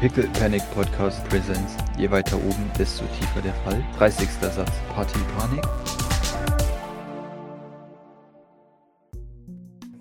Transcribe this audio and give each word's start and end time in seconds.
Pickle 0.00 0.28
Panic 0.38 0.62
Podcast 0.74 1.26
Presents. 1.28 1.76
Je 1.96 2.10
weiter 2.10 2.36
oben, 2.36 2.70
desto 2.78 3.04
tiefer 3.18 3.40
der 3.42 3.54
Fall. 3.54 3.82
30. 3.98 4.28
Satz. 4.28 4.70
Party 4.94 5.18
Panik. 5.38 5.64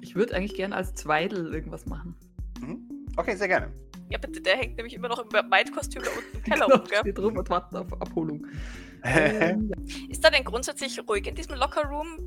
Ich 0.02 0.16
würde 0.16 0.36
eigentlich 0.36 0.56
gerne 0.56 0.76
als 0.76 0.94
Zweidel 0.94 1.54
irgendwas 1.54 1.86
machen. 1.86 2.16
Mhm. 2.60 2.80
Okay, 3.16 3.36
sehr 3.36 3.48
gerne. 3.48 3.72
Ja, 4.10 4.18
bitte, 4.18 4.42
der 4.42 4.58
hängt 4.58 4.76
nämlich 4.78 4.94
immer 4.94 5.08
noch 5.08 5.20
im 5.20 5.50
Maid-Kostüm 5.50 6.04
da 6.04 6.10
unten 6.12 6.38
im 6.38 6.44
Keller 6.44 6.66
Genau, 6.66 6.76
rum, 6.78 6.88
gell? 6.90 7.00
steht 7.00 7.20
rum 7.20 7.38
und 7.38 7.50
wartet 7.50 7.78
auf 7.80 7.94
Abholung. 8.02 8.46
Ähm, 9.04 9.72
Ist 10.10 10.24
da 10.24 10.30
denn 10.30 10.44
grundsätzlich 10.44 11.00
ruhig 11.08 11.28
in 11.28 11.36
diesem 11.36 11.56
Lockerroom? 11.56 12.18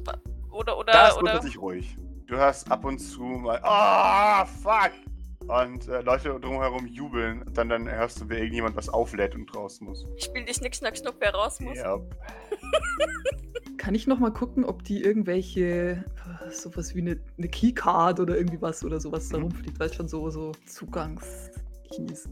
Oder, 0.51 0.79
oder, 0.79 0.93
da 0.93 1.09
ist 1.09 1.17
oder? 1.19 1.33
grundsätzlich 1.33 1.59
ruhig. 1.61 1.97
Du 2.27 2.37
hörst 2.37 2.71
ab 2.71 2.85
und 2.85 2.99
zu 2.99 3.23
mal, 3.23 3.61
ah, 3.63 4.45
fuck! 4.47 4.93
Und 5.49 5.89
äh, 5.89 6.01
Leute 6.03 6.39
drumherum 6.41 6.87
jubeln. 6.87 7.43
Und 7.43 7.57
dann, 7.57 7.69
dann 7.69 7.89
hörst 7.91 8.21
du, 8.21 8.29
wie 8.29 8.35
irgendjemand 8.35 8.77
was 8.77 8.89
auflädt 8.89 9.35
und 9.35 9.55
raus 9.55 9.81
muss. 9.81 10.07
Spiel 10.19 10.45
die 10.45 10.53
Schnick, 10.55 10.75
Schnack, 10.75 10.97
Schnuck, 10.97 11.15
wer 11.21 11.33
raus 11.35 11.61
muss. 11.61 11.77
Ja. 11.77 11.99
Kann 13.77 13.95
ich 13.95 14.07
noch 14.07 14.19
mal 14.19 14.33
gucken, 14.33 14.65
ob 14.65 14.83
die 14.85 15.03
irgendwelche 15.03 16.05
äh, 16.45 16.51
sowas 16.51 16.95
wie 16.95 17.01
eine, 17.03 17.21
eine 17.39 17.49
Keycard 17.49 18.19
oder 18.19 18.37
irgendwie 18.37 18.61
was 18.61 18.85
oder 18.85 18.99
sowas 19.01 19.29
da 19.29 19.37
Mhm. 19.39 19.45
rumfliegt, 19.45 19.79
weil 19.79 19.89
es 19.89 19.95
schon 19.95 20.09
so 20.09 20.29
so 20.31 20.53
Zugangskeys. 20.67 22.29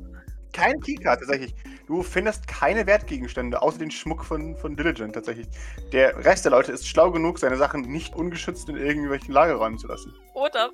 Kein 0.52 0.80
Keycard 0.80 1.20
tatsächlich. 1.20 1.54
Du 1.86 2.02
findest 2.02 2.46
keine 2.46 2.86
Wertgegenstände, 2.86 3.60
außer 3.60 3.78
den 3.78 3.90
Schmuck 3.90 4.24
von, 4.24 4.56
von 4.56 4.76
Diligent 4.76 5.14
tatsächlich. 5.14 5.48
Der 5.92 6.24
Rest 6.24 6.44
der 6.44 6.52
Leute 6.52 6.70
ist 6.72 6.86
schlau 6.88 7.10
genug, 7.10 7.38
seine 7.40 7.56
Sachen 7.56 7.82
nicht 7.82 8.14
ungeschützt 8.14 8.68
in 8.68 8.76
irgendwelchen 8.76 9.34
Lagerräumen 9.34 9.78
zu 9.78 9.88
lassen. 9.88 10.14
Oder 10.34 10.70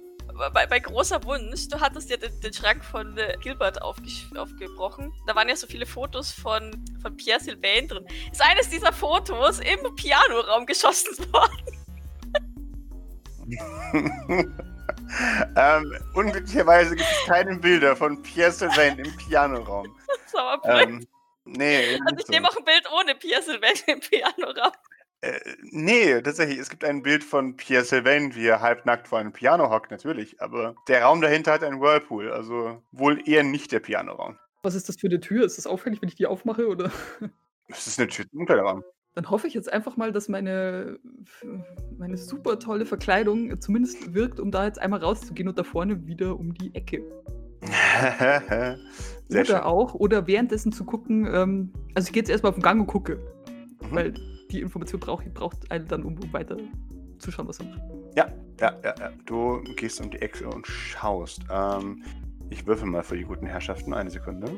bei, 0.48 0.66
bei 0.66 0.78
großer 0.80 1.22
Wunsch, 1.24 1.68
du 1.68 1.78
hattest 1.78 2.08
ja 2.08 2.16
den, 2.16 2.40
den 2.40 2.52
Schrank 2.52 2.82
von 2.84 3.16
äh, 3.18 3.36
Gilbert 3.42 3.82
aufgebrochen. 3.82 5.12
Da 5.26 5.34
waren 5.34 5.48
ja 5.48 5.56
so 5.56 5.66
viele 5.66 5.84
Fotos 5.86 6.32
von, 6.32 6.82
von 7.02 7.16
Pierre 7.16 7.40
Sylvain 7.40 7.86
drin. 7.88 8.06
Ist 8.32 8.40
eines 8.42 8.70
dieser 8.70 8.92
Fotos 8.92 9.60
im 9.60 9.94
Pianoraum 9.96 10.64
geschossen 10.66 11.16
worden? 11.32 11.80
ähm, 15.56 15.98
unglücklicherweise 16.14 16.96
gibt 16.96 17.08
es 17.10 17.26
keine 17.26 17.56
Bilder 17.56 17.96
von 17.96 18.22
Pierre 18.22 18.52
Sylvain 18.52 18.98
im 18.98 19.16
Pianoraum. 19.16 19.94
Das 20.24 20.34
war 20.34 20.52
aber 20.52 20.62
blöd. 20.62 20.88
Ähm, 20.88 21.06
nee, 21.44 21.98
Also 22.06 22.16
ich 22.18 22.26
so. 22.26 22.32
nehme 22.32 22.48
auch 22.48 22.56
ein 22.56 22.64
Bild 22.64 22.88
ohne 22.92 23.14
Pierre 23.14 23.42
Sylvain 23.42 23.76
im 23.86 24.00
Pianoraum. 24.00 24.72
Äh, 25.22 25.38
nee, 25.70 26.20
tatsächlich. 26.22 26.58
Es 26.58 26.70
gibt 26.70 26.84
ein 26.84 27.02
Bild 27.02 27.22
von 27.22 27.56
Pierre 27.56 27.84
Sylvain, 27.84 28.34
wie 28.34 28.46
er 28.46 28.60
halbnackt 28.60 29.08
vor 29.08 29.18
einem 29.18 29.32
Piano 29.32 29.70
hockt, 29.70 29.90
natürlich. 29.90 30.40
Aber 30.40 30.74
der 30.88 31.02
Raum 31.02 31.20
dahinter 31.20 31.52
hat 31.52 31.62
einen 31.62 31.80
Whirlpool, 31.80 32.30
also 32.32 32.82
wohl 32.92 33.20
eher 33.28 33.42
nicht 33.42 33.70
der 33.72 33.80
Pianoraum. 33.80 34.38
Was 34.62 34.74
ist 34.74 34.88
das 34.88 34.96
für 34.96 35.08
eine 35.08 35.20
Tür? 35.20 35.44
Ist 35.44 35.58
das 35.58 35.66
auffällig, 35.66 36.00
wenn 36.02 36.08
ich 36.08 36.14
die 36.14 36.26
aufmache 36.26 36.66
oder? 36.68 36.90
Es 37.72 37.86
ist 37.86 38.00
eine 38.00 38.08
Tür 38.08 38.24
zum 38.28 38.40
Umkleideraum. 38.40 38.82
Dann 39.14 39.30
hoffe 39.30 39.46
ich 39.46 39.54
jetzt 39.54 39.72
einfach 39.72 39.96
mal, 39.96 40.10
dass 40.10 40.28
meine, 40.28 40.98
meine 41.98 42.16
super 42.16 42.58
tolle 42.58 42.84
Verkleidung 42.84 43.60
zumindest 43.60 44.12
wirkt, 44.12 44.40
um 44.40 44.50
da 44.50 44.64
jetzt 44.66 44.80
einmal 44.80 45.00
rauszugehen 45.00 45.48
und 45.48 45.56
da 45.56 45.62
vorne 45.62 46.04
wieder 46.06 46.36
um 46.36 46.52
die 46.54 46.74
Ecke. 46.74 47.02
Oder 49.30 49.44
schön. 49.44 49.56
auch, 49.56 49.94
oder 49.94 50.26
währenddessen 50.26 50.72
zu 50.72 50.84
gucken, 50.84 51.28
ähm, 51.32 51.72
also 51.94 52.08
ich 52.08 52.12
gehe 52.12 52.20
jetzt 52.22 52.30
erstmal 52.30 52.50
auf 52.50 52.56
den 52.56 52.62
Gang 52.62 52.80
und 52.80 52.86
gucke, 52.88 53.16
Mhm. 53.82 53.94
weil 53.94 54.14
die 54.50 54.60
Information 54.60 55.00
braucht 55.00 55.32
braucht 55.34 55.70
einen 55.70 55.86
dann, 55.88 56.04
um, 56.04 56.18
weiter 56.32 56.56
zu 57.18 57.30
schauen, 57.30 57.48
was 57.48 57.60
er 57.60 57.66
macht. 57.66 57.82
Ja, 58.16 58.28
ja, 58.60 58.76
ja, 58.82 58.94
ja. 58.98 59.10
Du 59.26 59.62
gehst 59.76 60.00
um 60.00 60.10
die 60.10 60.20
Ecke 60.20 60.48
und 60.48 60.66
schaust. 60.66 61.42
Ähm, 61.50 62.02
ich 62.50 62.66
würfel 62.66 62.88
mal 62.88 63.02
für 63.02 63.16
die 63.16 63.24
guten 63.24 63.46
Herrschaften 63.46 63.94
eine 63.94 64.10
Sekunde. 64.10 64.50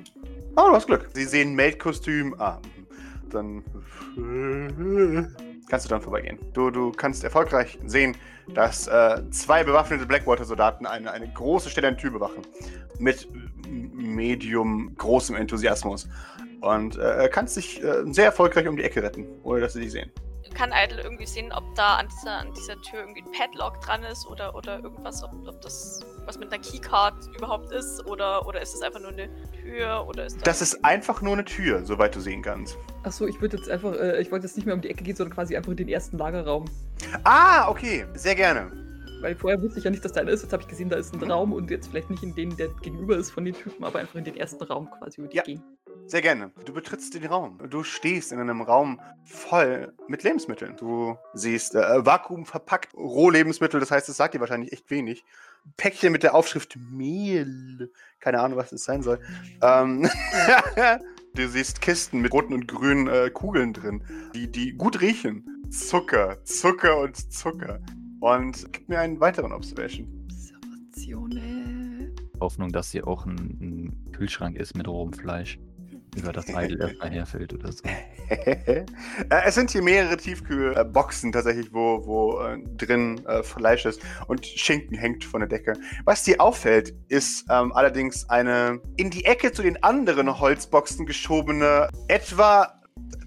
Oh, 0.57 0.69
du 0.69 0.73
hast 0.73 0.87
Glück. 0.87 1.11
Sie 1.13 1.25
sehen 1.25 1.55
Maid-Kostüm. 1.55 2.35
Ah, 2.39 2.59
dann 3.31 3.63
kannst 5.69 5.87
du 5.87 5.91
dann 5.91 6.01
vorbeigehen. 6.01 6.39
Du, 6.55 6.71
du 6.71 6.93
kannst 6.93 7.23
erfolgreich 7.25 7.79
sehen, 7.85 8.17
dass 8.55 8.87
äh, 8.89 9.23
zwei 9.31 9.65
bewaffnete 9.65 10.07
Blackwater-Soldaten 10.07 10.87
eine, 10.87 11.11
eine 11.11 11.29
große 11.29 11.71
Stelle 11.71 11.89
an 11.89 11.99
Tür 11.99 12.11
bewachen. 12.11 12.43
Mit 12.99 13.29
medium 13.69 14.95
großem 14.97 15.37
Enthusiasmus. 15.37 16.09
Und 16.63 16.97
äh, 16.99 17.29
kannst 17.31 17.57
dich 17.57 17.83
äh, 17.83 18.05
sehr 18.13 18.27
erfolgreich 18.27 18.67
um 18.69 18.77
die 18.77 18.85
Ecke 18.85 19.03
retten, 19.03 19.27
ohne 19.43 19.61
dass 19.61 19.73
sie 19.75 19.81
dich 19.81 19.93
sehen. 19.93 20.11
Kann 20.55 20.71
Idle 20.71 21.03
irgendwie 21.03 21.25
sehen, 21.27 21.51
ob 21.51 21.65
da 21.77 21.97
an 21.97 22.09
dieser, 22.09 22.39
an 22.39 22.53
dieser 22.53 22.75
Tür 22.83 23.01
irgendwie 23.01 23.23
ein 23.23 23.33
Padlock 23.33 23.81
dran 23.81 24.03
ist 24.03 24.27
oder, 24.27 24.55
oder 24.55 24.81
irgendwas, 24.81 25.25
ob, 25.25 25.31
ob 25.49 25.61
das 25.63 26.01
was 26.27 26.39
mit 26.39 26.53
einer 26.53 26.63
Keycard 26.63 27.15
überhaupt 27.37 27.73
ist 27.73 28.05
oder, 28.07 28.47
oder 28.47 28.61
ist 28.61 28.75
es 28.75 28.83
einfach 28.83 29.01
nur 29.01 29.13
eine 29.13 29.31
Tür 29.63 30.07
oder 30.07 30.27
ist 30.27 30.37
da 30.37 30.43
Das 30.45 30.61
ist 30.61 30.85
einfach 30.85 31.23
nur 31.23 31.33
eine 31.33 31.45
Tür, 31.47 31.85
soweit 31.87 32.15
du 32.15 32.21
sehen 32.21 32.43
kannst. 32.43 32.77
Achso, 33.03 33.27
ich 33.27 33.41
würde 33.41 33.57
jetzt 33.57 33.71
einfach, 33.71 33.95
äh, 33.95 34.21
ich 34.21 34.31
wollte 34.31 34.47
jetzt 34.47 34.57
nicht 34.57 34.67
mehr 34.67 34.75
um 34.75 34.83
die 34.83 34.91
Ecke 34.91 35.03
gehen, 35.03 35.17
sondern 35.17 35.35
quasi 35.35 35.57
einfach 35.57 35.71
in 35.71 35.79
den 35.79 35.89
ersten 35.89 36.19
Lagerraum. 36.19 36.67
Ah, 37.25 37.69
okay, 37.71 38.05
sehr 38.15 38.35
gerne. 38.35 38.71
Weil 39.23 39.35
vorher 39.35 39.61
wusste 39.63 39.79
ich 39.79 39.85
ja 39.87 39.91
nicht, 39.91 40.05
dass 40.05 40.13
da 40.13 40.21
einer 40.21 40.33
ist. 40.33 40.43
Jetzt 40.43 40.53
habe 40.53 40.63
ich 40.63 40.69
gesehen, 40.69 40.91
da 40.91 40.97
ist 40.97 41.15
ein 41.15 41.21
Mhm. 41.21 41.31
Raum 41.31 41.53
und 41.55 41.71
jetzt 41.71 41.89
vielleicht 41.89 42.11
nicht 42.11 42.23
in 42.23 42.35
den, 42.35 42.55
der 42.59 42.69
gegenüber 42.83 43.17
ist 43.17 43.31
von 43.31 43.45
den 43.47 43.55
Typen, 43.55 43.85
aber 43.85 44.01
einfach 44.01 44.17
in 44.17 44.25
den 44.25 44.37
ersten 44.37 44.63
Raum 44.65 44.91
quasi 44.99 45.19
würde 45.19 45.31
ich 45.31 45.37
Ja. 45.37 45.43
gehen. 45.45 45.63
Sehr 46.07 46.21
gerne. 46.21 46.51
Du 46.65 46.73
betrittst 46.73 47.15
den 47.15 47.25
Raum. 47.25 47.59
Du 47.71 47.85
stehst 47.85 48.33
in 48.33 48.39
einem 48.39 48.61
Raum 48.61 49.01
voll 49.25 49.95
mit 50.09 50.23
Lebensmitteln. 50.23 50.77
Du 50.77 51.17
siehst 51.33 51.75
äh, 51.75 52.05
Vakuum 52.05 52.45
verpackt 52.45 52.95
Rohlebensmittel, 52.95 53.81
das 53.81 53.91
heißt, 53.91 54.09
es 54.09 54.17
sagt 54.17 54.35
dir 54.35 54.41
wahrscheinlich 54.41 54.73
echt 54.73 54.91
wenig. 54.91 55.25
Päckchen 55.77 56.13
mit 56.13 56.23
der 56.23 56.35
Aufschrift 56.35 56.77
Mehl. 56.77 57.93
Keine 58.21 58.41
Ahnung, 58.41 58.59
was 58.59 58.71
das 58.71 58.85
sein 58.85 59.03
soll. 59.03 59.21
Ähm, 59.63 60.09
du 61.35 61.49
siehst 61.49 61.81
Kisten 61.81 62.21
mit 62.21 62.33
roten 62.33 62.53
und 62.53 62.69
grünen 62.69 63.07
äh, 63.07 63.31
Kugeln 63.31 63.73
drin, 63.73 64.03
die, 64.35 64.51
die 64.51 64.73
gut 64.73 65.01
riechen. 65.01 65.47
Zucker, 65.71 66.43
Zucker 66.45 66.99
und 66.99 67.33
Zucker. 67.33 67.81
Und 68.21 68.73
gib 68.73 68.89
mir 68.89 69.01
einen 69.01 69.21
weiteren 69.21 69.53
Observation. 69.53 70.07
Observationen. 70.25 72.15
Hoffnung, 72.41 72.71
dass 72.71 72.91
hier 72.91 73.07
auch 73.07 73.25
ein, 73.25 73.37
ein 73.61 74.13
Kühlschrank 74.13 74.57
ist 74.57 74.77
mit 74.77 74.87
rohem 74.89 75.13
Fleisch. 75.13 75.59
Über 76.15 76.33
das 76.33 76.47
Idle 76.49 76.79
erstmal 76.79 77.11
herfällt 77.11 77.53
oder 77.55 77.73
so. 77.73 77.83
Äh, 78.29 79.43
es 79.45 79.57
sind 79.57 79.71
hier 79.71 79.83
mehrere 79.83 80.17
Tiefkühlboxen 80.17 81.33
tatsächlich, 81.33 81.73
wo, 81.73 82.07
wo 82.07 82.41
äh, 82.41 82.59
drin 82.79 83.23
äh, 83.27 83.43
Fleisch 83.43 83.85
ist 83.85 84.01
und 84.27 84.47
Schinken 84.47 84.97
hängt 84.97 85.23
von 85.25 85.41
der 85.41 85.49
Decke. 85.49 85.75
Was 86.05 86.23
dir 86.23 86.41
auffällt, 86.41 86.95
ist 87.09 87.45
ähm, 87.51 87.73
allerdings 87.73 88.27
eine 88.31 88.81
in 88.97 89.11
die 89.11 89.27
Ecke 89.27 89.53
zu 89.53 89.63
den 89.63 89.83
anderen 89.83 90.41
Holzboxen 90.41 91.05
geschobene, 91.05 91.89
etwa 92.09 92.81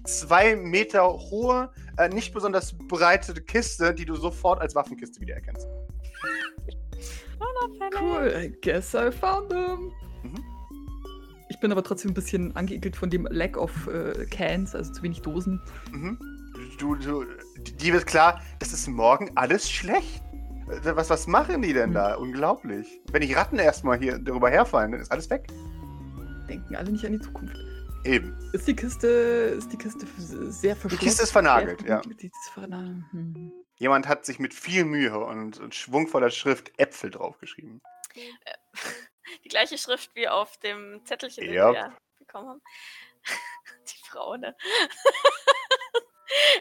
zwei 0.04 0.56
Meter 0.56 1.06
hohe, 1.06 1.70
äh, 1.98 2.08
nicht 2.08 2.34
besonders 2.34 2.76
breite 2.76 3.34
Kiste, 3.34 3.94
die 3.94 4.04
du 4.04 4.16
sofort 4.16 4.60
als 4.60 4.74
Waffenkiste 4.74 5.20
wiedererkennst. 5.20 5.68
Cool, 8.00 8.32
I 8.34 8.52
guess 8.60 8.94
I 8.94 9.10
found 9.12 9.50
them. 9.50 9.92
Mhm. 10.22 10.55
Ich 11.56 11.60
bin 11.60 11.72
aber 11.72 11.82
trotzdem 11.82 12.10
ein 12.10 12.14
bisschen 12.14 12.54
angeekelt 12.54 12.96
von 12.96 13.08
dem 13.08 13.26
Lack 13.30 13.56
of 13.56 13.86
äh, 13.86 14.26
Cans, 14.26 14.74
also 14.74 14.92
zu 14.92 15.02
wenig 15.02 15.22
Dosen. 15.22 15.58
Mhm. 15.90 16.18
Du, 16.78 16.94
du, 16.96 17.24
die 17.80 17.94
wird 17.94 18.06
klar, 18.06 18.42
das 18.58 18.74
ist 18.74 18.86
morgen 18.88 19.30
alles 19.36 19.70
schlecht. 19.70 20.22
Äh, 20.68 20.94
Was, 20.94 21.08
was 21.08 21.26
machen 21.26 21.62
die 21.62 21.72
denn 21.72 21.86
Hm. 21.86 21.94
da? 21.94 22.14
Unglaublich. 22.16 23.00
Wenn 23.10 23.22
die 23.22 23.32
Ratten 23.32 23.58
erstmal 23.58 23.98
hier 23.98 24.18
darüber 24.18 24.50
herfallen, 24.50 24.92
dann 24.92 25.00
ist 25.00 25.10
alles 25.10 25.30
weg. 25.30 25.46
Denken 26.46 26.76
alle 26.76 26.92
nicht 26.92 27.06
an 27.06 27.12
die 27.12 27.20
Zukunft. 27.20 27.56
Eben. 28.04 28.36
Ist 28.52 28.68
die 28.68 28.76
Kiste, 28.76 29.06
ist 29.06 29.72
die 29.72 29.78
Kiste 29.78 30.06
sehr 30.50 30.76
verschlossen? 30.76 31.04
Kiste 31.06 31.22
ist 31.22 31.30
vernagelt, 31.32 31.80
ja. 31.88 32.02
Die 32.20 32.26
ist 32.26 32.50
vernagelt. 32.52 33.02
Hm. 33.12 33.50
Jemand 33.76 34.06
hat 34.08 34.26
sich 34.26 34.38
mit 34.38 34.52
viel 34.52 34.84
Mühe 34.84 35.18
und, 35.18 35.58
und 35.58 35.74
schwungvoller 35.74 36.28
Schrift 36.28 36.78
Äpfel 36.78 37.08
draufgeschrieben. 37.10 37.80
die 39.44 39.48
gleiche 39.48 39.78
Schrift 39.78 40.14
wie 40.14 40.28
auf 40.28 40.56
dem 40.58 41.04
Zettelchen, 41.04 41.44
den 41.44 41.54
Yep. 41.54 41.74
wir 41.74 41.96
bekommen 42.18 42.48
haben? 42.48 42.62
Die 43.88 44.08
Frau, 44.08 44.36
ne? 44.36 44.56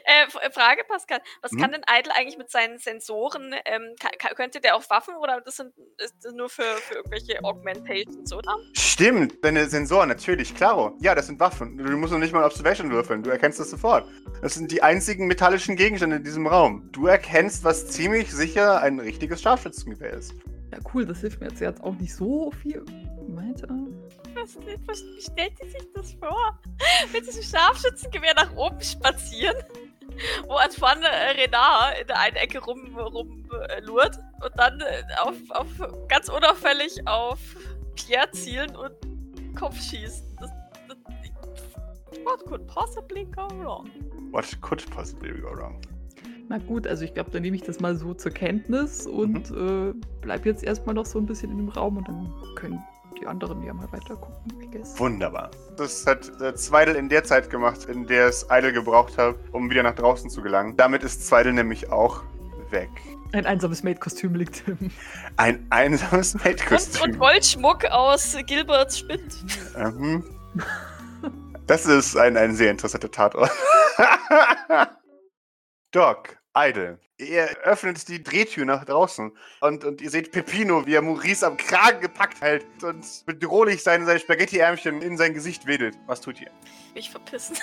äh, 0.06 0.25
äh, 0.45 0.51
Frage, 0.51 0.83
Pascal. 0.83 1.19
Was 1.41 1.51
Mhm. 1.51 1.59
kann 1.62 1.71
denn 1.71 1.81
Idle 1.89 2.13
eigentlich 2.15 2.38
mit 2.38 2.50
seinen 2.51 2.77
Sensoren? 2.77 3.56
Ähm, 3.65 3.95
ka- 4.00 4.09
ka- 4.17 4.33
könnte 4.35 4.62
der 4.62 4.75
auch 4.75 4.88
Waffen 4.89 5.15
oder 5.15 5.41
das 5.41 5.56
sind 5.57 5.73
ist 5.97 6.13
das 6.23 6.33
nur 6.33 6.50
für, 6.50 6.63
für 6.63 6.95
irgendwelche 6.95 7.44
Augmentations, 7.44 8.31
oder? 8.33 8.56
Stimmt, 8.73 9.44
deine 9.44 9.67
Sensoren, 9.67 10.07
natürlich, 10.09 10.56
klaro. 10.56 10.95
Ja, 11.01 11.15
das 11.15 11.27
sind 11.27 11.39
Waffen. 11.39 11.77
Du 11.77 11.83
musst 11.97 12.13
noch 12.13 12.19
nicht 12.19 12.33
mal 12.33 12.44
Observation 12.45 12.91
würfeln. 12.91 13.23
Du 13.23 13.29
erkennst 13.31 13.59
das 13.59 13.69
sofort. 13.71 14.07
Das 14.41 14.53
sind 14.53 14.71
die 14.71 14.83
einzigen 14.83 15.27
metallischen 15.27 15.75
Gegenstände 15.75 16.17
in 16.17 16.23
diesem 16.23 16.47
Raum. 16.47 16.89
Du 16.91 17.07
erkennst, 17.07 17.63
was 17.63 17.88
ziemlich 17.89 18.31
sicher 18.31 18.81
ein 18.81 19.00
richtiges 19.00 19.41
Scharfschützengewehr 19.41 20.13
ist. 20.13 20.33
Ja, 20.75 20.81
cool, 20.94 21.06
das 21.06 21.22
hilft 21.22 21.39
mir 21.39 21.48
jetzt. 21.48 21.62
Hat 21.62 21.81
auch 21.81 21.95
nicht 21.95 22.13
so 22.13 22.51
viel 22.51 22.83
weiter. 23.30 23.69
Was, 24.33 24.57
was, 24.86 25.04
wie 25.04 25.22
stellt 25.22 25.57
sie 25.62 25.69
sich 25.69 25.88
das 25.94 26.13
vor? 26.13 26.60
Mit 27.13 27.25
diesem 27.25 27.44
Scharfschützengewehr 27.44 28.33
nach 28.36 28.54
oben 28.56 28.81
spazieren, 28.81 29.56
wo 30.48 30.56
Antoine 30.56 31.07
äh, 31.07 31.42
Renard 31.42 32.01
in 32.01 32.07
der 32.07 32.19
einen 32.19 32.36
Ecke 32.36 32.60
rum, 32.60 32.94
rum 32.98 33.50
äh, 33.69 33.80
lurt 33.81 34.19
und 34.44 34.51
dann 34.57 34.81
äh, 34.81 35.04
auf, 35.22 35.36
auf 35.51 36.07
ganz 36.10 36.27
unauffällig 36.27 37.07
auf 37.07 37.39
Pierre 37.95 38.30
zielen 38.31 38.75
und 38.75 38.94
Kopf 39.56 39.80
schießen. 39.80 40.36
Das, 40.42 40.51
das, 40.89 40.98
what 42.25 42.45
could 42.45 42.68
possibly 42.68 43.24
go 43.25 43.48
wrong? 43.60 43.89
What 44.31 44.45
could 44.62 44.86
possibly 44.92 45.31
go 45.39 45.51
wrong? 45.51 45.80
Na 46.47 46.59
gut, 46.59 46.86
also 46.86 47.03
ich 47.03 47.13
glaube, 47.13 47.31
dann 47.31 47.42
nehme 47.42 47.56
ich 47.56 47.63
das 47.63 47.80
mal 47.80 47.95
so 47.95 48.13
zur 48.13 48.31
Kenntnis 48.31 49.07
und 49.07 49.50
äh, 49.51 49.94
bleib 50.21 50.45
jetzt 50.45 50.63
erstmal 50.63 50.94
noch 50.94 51.06
so 51.06 51.19
ein 51.19 51.25
bisschen 51.25 51.51
in 51.51 51.57
dem 51.57 51.69
Raum 51.69 51.97
und 51.97 52.07
dann 52.07 52.31
können 52.56 52.83
die 53.19 53.25
anderen 53.25 53.63
ja 53.63 53.74
mal 53.74 53.92
weiter 53.92 54.15
gucken, 54.15 54.62
I 54.62 54.68
guess. 54.69 55.00
Wunderbar. 55.00 55.50
Das 55.77 56.06
hat 56.06 56.31
äh, 56.42 56.53
Zweidel 56.53 56.95
in 56.95 57.09
der 57.09 57.24
Zeit 57.24 57.50
gemacht, 57.50 57.86
in 57.86 58.06
der 58.06 58.27
es 58.27 58.45
Idle 58.51 58.74
gebraucht 58.74 59.18
hat, 59.18 59.36
um 59.53 59.69
wieder 59.69 59.83
nach 59.83 59.95
draußen 59.95 60.30
zu 60.30 60.42
gelangen. 60.42 60.77
Damit 60.77 61.03
ist 61.03 61.25
Zweidel 61.25 61.53
nämlich 61.53 61.92
auch 61.92 62.24
weg. 62.69 62.89
Ein 63.31 63.45
einsames 63.45 63.83
Maid-Kostüm 63.83 64.36
liegt 64.36 64.68
im. 64.68 64.91
Ein 65.38 65.65
einsames 65.69 66.36
Und, 66.36 66.45
Maid-Kostüm. 66.45 67.01
und 67.03 67.19
Goldschmuck 67.19 67.86
aus 67.86 68.38
Gilberts 68.45 69.00
Spind. 69.00 69.36
Mhm. 69.98 70.24
Das 71.68 71.86
ist 71.86 72.15
ein, 72.15 72.38
ein 72.38 72.56
sehr 72.56 72.69
interessanter 72.71 73.09
Tatort. 73.09 73.51
Doc, 75.95 76.38
Idle. 76.53 77.00
Ihr 77.18 77.57
öffnet 77.63 78.06
die 78.09 78.21
Drehtür 78.21 78.65
nach 78.65 78.83
draußen 78.83 79.31
und, 79.62 79.86
und 79.86 80.01
ihr 80.01 80.09
seht 80.09 80.33
Peppino, 80.33 80.86
wie 80.86 80.95
er 80.95 81.01
Maurice 81.01 81.47
am 81.47 81.56
Kragen 81.56 82.01
gepackt 82.01 82.42
hält 82.42 82.65
und 82.83 83.06
bedrohlich 83.25 83.81
seine, 83.81 84.06
seine 84.06 84.19
Spaghetti-Ärmchen 84.19 85.01
in 85.01 85.15
sein 85.15 85.33
Gesicht 85.33 85.68
wedelt. 85.68 85.95
Was 86.06 86.19
tut 86.19 86.42
ihr? 86.42 86.51
Mich 86.94 87.09
verpissen. 87.09 87.56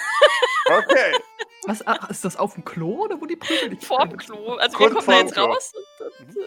Okay. 0.64 1.12
Was, 1.66 1.86
ach, 1.86 2.10
ist 2.10 2.24
das 2.24 2.36
auf 2.36 2.54
dem 2.54 2.64
Klo 2.64 3.04
oder 3.04 3.20
wo 3.20 3.26
die 3.26 3.36
Prügel 3.36 3.68
liegen? 3.70 3.80
Vorm 3.80 4.16
Klo. 4.16 4.54
Also 4.54 4.76
Kurz 4.76 4.94
wir 4.94 5.00
kommen 5.00 5.06
da 5.16 5.20
jetzt 5.22 5.32
Klo. 5.34 5.44
raus 5.44 5.72
und, 6.00 6.28
und 6.28 6.36
äh, 6.36 6.42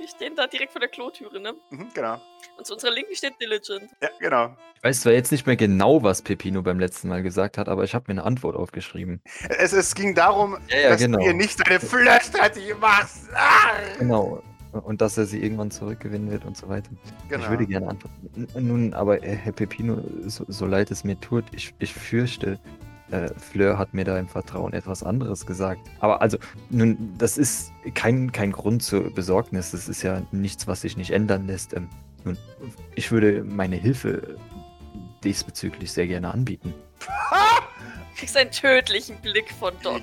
die 0.00 0.08
stehen 0.08 0.34
da 0.36 0.46
direkt 0.46 0.72
vor 0.72 0.80
der 0.80 0.88
Klotüre, 0.88 1.40
ne? 1.40 1.54
Mhm, 1.70 1.88
genau. 1.94 2.20
Und 2.58 2.66
zu 2.66 2.74
unserer 2.74 2.90
Linken 2.92 3.14
steht 3.14 3.34
Diligent. 3.40 3.90
Ja, 4.02 4.08
genau. 4.18 4.56
Ich 4.76 4.82
weiß 4.84 5.00
zwar 5.02 5.12
jetzt 5.12 5.30
nicht 5.32 5.46
mehr 5.46 5.56
genau, 5.56 6.02
was 6.02 6.22
Pepino 6.22 6.62
beim 6.62 6.78
letzten 6.78 7.08
Mal 7.08 7.22
gesagt 7.22 7.58
hat, 7.58 7.68
aber 7.68 7.84
ich 7.84 7.94
habe 7.94 8.04
mir 8.08 8.20
eine 8.20 8.24
Antwort 8.24 8.56
aufgeschrieben. 8.56 9.20
Es, 9.48 9.72
es 9.72 9.94
ging 9.94 10.14
darum, 10.14 10.56
Ja, 10.68 10.78
ja, 10.78 10.88
dass 10.90 11.00
genau. 11.00 11.18
du 11.18 11.24
ihr 11.26 11.34
nicht 11.34 11.58
deine 11.66 11.80
Flirt-Strategie 11.80 12.74
machst. 12.74 13.28
Ah! 13.34 13.72
Genau. 13.98 14.42
Und 14.72 15.00
dass 15.00 15.16
er 15.16 15.24
sie 15.24 15.42
irgendwann 15.42 15.70
zurückgewinnen 15.70 16.30
wird 16.30 16.44
und 16.44 16.56
so 16.56 16.68
weiter. 16.68 16.90
Genau. 17.30 17.44
Ich 17.44 17.50
würde 17.50 17.66
gerne 17.66 17.88
antworten. 17.88 18.46
Nun, 18.58 18.92
aber 18.92 19.22
äh, 19.22 19.34
Herr 19.34 19.52
Pepino, 19.52 20.02
so, 20.26 20.44
so 20.48 20.66
leid 20.66 20.90
es 20.90 21.02
mir 21.02 21.18
tut, 21.18 21.44
ich, 21.52 21.72
ich 21.78 21.94
fürchte, 21.94 22.58
äh, 23.10 23.28
Fleur 23.38 23.78
hat 23.78 23.94
mir 23.94 24.04
da 24.04 24.18
im 24.18 24.28
Vertrauen 24.28 24.72
etwas 24.72 25.02
anderes 25.02 25.46
gesagt. 25.46 25.80
Aber 26.00 26.22
also, 26.22 26.38
nun, 26.70 27.14
das 27.18 27.38
ist 27.38 27.72
kein, 27.94 28.32
kein 28.32 28.52
Grund 28.52 28.82
zur 28.82 29.12
Besorgnis. 29.14 29.70
Das 29.70 29.88
ist 29.88 30.02
ja 30.02 30.22
nichts, 30.32 30.66
was 30.66 30.80
sich 30.80 30.96
nicht 30.96 31.10
ändern 31.10 31.46
lässt. 31.46 31.74
Ähm, 31.74 31.88
nun, 32.24 32.36
ich 32.94 33.12
würde 33.12 33.44
meine 33.44 33.76
Hilfe 33.76 34.36
diesbezüglich 35.22 35.92
sehr 35.92 36.06
gerne 36.06 36.32
anbieten. 36.32 36.74
Du 37.00 37.06
kriegst 38.18 38.36
einen 38.36 38.50
tödlichen 38.50 39.20
Blick 39.20 39.52
von 39.52 39.72
Doc. 39.82 40.02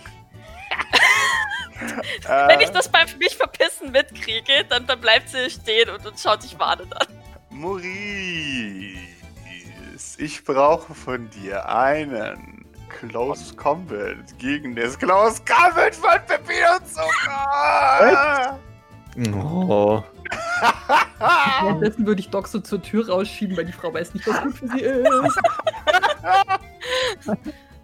Äh, 2.25 2.27
Wenn 2.47 2.61
ich 2.61 2.69
das 2.69 2.89
beim 2.89 3.07
mich 3.19 3.35
verpissen 3.35 3.91
mitkriege, 3.91 4.65
dann, 4.69 4.87
dann 4.87 5.01
bleibt 5.01 5.29
sie 5.29 5.49
stehen 5.49 5.89
und, 5.89 6.05
und 6.05 6.19
schaut 6.19 6.43
dich 6.43 6.57
warnend 6.57 6.95
an. 6.95 7.07
Maurice, 7.49 8.97
ich 10.17 10.43
brauche 10.43 10.95
von 10.95 11.29
dir 11.29 11.69
einen 11.69 12.52
Close 12.99 13.55
Combat 13.55 14.37
gegen 14.37 14.75
das 14.75 14.97
Close 14.97 15.41
Combat 15.45 15.95
von 15.95 16.19
Pepino 16.27 16.79
Zucker. 16.85 18.59
Oh. 19.35 20.03
Währenddessen 21.61 22.05
würde 22.05 22.21
ich 22.21 22.29
Doc 22.29 22.47
so 22.47 22.59
zur 22.59 22.81
Tür 22.81 23.09
rausschieben, 23.09 23.55
weil 23.57 23.65
die 23.65 23.71
Frau 23.71 23.93
weiß 23.93 24.13
nicht, 24.13 24.27
was 24.27 24.41
gut 24.41 24.57
für 24.57 24.67
sie 24.69 24.79
ist. 24.81 25.39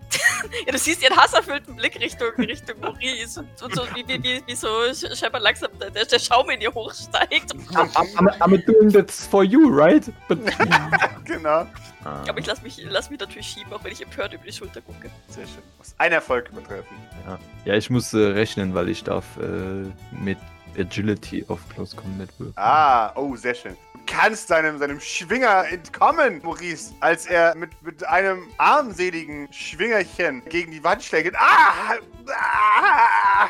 Ja, 0.66 0.72
du 0.72 0.78
siehst 0.78 1.02
ihren 1.02 1.16
hasserfüllten 1.16 1.76
Blick 1.76 2.00
Richtung, 2.00 2.30
Richtung 2.38 2.80
Maurice 2.80 3.40
und, 3.40 3.62
und 3.62 3.76
so 3.76 3.84
wie, 3.94 4.08
wie, 4.08 4.24
wie, 4.24 4.44
wie 4.46 4.56
so 4.56 4.68
Shepard 4.94 5.44
langsam 5.44 5.70
der, 5.80 6.06
der 6.06 6.20
Schaum 6.20 6.50
in 6.50 6.62
ihr 6.62 6.74
hochsteigt. 6.74 7.54
I'm, 7.74 8.30
I'm 8.40 8.66
doing 8.66 8.90
this 8.90 9.28
for 9.28 9.44
you, 9.44 9.70
right? 9.70 10.12
But, 10.28 10.40
genau. 11.26 11.68
Aber 12.04 12.40
ich 12.40 12.46
lass 12.46 12.62
mich, 12.62 12.82
lass 12.90 13.10
mich 13.10 13.20
natürlich 13.20 13.48
schieben, 13.48 13.74
auch 13.74 13.84
wenn 13.84 13.92
ich 13.92 14.02
empört 14.02 14.34
über 14.34 14.44
die 14.44 14.54
Schulter 14.54 14.82
gucke. 14.82 15.10
Sehr 15.28 15.46
schön. 15.46 15.64
Ein 15.98 16.14
Erfolg 16.14 16.50
übertreffen. 16.50 16.98
Ja, 17.26 17.40
ja 17.66 17.74
ich 17.76 17.90
muss 17.90 18.14
äh, 18.14 18.20
rechnen, 18.20 18.74
weil 18.74 18.90
ich 18.90 19.04
darf 19.04 19.26
äh, 19.38 19.90
mit 20.16 20.38
Agility 20.80 21.46
auf 21.48 21.60
Close 21.70 21.96
Combat 21.96 22.30
wirken. 22.40 22.54
Ah, 22.56 23.12
oh, 23.16 23.36
sehr 23.36 23.54
schön. 23.54 23.76
Du 23.94 24.00
kannst 24.06 24.48
seinem, 24.48 24.78
seinem 24.80 25.00
Schwinger 25.00 25.66
entkommen, 25.72 26.42
Maurice, 26.44 26.94
als 27.00 27.26
er 27.26 27.56
mit, 27.56 27.70
mit 27.84 28.04
einem 28.08 28.40
armseligen 28.58 29.52
Schwingerchen 29.52 30.44
gegen 30.46 30.72
die 30.72 30.84
Wand 30.84 31.04
schlägt. 31.04 31.36
Ah! 31.36 31.96
ah! 32.28 33.50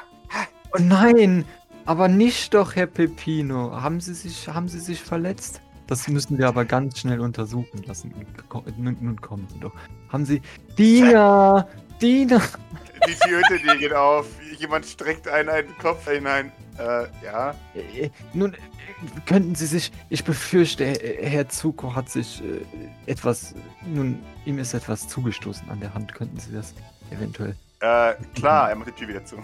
Oh 0.73 0.81
nein! 0.81 1.45
Aber 1.85 2.07
nicht 2.07 2.53
doch, 2.53 2.75
Herr 2.75 2.87
Pepino. 2.87 3.71
Haben 3.81 3.99
Sie 3.99 4.13
sich, 4.13 4.47
haben 4.47 4.67
Sie 4.67 4.79
sich 4.79 5.01
verletzt? 5.01 5.61
Das 5.87 6.07
müssen 6.07 6.37
wir 6.37 6.47
aber 6.47 6.65
ganz 6.65 6.99
schnell 6.99 7.19
untersuchen 7.19 7.81
lassen. 7.87 8.13
Nun 8.77 9.19
kommen 9.19 9.47
Sie 9.51 9.59
doch. 9.59 9.73
Haben 10.11 10.25
Sie. 10.25 10.41
Dina! 10.77 11.67
Dina! 12.01 12.41
Die 13.07 13.15
Tür 13.15 13.41
hinter 13.47 13.57
dir 13.63 13.77
geht 13.77 13.93
auf. 13.93 14.25
Jemand 14.57 14.85
streckt 14.85 15.27
einen, 15.27 15.49
einen 15.49 15.77
Kopf 15.77 16.09
hinein. 16.09 16.51
Äh, 16.77 17.07
ja. 17.23 17.51
Äh, 17.73 18.09
Nun, 18.33 18.53
äh, 18.53 18.57
könnten 19.25 19.55
Sie 19.55 19.65
sich. 19.65 19.91
Ich 20.09 20.23
befürchte, 20.23 20.83
äh, 20.83 21.25
Herr 21.25 21.47
Zuko 21.47 21.95
hat 21.95 22.09
sich 22.09 22.43
äh, 22.43 22.65
etwas. 23.05 23.55
Nun, 23.85 24.19
ihm 24.45 24.59
ist 24.59 24.73
etwas 24.73 25.07
zugestoßen 25.07 25.69
an 25.69 25.79
der 25.79 25.93
Hand. 25.93 26.13
Könnten 26.13 26.39
Sie 26.39 26.51
das 26.53 26.73
eventuell. 27.11 27.55
Äh, 27.79 28.15
klar, 28.35 28.69
er 28.69 28.75
macht 28.75 28.89
die 28.89 28.93
Tür 28.93 29.07
wieder 29.07 29.23
zu. 29.25 29.37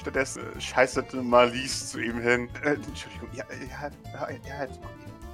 Stattdessen 0.00 0.42
äh, 0.42 0.60
scheißert 0.60 1.14
Marlies 1.14 1.90
zu 1.90 2.00
ihm 2.00 2.20
hin. 2.20 2.48
Äh, 2.64 2.74
Entschuldigung, 2.74 3.28
ja, 3.34 3.44
ja, 3.70 3.90
ja, 4.12 4.28
ja, 4.30 4.68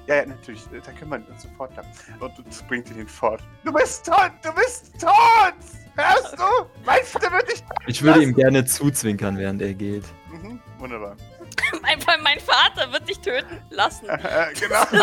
ja, 0.08 0.16
ja, 0.16 0.26
natürlich, 0.26 0.62
äh, 0.72 0.80
da 0.84 0.92
können 0.92 1.10
wir 1.10 1.32
uns 1.32 1.42
sofort 1.42 1.72
klappen. 1.74 1.90
Und 2.18 2.38
und 2.38 2.68
bringt 2.68 2.90
ihn 2.90 3.06
fort. 3.06 3.42
Du 3.64 3.72
bist 3.72 4.06
tot, 4.06 4.32
du 4.42 4.52
bist 4.54 4.98
tot! 4.98 5.54
Hörst 5.96 6.32
du? 6.38 6.66
Mein 6.86 7.04
Vater 7.04 7.30
wird 7.32 7.50
dich... 7.50 7.62
Ich 7.86 8.02
würde 8.02 8.22
ihm 8.22 8.34
gerne 8.34 8.64
zuzwinkern, 8.64 9.36
während 9.36 9.60
er 9.60 9.74
geht. 9.74 10.04
Mhm, 10.30 10.60
wunderbar. 10.78 11.16
Mein, 11.82 11.98
mein 12.22 12.38
Vater 12.40 12.90
wird 12.92 13.08
dich 13.08 13.18
töten 13.18 13.60
lassen. 13.70 14.08
Äh, 14.08 14.54
genau. 14.58 14.84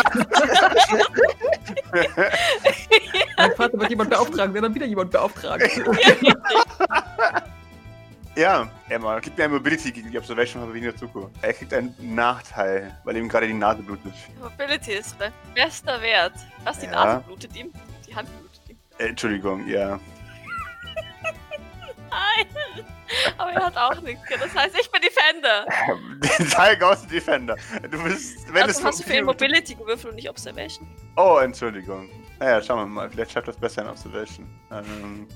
Mein 3.37 3.51
Vater 3.51 3.79
wird 3.79 3.89
jemand 3.89 4.09
beauftragen, 4.09 4.53
der 4.53 4.61
dann 4.63 4.73
wieder 4.73 4.85
jemand 4.85 5.11
beauftragen. 5.11 5.69
Ja, 8.35 8.69
Emma, 8.89 9.19
gib 9.19 9.37
mir 9.37 9.45
ein 9.45 9.51
Mobility 9.51 9.91
gegen 9.91 10.11
die 10.11 10.17
Observation 10.17 10.61
von 10.63 10.71
Berliner 10.71 10.95
Zuko. 10.95 11.29
Er 11.41 11.53
kriegt 11.53 11.73
einen 11.73 11.95
Nachteil, 11.99 12.97
weil 13.03 13.17
ihm 13.17 13.29
gerade 13.29 13.47
die 13.47 13.53
Nase 13.53 13.81
blutet. 13.81 14.13
Mobility 14.41 14.93
ist 14.93 15.17
mein 15.19 15.31
bester 15.53 16.01
Wert. 16.01 16.33
Was, 16.63 16.79
die 16.79 16.85
Ja. 16.87 16.91
Nase 16.91 17.23
blutet 17.25 17.55
ihm? 17.55 17.71
Die 18.07 18.15
Hand 18.15 18.29
blutet 18.39 18.61
ihm. 18.69 18.77
Äh, 18.97 19.07
Entschuldigung, 19.09 19.67
ja. 19.67 19.99
Nein! 22.09 22.45
Aber 23.37 23.51
er 23.51 23.65
hat 23.65 23.77
auch 23.77 24.01
nichts. 24.01 24.21
Das 24.29 24.53
heißt, 24.55 24.75
ich 24.79 24.89
bin 24.91 25.01
Defender. 25.01 25.65
Den 26.39 26.49
Teil 26.49 26.77
Ghost 26.77 27.09
Defender. 27.11 27.55
Du 27.89 28.01
bist, 28.03 28.47
wenn 28.53 28.63
es 28.69 28.77
Also 28.77 28.87
hast 28.87 28.99
du 28.99 29.03
für 29.03 29.15
ihn 29.17 29.25
Mobility 29.25 29.75
gewürfelt 29.75 30.11
und 30.11 30.15
nicht 30.15 30.29
Observation? 30.29 30.87
Oh, 31.15 31.39
Entschuldigung. 31.41 32.09
Naja, 32.39 32.61
schauen 32.61 32.79
wir 32.79 32.85
mal. 32.85 33.09
Vielleicht 33.09 33.31
schafft 33.31 33.47
das 33.47 33.57
besser 33.57 33.83
in 33.83 33.89
Observation. 33.89 34.47
Ähm. 34.71 35.27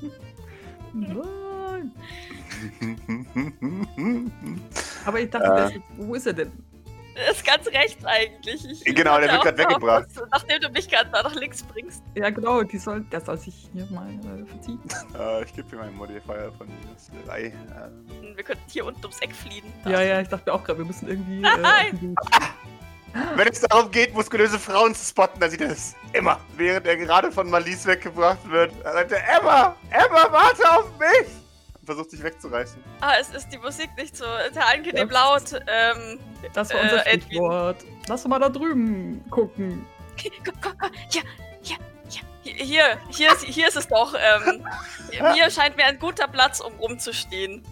Nein. 0.94 1.92
Aber 5.06 5.20
ich 5.20 5.30
dachte, 5.30 5.74
Äh. 5.74 5.78
ist, 5.78 5.84
wo 5.98 6.16
ist 6.16 6.28
er 6.28 6.34
denn? 6.34 6.52
Er 7.16 7.32
ist 7.32 7.46
ganz 7.46 7.68
rechts 7.68 8.06
eigentlich. 8.06 8.66
Ich 8.86 8.96
Genau, 8.96 9.20
der 9.20 9.30
wird 9.32 9.42
auch 9.42 9.46
weggebracht. 9.58 10.06
dass- 10.16 10.24
Nachdem 10.32 10.62
du 10.62 10.70
mich 10.70 10.88
gerade 10.88 11.10
nach 11.12 11.36
links 11.36 11.64
bringst. 11.64 12.02
Ja, 12.16 12.30
genau, 12.30 12.64
die 12.64 12.78
soll, 12.78 13.02
der 13.12 13.20
soll 13.20 13.38
sich 13.38 13.70
hier 13.74 13.86
mal 13.92 14.08
äh, 14.10 14.46
verziehen. 14.46 14.80
äh, 15.20 15.44
ich 15.44 15.54
gebe 15.54 15.76
ihm 15.76 15.82
einen 15.82 15.98
Modifier 15.98 16.54
von 16.58 16.68
minus 16.68 17.10
3. 17.28 17.42
Ähm. 17.48 18.36
Wir 18.36 18.44
könnten 18.44 18.64
hier 18.70 18.86
unten 18.86 19.02
ums 19.04 19.20
Eck 19.20 19.36
fliehen. 19.36 19.66
Ja, 19.86 20.02
ja, 20.02 20.22
ich 20.22 20.30
dachte 20.30 20.50
mir 20.50 20.56
auch 20.56 20.64
gerade, 20.64 20.80
wir 20.80 20.86
müssen 20.86 21.10
irgendwie. 21.10 21.40
Äh, 21.40 21.58
Nein! 21.62 22.16
Wenn 23.36 23.48
es 23.48 23.62
darum 23.62 23.90
geht, 23.92 24.14
muskulöse 24.14 24.60
Frauen 24.60 24.94
zu 24.96 25.04
spotten, 25.04 25.40
dann 25.42 25.50
sieht 25.50 25.62
er 25.62 25.70
das 25.70 25.96
immer. 26.14 26.40
Während 26.56 26.86
er 26.88 26.96
gerade 26.96 27.32
von 27.32 27.50
Malice 27.50 27.86
weggebracht 27.88 28.50
wird, 28.50 28.72
er 28.86 28.94
sagt 28.94 29.12
er, 29.12 29.40
Emma! 29.40 29.76
Emma, 29.90 30.32
warte 30.32 30.72
auf 30.72 30.86
mich! 31.00 31.28
Versucht 31.90 32.12
sich 32.12 32.22
wegzureißen. 32.22 32.84
Ah, 33.02 33.14
es 33.20 33.30
ist 33.32 33.50
die 33.50 33.58
Musik 33.58 33.90
nicht 33.98 34.16
so 34.16 34.24
angenehm 34.26 35.10
Ja. 35.10 35.24
laut. 35.34 35.54
Ähm, 35.68 36.20
das 36.54 36.72
war 36.72 36.82
unser 36.82 37.06
Äh, 37.08 37.14
Edwin. 37.14 37.22
Stichwort. 37.24 37.78
Lass 38.08 38.22
doch 38.24 38.30
mal 38.30 38.38
da 38.40 38.50
drüben 38.50 39.26
gucken. 39.32 39.88
komm, 40.46 40.54
komm, 40.62 40.74
komm, 40.80 40.92
hier, 41.12 41.24
hier, 41.64 41.78
hier, 42.08 42.54
hier, 42.54 42.98
hier 43.10 43.32
ist, 43.34 43.44
hier 43.44 43.68
ist 43.68 43.76
es 43.78 43.88
doch. 43.88 44.14
Ähm, 44.14 44.68
hier 45.34 45.50
scheint 45.50 45.78
mir 45.78 45.86
ein 45.86 45.98
guter 45.98 46.28
Platz, 46.28 46.60
um 46.60 46.74
rumzustehen. 46.76 47.64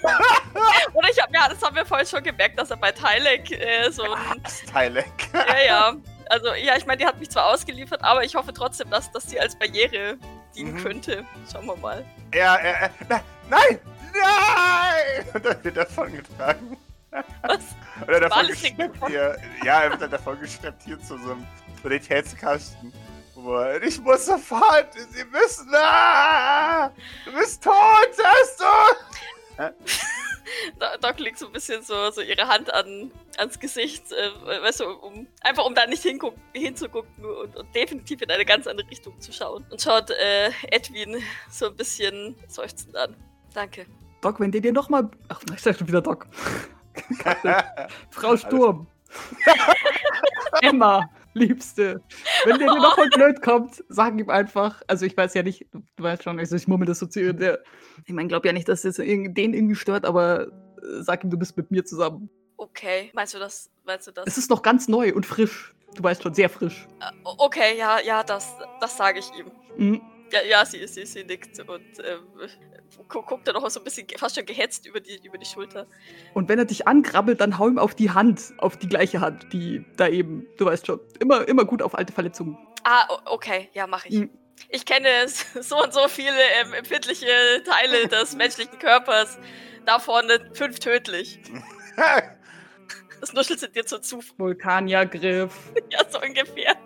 Oder 0.94 1.08
ich 1.10 1.20
hab, 1.20 1.34
ja, 1.34 1.48
das 1.48 1.60
haben 1.60 1.74
wir 1.74 1.84
vorhin 1.84 2.06
schon 2.06 2.22
gemerkt, 2.22 2.56
dass 2.58 2.70
er 2.70 2.76
bei 2.76 2.92
Tylek 2.92 3.50
äh, 3.50 3.90
so 3.90 4.04
ein 4.04 4.40
Das 4.44 4.62
Teilek. 4.62 5.06
Ja, 5.32 5.60
ja. 5.66 5.92
Also, 6.30 6.54
ja, 6.54 6.76
ich 6.76 6.86
meine, 6.86 6.98
die 6.98 7.06
hat 7.06 7.18
mich 7.18 7.30
zwar 7.30 7.46
ausgeliefert, 7.46 8.04
aber 8.04 8.22
ich 8.22 8.34
hoffe 8.36 8.52
trotzdem, 8.52 8.90
dass 8.90 9.10
das 9.10 9.24
sie 9.24 9.40
als 9.40 9.56
Barriere 9.58 10.16
dienen 10.54 10.74
Mhm. 10.74 10.82
könnte. 10.84 11.24
Schauen 11.50 11.66
wir 11.66 11.76
mal. 11.76 12.04
Er, 12.30 12.60
er, 12.60 12.90
na, 13.08 13.20
nein! 13.48 13.80
Nein! 14.12 15.26
Und 15.34 15.44
dann 15.44 15.64
wird 15.64 15.76
er 15.76 15.84
davongetragen. 15.84 16.76
Was? 17.10 17.60
Oder 18.06 18.20
davon 18.20 18.46
geschleppt 18.46 19.06
hier. 19.06 19.36
Ja, 19.64 19.82
er 19.82 19.90
wird 19.90 20.02
dann 20.02 20.10
davon 20.10 20.38
geschleppt 20.40 20.82
hier 20.84 20.98
zu 21.00 21.18
so 21.18 21.32
einem 21.32 21.46
Qualitätskasten. 21.80 22.92
Ich 23.82 24.00
muss 24.00 24.26
sofort! 24.26 24.92
Sie 24.94 25.24
müssen! 25.24 25.72
Ah, 25.74 26.90
du 27.24 27.32
bist 27.32 27.62
tot! 27.62 27.74
Hast 28.22 28.60
du! 28.60 28.64
Doc 31.00 31.18
legt 31.18 31.38
so 31.38 31.46
ein 31.46 31.52
bisschen 31.52 31.82
so, 31.82 32.10
so 32.10 32.20
ihre 32.20 32.48
Hand 32.48 32.72
an, 32.72 33.12
ans 33.36 33.58
Gesicht, 33.58 34.10
äh, 34.12 34.62
weißt 34.62 34.80
du, 34.80 34.90
um, 34.90 35.26
einfach 35.40 35.64
um 35.64 35.74
da 35.74 35.86
nicht 35.86 36.02
hinzugucken 36.02 37.24
und, 37.24 37.56
und 37.56 37.74
definitiv 37.74 38.22
in 38.22 38.30
eine 38.30 38.44
ganz 38.44 38.66
andere 38.66 38.88
Richtung 38.90 39.20
zu 39.20 39.32
schauen. 39.32 39.64
Und 39.70 39.80
schaut 39.80 40.10
äh, 40.10 40.50
Edwin 40.70 41.22
so 41.50 41.66
ein 41.66 41.76
bisschen 41.76 42.36
seufzend 42.48 42.96
an. 42.96 43.16
Danke. 43.54 43.86
Doc, 44.20 44.40
wenn 44.40 44.50
der 44.50 44.60
dir 44.60 44.72
nochmal. 44.72 45.10
Ach, 45.28 45.40
ich 45.54 45.60
sag 45.60 45.76
schon 45.76 45.88
wieder 45.88 46.00
Doc. 46.00 46.26
Frau 48.10 48.36
Sturm. 48.36 48.86
Emma, 50.62 51.08
Liebste. 51.34 52.02
Wenn 52.44 52.58
der 52.58 52.68
dir 52.68 52.80
nochmal 52.80 53.08
blöd 53.10 53.42
kommt, 53.42 53.84
sag 53.88 54.18
ihm 54.18 54.28
einfach. 54.30 54.82
Also, 54.86 55.06
ich 55.06 55.16
weiß 55.16 55.34
ja 55.34 55.42
nicht, 55.42 55.66
du 55.72 56.02
weißt 56.02 56.24
schon, 56.24 56.38
also 56.38 56.56
ich 56.56 56.66
murmel 56.66 56.86
das 56.86 56.98
so 56.98 57.06
zu 57.06 57.20
ihr. 57.20 57.32
Der, 57.32 57.60
ich 58.04 58.12
meine, 58.12 58.28
glaub 58.28 58.44
ja 58.44 58.52
nicht, 58.52 58.68
dass 58.68 58.82
das 58.82 58.96
den 58.96 59.34
irgendwie 59.36 59.76
stört, 59.76 60.04
aber 60.04 60.48
äh, 60.48 60.48
sag 61.00 61.24
ihm, 61.24 61.30
du 61.30 61.38
bist 61.38 61.56
mit 61.56 61.70
mir 61.70 61.84
zusammen. 61.84 62.28
Okay. 62.56 63.10
Meinst 63.14 63.34
du 63.34 63.38
das? 63.38 63.70
Meinst 63.84 64.08
du 64.08 64.12
das? 64.12 64.26
Es 64.26 64.36
ist 64.36 64.50
noch 64.50 64.62
ganz 64.62 64.88
neu 64.88 65.14
und 65.14 65.24
frisch. 65.24 65.74
Du 65.94 66.02
weißt 66.02 66.22
schon, 66.22 66.34
sehr 66.34 66.48
frisch. 66.48 66.86
Äh, 67.00 67.12
okay, 67.24 67.78
ja, 67.78 68.00
ja, 68.00 68.22
das, 68.24 68.54
das 68.80 68.96
sage 68.96 69.20
ich 69.20 69.30
ihm. 69.38 69.50
Mhm. 69.76 70.00
Ja, 70.30 70.42
ja, 70.42 70.64
sie, 70.64 70.86
sie, 70.86 71.06
sie 71.06 71.24
nickt 71.24 71.58
und 71.60 71.80
ähm, 72.04 72.26
gu 73.08 73.22
guckt 73.22 73.48
dann 73.48 73.54
noch 73.54 73.68
so 73.70 73.80
ein 73.80 73.84
bisschen 73.84 74.06
fast 74.16 74.36
schon 74.36 74.44
gehetzt 74.44 74.86
über 74.86 75.00
die, 75.00 75.18
über 75.24 75.38
die 75.38 75.46
Schulter. 75.46 75.86
Und 76.34 76.48
wenn 76.48 76.58
er 76.58 76.64
dich 76.64 76.86
angrabbelt, 76.86 77.40
dann 77.40 77.58
hau 77.58 77.68
ihm 77.68 77.78
auf 77.78 77.94
die 77.94 78.10
Hand, 78.10 78.52
auf 78.58 78.76
die 78.76 78.88
gleiche 78.88 79.20
Hand, 79.20 79.52
die 79.52 79.84
da 79.96 80.08
eben, 80.08 80.46
du 80.58 80.66
weißt 80.66 80.86
schon, 80.86 81.00
immer, 81.18 81.48
immer 81.48 81.64
gut 81.64 81.82
auf 81.82 81.96
alte 81.96 82.12
Verletzungen. 82.12 82.58
Ah, 82.84 83.06
okay, 83.26 83.70
ja, 83.72 83.86
mache 83.86 84.08
ich. 84.08 84.14
Mhm. 84.14 84.30
Ich 84.68 84.84
kenne 84.84 85.08
so 85.28 85.82
und 85.82 85.92
so 85.94 86.08
viele 86.08 86.40
ähm, 86.60 86.74
empfindliche 86.74 87.26
Teile 87.64 88.08
des 88.08 88.36
menschlichen 88.36 88.78
Körpers. 88.78 89.38
Davon 89.86 90.24
fünf 90.52 90.78
tödlich. 90.78 91.40
Das 93.20 93.32
nuschelt 93.32 93.58
sie 93.58 93.68
dir 93.68 93.84
zur 93.84 94.00
zu. 94.00 94.20
Vulkaniergriff. 94.36 95.52
Ja, 95.90 96.08
so 96.08 96.20
ungefähr. 96.20 96.76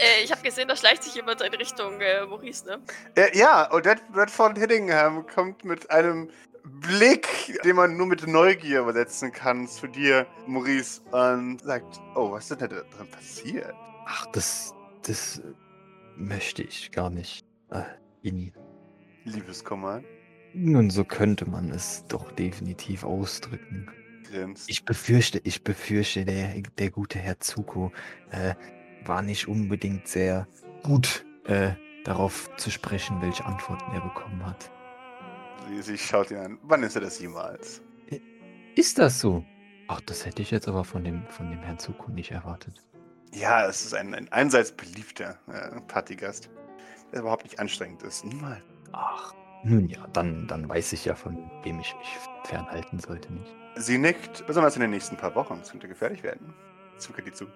Äh, 0.00 0.24
ich 0.24 0.32
habe 0.32 0.42
gesehen, 0.42 0.66
da 0.68 0.76
schleicht 0.76 1.02
sich 1.02 1.14
jemand 1.14 1.40
in 1.42 1.52
Richtung 1.54 2.00
äh, 2.00 2.24
Maurice, 2.26 2.66
ne? 2.66 2.80
Äh, 3.16 3.36
ja, 3.36 3.70
Odette 3.72 4.02
Redford 4.14 4.56
Hiddingham 4.58 5.26
kommt 5.26 5.64
mit 5.64 5.90
einem 5.90 6.30
Blick, 6.64 7.60
den 7.64 7.76
man 7.76 7.96
nur 7.96 8.06
mit 8.06 8.26
Neugier 8.26 8.80
übersetzen 8.80 9.30
kann, 9.32 9.66
zu 9.68 9.86
dir, 9.86 10.26
Maurice, 10.46 11.00
und 11.10 11.60
sagt, 11.62 12.00
oh, 12.14 12.32
was 12.32 12.50
ist 12.50 12.60
denn 12.60 12.68
da 12.70 12.76
drin 12.96 13.10
passiert? 13.10 13.74
Ach, 14.06 14.26
das, 14.32 14.74
das 15.02 15.40
möchte 16.16 16.62
ich 16.62 16.90
gar 16.92 17.10
nicht. 17.10 17.44
Äh, 17.70 17.82
Ihnen. 18.22 18.52
Liebeskummer, 19.24 20.02
Nun, 20.54 20.90
so 20.90 21.04
könnte 21.04 21.48
man 21.48 21.70
es 21.70 22.04
doch 22.08 22.32
definitiv 22.32 23.04
ausdrücken. 23.04 23.88
grinst. 24.30 24.68
Ich 24.68 24.84
befürchte, 24.84 25.40
ich 25.44 25.62
befürchte, 25.64 26.24
der, 26.24 26.54
der 26.78 26.90
gute 26.90 27.18
Herr 27.18 27.38
Zuko 27.40 27.92
äh, 28.30 28.54
war 29.04 29.22
nicht 29.22 29.48
unbedingt 29.48 30.08
sehr 30.08 30.46
gut 30.82 31.24
äh, 31.44 31.72
darauf 32.04 32.54
zu 32.56 32.70
sprechen, 32.70 33.20
welche 33.20 33.44
Antworten 33.44 33.92
er 33.92 34.00
bekommen 34.00 34.44
hat. 34.44 34.70
Sie, 35.68 35.82
sie 35.82 35.98
schaut 35.98 36.30
ihn 36.30 36.38
an. 36.38 36.58
Wann 36.62 36.82
ist 36.82 36.94
er 36.94 37.02
das 37.02 37.20
jemals? 37.20 37.82
Ist 38.76 38.98
das 38.98 39.20
so? 39.20 39.44
Ach, 39.88 40.00
das 40.02 40.24
hätte 40.24 40.42
ich 40.42 40.50
jetzt 40.50 40.68
aber 40.68 40.84
von 40.84 41.04
dem, 41.04 41.26
von 41.28 41.50
dem 41.50 41.60
Herrn 41.60 41.78
Zuko 41.78 42.10
nicht 42.10 42.30
erwartet. 42.30 42.80
Ja, 43.32 43.66
es 43.66 43.84
ist 43.84 43.94
ein, 43.94 44.14
ein 44.14 44.30
einseits 44.32 44.72
beliebter 44.72 45.38
äh, 45.48 45.80
Partygast, 45.82 46.50
der 47.12 47.20
überhaupt 47.20 47.44
nicht 47.44 47.58
anstrengend 47.58 48.02
ist. 48.02 48.24
Niemals. 48.24 48.62
Ach, 48.92 49.34
nun 49.62 49.88
ja, 49.88 50.06
dann, 50.12 50.46
dann 50.46 50.68
weiß 50.68 50.92
ich 50.92 51.04
ja, 51.04 51.14
von 51.14 51.50
wem 51.62 51.80
ich 51.80 51.94
mich 51.96 52.08
fernhalten 52.44 52.98
sollte, 52.98 53.32
nicht? 53.32 53.54
Sie 53.76 53.98
nickt, 53.98 54.46
besonders 54.46 54.74
in 54.74 54.80
den 54.80 54.90
nächsten 54.90 55.16
paar 55.16 55.34
Wochen. 55.34 55.58
Es 55.60 55.70
könnte 55.70 55.88
gefährlich 55.88 56.22
werden. 56.22 56.54
Zucker 56.98 57.22
die 57.22 57.32
zu. 57.32 57.46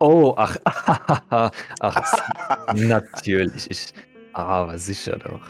Oh, 0.00 0.34
ach, 0.36 0.56
ach, 1.80 2.74
natürlich. 2.74 3.70
Ich, 3.70 3.92
aber 4.32 4.78
sicher 4.78 5.18
doch. 5.18 5.42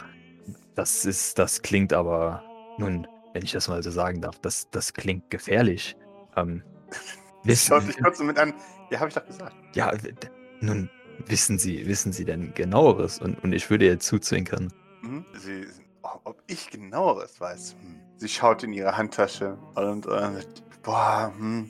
Das 0.75 1.05
ist, 1.05 1.39
das 1.39 1.61
klingt 1.61 1.93
aber, 1.93 2.43
nun, 2.77 3.07
wenn 3.33 3.43
ich 3.43 3.53
das 3.53 3.69
mal 3.69 3.81
so 3.81 3.91
sagen 3.91 4.21
darf, 4.21 4.39
das, 4.39 4.69
das 4.69 4.93
klingt 4.93 5.29
gefährlich. 5.29 5.95
Ähm, 6.35 6.63
Schaut 7.47 7.83
sich 7.83 7.91
wissen, 7.91 8.03
kurz 8.03 8.19
mit 8.19 8.37
an. 8.37 8.53
Ja, 8.89 8.99
habe 8.99 9.07
ich 9.07 9.15
doch 9.15 9.25
gesagt. 9.25 9.55
ja, 9.73 9.93
nun, 10.59 10.89
wissen 11.27 11.57
Sie, 11.57 11.87
wissen 11.87 12.11
Sie 12.11 12.25
denn 12.25 12.53
genaueres? 12.53 13.19
Und, 13.19 13.41
und 13.43 13.53
ich 13.53 13.69
würde 13.69 13.85
jetzt 13.85 14.05
zuzwinkern. 14.05 14.71
Mhm. 15.01 15.25
Sie, 15.39 15.65
ob 16.01 16.43
ich 16.47 16.69
genaueres 16.69 17.39
weiß. 17.39 17.77
Hm. 17.81 17.99
Sie 18.17 18.27
schaut 18.27 18.63
in 18.63 18.73
ihre 18.73 18.97
Handtasche 18.97 19.57
und 19.75 20.05
äh, 20.07 20.41
boah, 20.83 21.33
hm. 21.37 21.69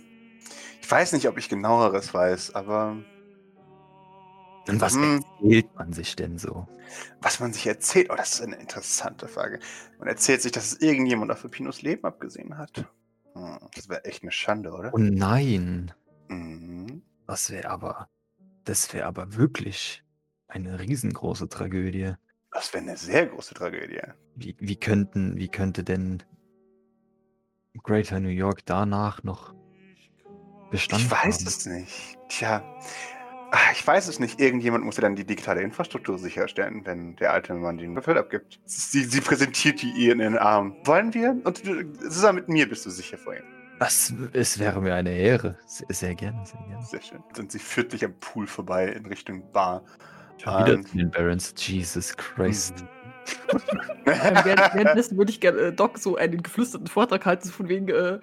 Ich 0.81 0.89
weiß 0.91 1.13
nicht, 1.13 1.27
ob 1.27 1.37
ich 1.37 1.49
genaueres 1.49 2.13
weiß, 2.13 2.55
aber 2.55 2.97
Und 4.67 4.81
was 4.81 4.95
Hm. 4.95 5.23
erzählt 5.39 5.75
man 5.75 5.93
sich 5.93 6.15
denn 6.15 6.37
so? 6.37 6.67
was 7.21 7.39
man 7.39 7.53
sich 7.53 7.65
erzählt, 7.67 8.09
oh, 8.11 8.15
das 8.15 8.33
ist 8.33 8.41
eine 8.41 8.57
interessante 8.57 9.27
Frage. 9.27 9.59
Man 9.99 10.07
erzählt 10.07 10.41
sich, 10.41 10.51
dass 10.51 10.65
es 10.73 10.81
irgendjemand 10.81 11.31
auf 11.31 11.41
Pepinos 11.41 11.81
Leben 11.81 12.03
abgesehen 12.05 12.57
hat. 12.57 12.85
Hm. 13.33 13.59
Das 13.75 13.87
wäre 13.89 14.03
echt 14.05 14.23
eine 14.23 14.31
Schande, 14.31 14.71
oder? 14.71 14.93
Oh 14.93 14.97
nein, 14.97 15.93
Mhm. 16.29 17.01
das 17.27 17.49
wäre 17.49 17.69
aber, 17.69 18.09
das 18.65 18.93
wäre 18.93 19.05
aber 19.05 19.35
wirklich 19.35 20.03
eine 20.47 20.79
riesengroße 20.79 21.47
Tragödie. 21.47 22.13
Das 22.51 22.73
wäre 22.73 22.83
eine 22.83 22.97
sehr 22.97 23.27
große 23.27 23.53
Tragödie. 23.53 24.01
Wie, 24.35 24.55
wie 24.59 24.75
könnten, 24.75 25.37
wie 25.37 25.47
könnte 25.47 25.83
denn 25.83 26.23
Greater 27.83 28.19
New 28.19 28.29
York 28.29 28.65
danach 28.65 29.23
noch 29.23 29.53
bestanden 30.71 31.05
Ich 31.05 31.11
weiß 31.11 31.39
haben? 31.39 31.47
es 31.47 31.65
nicht. 31.65 32.17
Tja, 32.29 32.63
ah, 33.51 33.57
ich 33.73 33.85
weiß 33.85 34.07
es 34.07 34.19
nicht. 34.19 34.39
Irgendjemand 34.39 34.83
muss 34.83 34.97
ja 34.97 35.01
dann 35.01 35.15
die 35.15 35.25
digitale 35.25 35.61
Infrastruktur 35.61 36.17
sicherstellen, 36.17 36.81
wenn 36.85 37.15
der 37.17 37.33
alte 37.33 37.53
Mann 37.53 37.77
den 37.77 37.93
Befehl 37.93 38.17
abgibt. 38.17 38.59
Sie, 38.65 39.03
sie 39.03 39.21
präsentiert 39.21 39.81
die 39.81 39.91
ihr 39.91 40.13
in 40.13 40.19
den 40.19 40.37
Arm. 40.37 40.75
Wollen 40.85 41.13
wir? 41.13 41.35
Und 41.43 41.61
zusammen 41.99 42.37
mit 42.39 42.49
mir 42.49 42.67
bist 42.67 42.85
du 42.85 42.89
sicher 42.89 43.17
vor 43.17 43.33
ihm. 43.35 43.43
Das, 43.79 44.13
es 44.33 44.59
wäre 44.59 44.79
mir 44.81 44.93
eine 44.93 45.11
Ehre. 45.11 45.57
Sehr, 45.65 45.87
sehr 45.89 46.15
gerne, 46.15 46.45
sehr 46.45 46.61
gerne. 46.67 46.85
Sehr 46.85 47.01
schön. 47.01 47.23
Und 47.37 47.51
sie 47.51 47.57
führt 47.59 47.91
dich 47.93 48.05
am 48.05 48.13
Pool 48.19 48.45
vorbei 48.47 48.87
in 48.87 49.05
Richtung 49.07 49.51
Bar. 49.51 49.83
Schon 50.37 50.53
wieder 50.59 50.73
Ähm. 50.75 50.85
zu 50.85 50.97
den 50.97 51.11
Barons. 51.11 51.53
Jesus 51.57 52.15
Christ. 52.15 52.85
Ähm, 54.05 54.35
während, 54.43 54.73
währenddessen 54.73 55.17
würde 55.17 55.31
ich 55.31 55.39
gerne 55.39 55.59
äh, 55.59 55.73
Doc 55.73 55.97
so 55.97 56.15
einen 56.15 56.41
geflüsterten 56.43 56.87
Vortrag 56.87 57.25
halten, 57.25 57.47
so 57.47 57.53
von 57.53 57.69
wegen, 57.69 57.87
äh, 57.89 58.19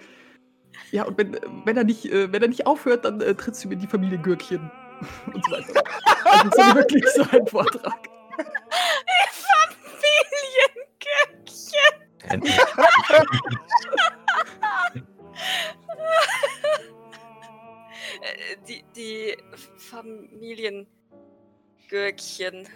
ja, 0.91 1.05
und 1.05 1.19
wenn, 1.19 1.39
wenn, 1.65 1.77
er 1.77 1.85
nicht, 1.85 2.07
äh, 2.07 2.33
wenn 2.33 2.43
er 2.43 2.49
nicht 2.49 2.67
aufhört, 2.67 3.05
dann 3.05 3.21
äh, 3.21 3.35
trittst 3.35 3.63
du 3.65 3.69
mir 3.69 3.77
die 3.77 3.87
Familie 3.87 4.19
Gürkchen 4.19 4.71
und 5.33 5.45
so 5.45 5.51
weiter. 5.53 5.85
Also 6.25 6.51
so 6.51 6.75
wirklich 6.75 7.05
so 7.15 7.23
ein 7.31 7.47
Vortrag. 7.47 8.09
Familiengürkchen. 12.29 12.43
Äh, 18.21 18.57
die, 18.67 18.85
die 18.97 19.37
Familiengürkchen. 19.77 22.69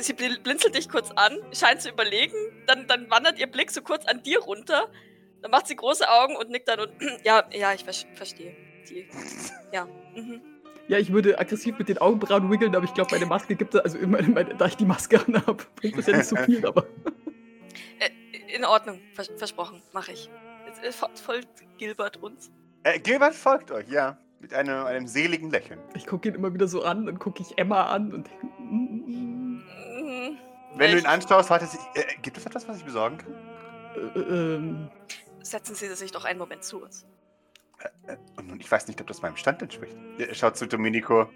Sie 0.00 0.14
bl- 0.14 0.42
blinzelt 0.42 0.74
dich 0.74 0.88
kurz 0.88 1.12
an, 1.12 1.38
scheint 1.52 1.80
zu 1.80 1.90
überlegen, 1.90 2.34
dann, 2.66 2.88
dann 2.88 3.08
wandert 3.08 3.38
ihr 3.38 3.46
Blick 3.46 3.70
so 3.70 3.82
kurz 3.82 4.04
an 4.06 4.20
dir 4.22 4.40
runter, 4.40 4.90
dann 5.46 5.50
macht 5.52 5.68
sie 5.68 5.76
große 5.76 6.08
Augen 6.08 6.34
und 6.36 6.50
nickt 6.50 6.66
dann 6.68 6.80
und 6.80 6.90
ja, 7.24 7.44
ja, 7.52 7.72
ich 7.72 7.84
ver 7.84 7.92
verstehe. 8.14 8.54
Die, 8.90 9.08
ja. 9.72 9.86
Mhm. 10.16 10.40
Ja, 10.88 10.98
ich 10.98 11.12
würde 11.12 11.38
aggressiv 11.38 11.78
mit 11.78 11.88
den 11.88 11.98
Augenbrauen 11.98 12.50
wiggeln, 12.50 12.74
aber 12.76 12.84
ich 12.84 12.94
glaube, 12.94 13.10
meine 13.12 13.26
Maske 13.26 13.56
gibt 13.56 13.74
es, 13.74 13.80
also 13.80 13.98
immer, 13.98 14.22
meine, 14.22 14.54
da 14.54 14.66
ich 14.66 14.76
die 14.76 14.84
Maske 14.84 15.20
anhabe, 15.26 15.64
bringt 15.76 15.98
das 15.98 16.06
ja 16.06 16.16
nicht 16.16 16.26
so 16.28 16.36
viel, 16.36 16.64
aber 16.66 16.84
In 18.54 18.64
Ordnung, 18.64 19.00
vers 19.12 19.30
versprochen, 19.36 19.82
mache 19.92 20.12
ich. 20.12 20.30
Jetzt, 20.66 20.82
äh, 20.84 20.88
fol- 20.90 21.16
folgt 21.20 21.48
Gilbert 21.78 22.16
uns. 22.22 22.50
Äh, 22.84 22.98
Gilbert 23.00 23.34
folgt 23.34 23.70
euch, 23.70 23.88
ja. 23.88 24.16
Mit 24.40 24.54
einem, 24.54 24.84
einem 24.86 25.06
seligen 25.08 25.50
Lächeln. 25.50 25.80
ich 25.94 26.06
gucke 26.06 26.28
ihn 26.28 26.34
immer 26.36 26.54
wieder 26.54 26.68
so 26.68 26.82
an, 26.82 27.06
dann 27.06 27.18
gucke 27.18 27.42
ich 27.42 27.58
Emma 27.58 27.86
an 27.86 28.12
und 28.12 28.30
Mhm. 28.60 29.62
Wenn 30.76 30.90
du 30.92 30.96
Ich- 30.98 31.02
ihn 31.04 31.06
anschaust, 31.08 31.50
wartet 31.50 31.70
sie. 31.70 31.78
Äh, 31.94 32.04
gibt 32.22 32.36
es 32.38 32.46
etwas, 32.46 32.66
was 32.68 32.78
ich 32.78 32.84
besorgen 32.84 33.18
kann? 33.18 33.34
äh, 34.14 34.18
ähm, 34.20 34.88
Setzen 35.46 35.76
Sie 35.76 35.86
sich 35.94 36.10
doch 36.10 36.24
einen 36.24 36.40
Moment 36.40 36.64
zu 36.64 36.82
uns. 36.82 37.06
Äh, 38.08 38.16
Und 38.36 38.48
nun, 38.48 38.60
ich 38.60 38.70
weiß 38.70 38.88
nicht, 38.88 39.00
ob 39.00 39.06
das 39.06 39.22
meinem 39.22 39.36
Stand 39.36 39.62
entspricht. 39.62 39.96
Schaut 40.32 40.56
zu 40.56 40.66
Domenico. 40.66 41.28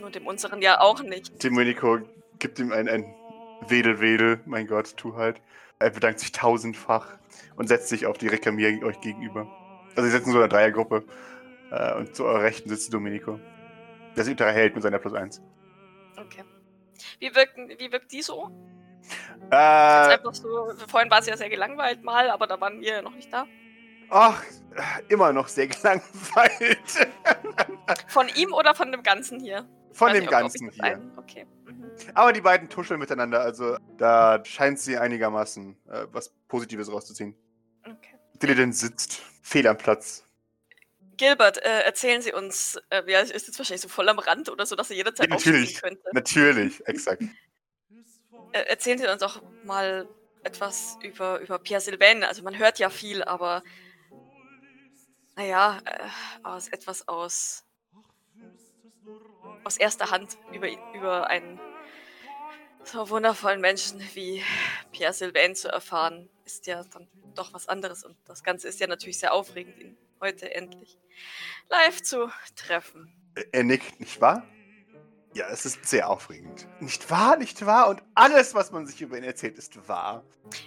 Nur 0.00 0.10
dem 0.10 0.26
unseren 0.26 0.62
ja 0.62 0.80
auch 0.80 1.02
nicht. 1.02 1.44
Domenico 1.44 1.98
gibt 2.38 2.58
ihm 2.58 2.72
ein, 2.72 2.88
ein 2.88 3.14
Wedel, 3.66 4.00
Wedel. 4.00 4.40
Mein 4.46 4.66
Gott, 4.66 4.96
tu 4.96 5.16
halt. 5.16 5.42
Er 5.80 5.90
bedankt 5.90 6.20
sich 6.20 6.32
tausendfach 6.32 7.18
und 7.56 7.68
setzt 7.68 7.88
sich 7.88 8.06
auf 8.06 8.16
die 8.16 8.28
Rekamier 8.28 8.82
euch 8.84 9.00
gegenüber. 9.00 9.46
Also, 9.90 10.02
sie 10.04 10.10
sitzen 10.16 10.30
so 10.32 10.38
in 10.38 10.44
einer 10.44 10.48
Dreiergruppe. 10.48 11.04
Äh, 11.70 11.94
und 11.96 12.16
zu 12.16 12.24
eurer 12.24 12.42
Rechten 12.42 12.70
sitzt 12.70 12.92
Domenico. 12.94 13.38
Der 14.16 14.24
sich 14.24 14.32
unterhält 14.32 14.74
mit 14.74 14.82
seiner 14.82 14.98
Plus 14.98 15.12
1. 15.12 15.42
Okay. 16.16 16.42
Wie, 17.18 17.34
wirken, 17.34 17.68
wie 17.68 17.92
wirkt 17.92 18.12
die 18.12 18.22
so? 18.22 18.50
Äh, 19.50 19.54
Einfach 19.56 20.34
so, 20.34 20.72
vorhin 20.88 21.10
war 21.10 21.22
sie 21.22 21.30
ja 21.30 21.36
sehr 21.36 21.48
gelangweilt 21.48 22.02
mal, 22.02 22.30
aber 22.30 22.46
da 22.46 22.60
waren 22.60 22.80
wir 22.80 22.92
ja 22.94 23.02
noch 23.02 23.14
nicht 23.14 23.32
da. 23.32 23.46
ach, 24.10 24.42
immer 25.08 25.32
noch 25.32 25.48
sehr 25.48 25.66
gelangweilt. 25.68 26.78
Von 28.08 28.28
ihm 28.34 28.52
oder 28.52 28.74
von 28.74 28.92
dem 28.92 29.02
Ganzen 29.02 29.40
hier? 29.40 29.66
Von 29.92 30.12
dem 30.12 30.20
nicht, 30.20 30.28
ob- 30.28 30.34
ob 30.34 30.40
Ganzen 30.40 30.66
das 30.66 30.74
hier. 30.74 30.84
ein- 30.84 31.12
Okay. 31.16 31.46
Mhm. 31.66 31.90
Aber 32.14 32.32
die 32.32 32.40
beiden 32.40 32.68
tuscheln 32.68 33.00
miteinander, 33.00 33.40
also 33.40 33.76
da 33.96 34.42
scheint 34.44 34.78
sie 34.78 34.96
einigermaßen 34.98 35.76
äh, 35.90 36.06
was 36.12 36.30
Positives 36.48 36.90
rauszuziehen. 36.92 37.34
okay. 37.84 38.14
Diligent 38.42 38.76
sitzt, 38.76 39.20
fehl 39.42 39.66
am 39.66 39.76
Platz. 39.76 40.24
Gilbert, 41.16 41.58
äh, 41.58 41.80
erzählen 41.80 42.22
Sie 42.22 42.32
uns, 42.32 42.78
äh, 42.90 43.02
ja, 43.10 43.18
ist 43.18 43.32
jetzt 43.32 43.58
wahrscheinlich 43.58 43.80
so 43.80 43.88
voll 43.88 44.08
am 44.08 44.20
Rand 44.20 44.48
oder 44.50 44.64
so, 44.66 44.76
dass 44.76 44.90
er 44.90 44.96
jederzeit 44.96 45.28
Ja, 45.28 45.34
natürlich. 45.34 45.82
könnte. 45.82 46.00
Natürlich, 46.12 46.86
exakt. 46.86 47.24
Äh, 48.52 48.60
erzählen 48.62 48.98
Sie 48.98 49.06
uns 49.06 49.22
auch 49.22 49.42
mal 49.64 50.08
etwas 50.42 50.98
über, 51.02 51.40
über 51.40 51.58
Pierre 51.58 51.80
Sylvain. 51.80 52.22
Also 52.24 52.42
man 52.42 52.58
hört 52.58 52.78
ja 52.78 52.90
viel, 52.90 53.22
aber 53.22 53.62
naja, 55.36 55.78
äh, 55.84 56.08
aus 56.42 56.68
etwas 56.68 57.06
aus, 57.08 57.64
aus 59.64 59.76
erster 59.76 60.10
Hand 60.10 60.38
über, 60.52 60.68
über 60.94 61.28
einen 61.28 61.60
so 62.84 63.10
wundervollen 63.10 63.60
Menschen 63.60 64.00
wie 64.14 64.42
Pierre 64.92 65.12
Sylvain 65.12 65.54
zu 65.54 65.68
erfahren, 65.68 66.30
ist 66.44 66.66
ja 66.66 66.82
dann 66.84 67.08
doch 67.34 67.52
was 67.52 67.68
anderes. 67.68 68.04
Und 68.04 68.16
das 68.24 68.42
Ganze 68.42 68.68
ist 68.68 68.80
ja 68.80 68.86
natürlich 68.86 69.18
sehr 69.18 69.32
aufregend, 69.32 69.78
ihn 69.78 69.98
heute 70.20 70.54
endlich 70.54 70.98
live 71.68 72.02
zu 72.02 72.30
treffen. 72.56 73.12
Äh, 73.34 73.44
Er 73.52 73.64
nickt, 73.64 74.00
nicht 74.00 74.20
wahr? 74.20 74.46
Ja, 75.34 75.46
es 75.52 75.64
ist 75.66 75.84
sehr 75.86 76.08
aufregend. 76.08 76.66
Nicht 76.80 77.10
wahr, 77.10 77.36
nicht 77.36 77.64
wahr? 77.66 77.88
Und 77.88 78.02
alles, 78.14 78.54
was 78.54 78.72
man 78.72 78.86
sich 78.86 79.00
über 79.02 79.16
ihn 79.18 79.24
erzählt, 79.24 79.58
ist 79.58 79.88
wahr. 79.88 80.24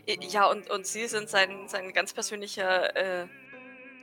Ja, 0.08 0.46
und, 0.50 0.70
und 0.70 0.86
Sie 0.86 1.08
sind 1.08 1.30
sein, 1.30 1.68
sein 1.68 1.92
ganz 1.94 2.14
persönlicher 2.14 2.96
äh, 3.24 3.28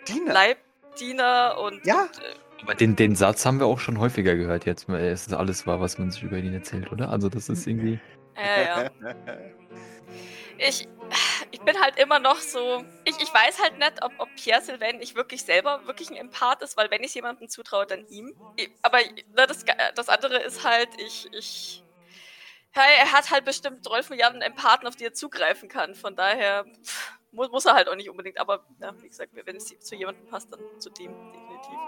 Diener. 0.08 0.32
Leibdiener 0.32 1.58
und, 1.58 1.86
Ja. 1.86 2.02
und 2.02 2.18
äh, 2.18 2.62
Aber 2.62 2.74
den, 2.74 2.96
den 2.96 3.14
Satz 3.14 3.46
haben 3.46 3.60
wir 3.60 3.66
auch 3.66 3.78
schon 3.78 3.98
häufiger 4.00 4.34
gehört 4.36 4.66
jetzt. 4.66 4.88
Es 4.88 5.28
ist 5.28 5.32
alles 5.32 5.66
wahr, 5.66 5.80
was 5.80 5.98
man 5.98 6.10
sich 6.10 6.22
über 6.24 6.36
ihn 6.38 6.52
erzählt, 6.52 6.90
oder? 6.90 7.08
Also 7.10 7.28
das 7.28 7.48
ist 7.48 7.66
irgendwie. 7.68 8.00
äh, 8.36 8.64
ja. 8.66 8.90
Ich, 10.60 10.88
ich 11.50 11.60
bin 11.60 11.80
halt 11.80 11.98
immer 11.98 12.18
noch 12.18 12.36
so. 12.36 12.84
Ich, 13.04 13.16
ich 13.20 13.32
weiß 13.32 13.60
halt 13.62 13.78
nicht, 13.78 14.02
ob, 14.02 14.12
ob 14.18 14.28
Pierre 14.36 14.60
Sylvain 14.60 14.98
nicht 14.98 15.14
wirklich 15.14 15.42
selber 15.42 15.86
wirklich 15.86 16.10
ein 16.10 16.16
Empath 16.16 16.62
ist, 16.62 16.76
weil 16.76 16.90
wenn 16.90 17.02
ich 17.02 17.14
jemandem 17.14 17.48
zutraue, 17.48 17.86
dann 17.86 18.06
ihm. 18.08 18.34
Aber 18.82 18.98
ne, 18.98 19.46
das, 19.46 19.64
das 19.94 20.08
andere 20.08 20.38
ist 20.38 20.64
halt, 20.64 20.88
ich. 20.98 21.28
ich 21.32 21.84
er 22.74 23.10
hat 23.10 23.32
halt 23.32 23.44
bestimmt 23.44 23.82
12 23.82 24.10
Milliarden 24.10 24.40
Empathen, 24.40 24.86
auf 24.86 24.94
die 24.94 25.04
er 25.04 25.12
zugreifen 25.12 25.68
kann. 25.68 25.96
Von 25.96 26.14
daher 26.14 26.64
pff, 26.64 27.18
muss, 27.32 27.50
muss 27.50 27.64
er 27.64 27.74
halt 27.74 27.88
auch 27.88 27.96
nicht 27.96 28.08
unbedingt. 28.08 28.38
Aber 28.38 28.64
ja, 28.80 28.94
wie 29.02 29.08
gesagt, 29.08 29.32
wenn 29.34 29.56
es 29.56 29.78
zu 29.80 29.94
jemandem 29.96 30.26
passt, 30.26 30.52
dann 30.52 30.60
zu 30.78 30.90
dem 30.90 31.12
definitiv. 31.32 31.78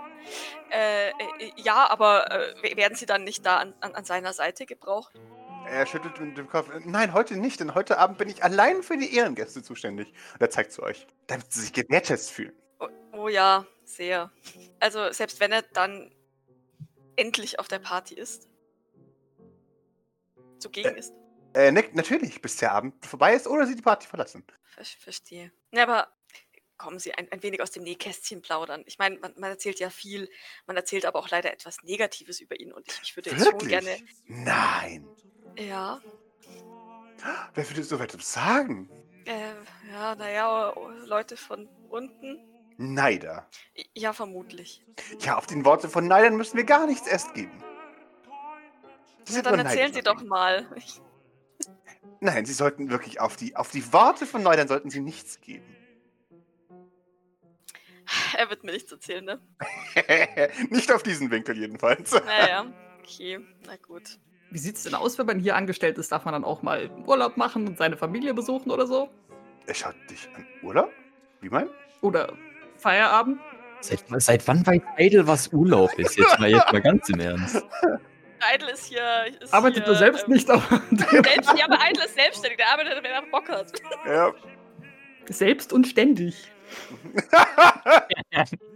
Äh, 0.71 1.11
äh, 1.11 1.13
ja, 1.57 1.89
aber 1.89 2.31
äh, 2.31 2.77
werden 2.77 2.97
sie 2.97 3.07
dann 3.07 3.25
nicht 3.25 3.47
da 3.47 3.59
an, 3.59 3.75
an, 3.81 3.95
an 3.95 4.05
seiner 4.05 4.33
Seite 4.33 4.67
gebraucht? 4.67 5.13
Er 5.71 5.87
schüttelt 5.87 6.19
mit 6.19 6.37
dem 6.37 6.49
Kopf. 6.49 6.69
Nein, 6.85 7.13
heute 7.13 7.37
nicht, 7.37 7.61
denn 7.61 7.77
heute 7.77 7.99
Abend 7.99 8.19
bin 8.19 8.29
ich 8.29 8.43
allein 8.43 8.83
für 8.83 8.97
die 8.97 9.15
Ehrengäste 9.15 9.63
zuständig. 9.63 10.09
Und 10.35 10.41
er 10.41 10.51
zeigt 10.51 10.73
zu 10.73 10.83
euch, 10.83 11.07
damit 11.29 11.53
sie 11.53 11.61
sich 11.61 11.73
gewertschätzt 11.73 12.33
fühlen. 12.33 12.53
Oh, 12.81 12.89
oh 13.13 13.29
ja, 13.29 13.65
sehr. 13.85 14.33
Also 14.81 15.13
selbst 15.13 15.39
wenn 15.39 15.53
er 15.53 15.63
dann 15.63 16.13
endlich 17.15 17.61
auf 17.61 17.69
der 17.69 17.79
Party 17.79 18.15
ist. 18.15 18.49
Zugegen 20.59 20.97
ist. 20.97 21.15
Er 21.53 21.71
nickt 21.71 21.95
natürlich, 21.95 22.43
bis 22.43 22.57
der 22.57 22.73
Abend 22.73 23.07
vorbei 23.07 23.35
ist 23.35 23.47
oder 23.47 23.65
sie 23.65 23.77
die 23.77 23.83
Party 23.83 24.09
verlassen. 24.09 24.45
Ver 24.65 24.85
verstehe. 24.85 25.53
Ja, 25.73 25.85
aber 25.85 26.09
kommen 26.81 26.99
Sie 26.99 27.15
ein, 27.15 27.31
ein 27.31 27.43
wenig 27.43 27.63
aus 27.63 27.71
dem 27.71 27.83
Nähkästchen 27.83 28.43
plaudern. 28.43 28.83
Ich 28.87 28.99
meine, 28.99 29.19
man, 29.19 29.33
man 29.37 29.51
erzählt 29.51 29.79
ja 29.81 29.91
viel, 29.91 30.29
man 30.67 30.77
erzählt 30.77 31.05
aber 31.05 31.19
auch 31.19 31.29
leider 31.29 31.53
etwas 31.53 31.83
Negatives 31.83 32.41
über 32.41 32.59
ihn 32.59 32.73
und 32.73 32.89
ich, 32.89 33.01
ich 33.03 33.17
würde 33.17 33.31
jetzt 33.31 33.45
schon 33.45 33.59
gerne. 33.69 33.97
Nein. 34.27 35.07
Ja, 35.59 36.01
Wer 37.55 37.69
würde 37.69 37.83
so 37.83 37.99
etwas 37.99 38.33
sagen? 38.33 38.89
äh, 39.27 39.53
ja, 39.91 40.15
naja, 40.15 40.75
Leute 41.05 41.37
von 41.37 41.69
unten. 41.89 42.41
Neider. 42.79 43.47
Ja, 43.95 44.13
vermutlich. 44.15 44.83
Ja, 45.21 45.37
auf 45.37 45.47
den 45.47 45.65
Worte 45.67 45.89
von 45.89 46.07
Neidern 46.07 46.37
müssen 46.37 46.57
wir 46.57 46.65
gar 46.65 46.87
nichts 46.87 47.07
erst 47.07 47.35
geben. 47.35 47.63
Ja, 49.29 49.43
dann 49.43 49.61
erzählen 49.61 49.93
Sie 49.93 50.03
doch 50.03 50.23
mal. 50.23 50.67
Nein, 52.21 52.47
Sie 52.47 52.55
sollten 52.55 52.91
wirklich 52.91 53.21
auf 53.21 53.37
die, 53.37 53.55
auf 53.55 53.71
die 53.71 53.93
Worte 53.93 54.25
von 54.25 54.43
Neidern 54.43 54.67
sollten 54.67 54.89
Sie 54.89 55.01
nichts 55.01 55.41
geben. 55.43 55.77
er 58.37 58.51
wird 58.51 58.65
mir 58.65 58.73
nichts 58.73 58.93
erzählen, 58.93 59.25
ne? 59.25 59.41
Nicht 60.71 60.93
auf 60.93 61.03
diesen 61.03 61.31
Winkel 61.31 61.57
jedenfalls. 61.57 62.13
Naja, 62.25 62.67
okay, 63.01 63.41
na 63.67 63.77
gut. 63.77 64.19
Wie 64.51 64.59
sieht's 64.59 64.83
denn 64.83 64.95
aus, 64.95 65.19
wenn 65.19 65.27
man 65.27 65.39
hier 65.39 65.57
angestellt 65.57 65.99
ist? 65.99 66.11
Darf 66.11 66.25
man 66.25 66.33
dann 66.33 66.45
auch 66.45 66.63
mal 66.63 66.91
Urlaub 67.07 67.37
machen 67.37 67.69
und 67.69 67.79
seine 67.79 67.97
Familie 67.97 68.35
besuchen 68.35 68.71
oder 68.71 68.87
so? 68.87 69.09
Er 69.67 69.75
schaut 69.75 69.95
dich 70.11 70.29
an. 70.35 70.45
Urlaub? 70.63 70.91
Wie 71.41 71.49
mein? 71.49 71.69
Oder 72.01 72.33
Feierabend? 72.77 73.41
Seit, 73.81 74.05
seit 74.19 74.47
wann 74.49 74.67
weiß 74.67 74.83
Idle, 74.99 75.27
was 75.27 75.53
Urlaub 75.53 75.97
ist? 75.99 76.19
Jetzt 76.19 76.39
mal, 76.39 76.51
jetzt 76.51 76.73
mal 76.73 76.83
ganz 76.83 77.09
im 77.09 77.21
Ernst. 77.21 77.65
Idle 78.55 78.73
ist 78.73 78.87
hier. 78.87 79.27
Ist 79.41 79.55
Arbeitet 79.55 79.85
hier, 79.85 79.93
er 79.93 79.99
selbst 79.99 80.27
ähm, 80.27 80.35
nicht, 80.35 80.51
aber 80.51 80.83
Selbst, 80.91 81.55
ja, 81.57 81.65
aber 81.67 81.79
Idle 81.89 82.05
ist 82.05 82.15
selbstständig. 82.15 82.59
Der 82.59 82.73
arbeitet, 82.73 83.05
wenn 83.05 83.11
er 83.11 83.23
Bock 83.31 83.49
hat. 83.49 83.73
Ja. 84.07 84.33
selbst 85.29 85.73
und 85.73 85.87
ständig. 85.87 86.51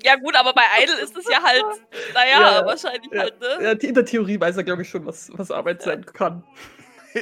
Ja, 0.03 0.17
gut, 0.17 0.37
aber 0.37 0.53
bei 0.53 0.63
Idle 0.83 1.01
ist 1.01 1.17
es 1.17 1.27
ja 1.29 1.43
halt. 1.43 1.65
Naja, 2.13 2.41
Ja, 2.41 2.67
wahrscheinlich 2.67 3.11
ja. 3.13 3.23
halt, 3.23 3.41
ne? 3.41 3.59
Ja, 3.61 3.71
in 3.73 3.95
der 3.95 4.05
Theorie 4.05 4.41
weiß 4.41 4.57
er, 4.57 4.65
glaube 4.65 4.83
ich, 4.83 4.89
schon, 4.89 5.07
was, 5.07 5.31
was 5.35 5.51
Arbeit 5.51 5.83
sein 5.83 6.05
kann. 6.07 6.45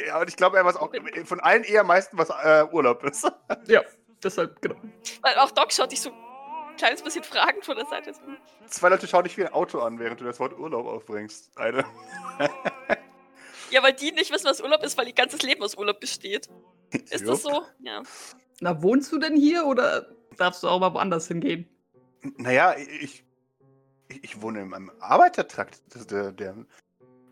ja, 0.07 0.21
und 0.21 0.29
ich 0.29 0.37
glaube, 0.37 0.57
er 0.57 0.65
weiß 0.65 0.77
auch 0.77 0.93
von 1.25 1.41
allen 1.41 1.65
eher 1.65 1.83
am 1.83 1.87
meisten, 1.89 2.19
was 2.19 2.31
äh, 2.31 2.65
Urlaub 2.73 3.05
ist. 3.05 3.31
Ja, 3.67 3.83
deshalb, 4.23 4.61
genau. 4.63 4.77
Weil 5.23 5.35
auch 5.37 5.51
Doc 5.51 5.73
schaut 5.73 5.93
dich 5.93 6.01
so 6.01 6.11
ein 6.11 6.77
kleines 6.77 7.03
bisschen 7.03 7.25
fragend 7.25 7.65
von 7.65 7.77
der 7.77 7.87
Seite. 7.87 8.13
Zwei 8.69 8.89
Leute 8.89 9.07
schauen 9.07 9.25
dich 9.25 9.37
wie 9.37 9.45
ein 9.45 9.53
Auto 9.53 9.81
an, 9.81 9.99
während 9.99 10.21
du 10.21 10.25
das 10.25 10.41
Wort 10.41 10.59
Urlaub 10.59 10.87
aufbringst. 10.87 11.51
Eine. 11.57 11.85
Ja, 13.71 13.83
weil 13.83 13.95
die 13.95 14.13
nicht 14.13 14.31
wissen, 14.31 14.45
was 14.47 14.61
Urlaub 14.61 14.83
ist, 14.85 14.99
weil 14.99 15.09
ihr 15.09 15.15
ganzes 15.15 15.43
Leben 15.43 15.63
aus 15.63 15.77
Urlaub 15.77 15.99
besteht. 15.99 16.49
Ist 17.11 17.27
das 17.27 17.43
so? 17.43 17.65
Ja. 17.81 18.03
Na, 18.61 18.83
wohnst 18.83 19.11
du 19.13 19.19
denn 19.19 19.37
hier 19.37 19.65
oder 19.67 20.15
darfst 20.37 20.63
du 20.63 20.69
auch 20.69 20.81
mal 20.81 20.93
woanders 20.95 21.29
hingehen? 21.29 21.69
Naja, 22.37 22.77
ich, 22.77 23.25
ich, 24.09 24.25
ich 24.25 24.41
wohne 24.43 24.61
in 24.63 24.73
einem 24.75 24.91
Arbeitertrakt. 25.01 25.83
Der, 26.11 26.33
der 26.33 26.67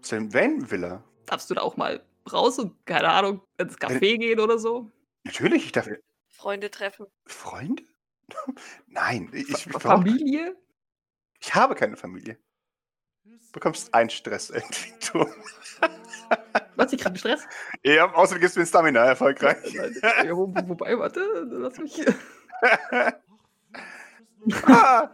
Sylvain 0.02 0.70
Villa. 0.70 1.04
Darfst 1.26 1.48
du 1.50 1.54
da 1.54 1.60
auch 1.62 1.76
mal 1.76 2.02
raus 2.32 2.58
und, 2.58 2.84
keine 2.86 3.08
Ahnung, 3.08 3.42
ins 3.58 3.76
Café 3.78 4.18
gehen 4.18 4.40
oder 4.40 4.58
so? 4.58 4.90
Natürlich, 5.24 5.66
ich 5.66 5.72
darf. 5.72 5.88
Freunde 6.28 6.70
treffen. 6.70 7.06
Freunde? 7.26 7.82
Nein, 8.86 9.30
ich, 9.32 9.48
ich, 9.50 9.64
Fa- 9.64 9.70
brauch- 9.78 9.82
Familie? 9.98 10.56
ich 11.40 11.54
habe 11.54 11.74
keine 11.74 11.96
Familie. 11.96 12.38
Du 13.24 13.52
bekommst 13.52 13.92
einen 13.94 14.10
Stressentwicklung. 14.10 15.32
Was, 16.76 16.92
ich 16.92 17.00
gerade 17.00 17.18
Stress? 17.18 17.46
Ja, 17.84 18.12
außerdem 18.12 18.40
gibst 18.40 18.56
du 18.56 18.60
mir 18.60 18.66
Stamina 18.66 19.04
erfolgreich. 19.04 19.56
ja, 19.72 20.36
wo, 20.36 20.48
wo- 20.48 20.68
wobei, 20.68 20.98
warte, 20.98 21.20
lass 21.50 21.78
mich. 21.78 22.04
ah, 24.66 25.08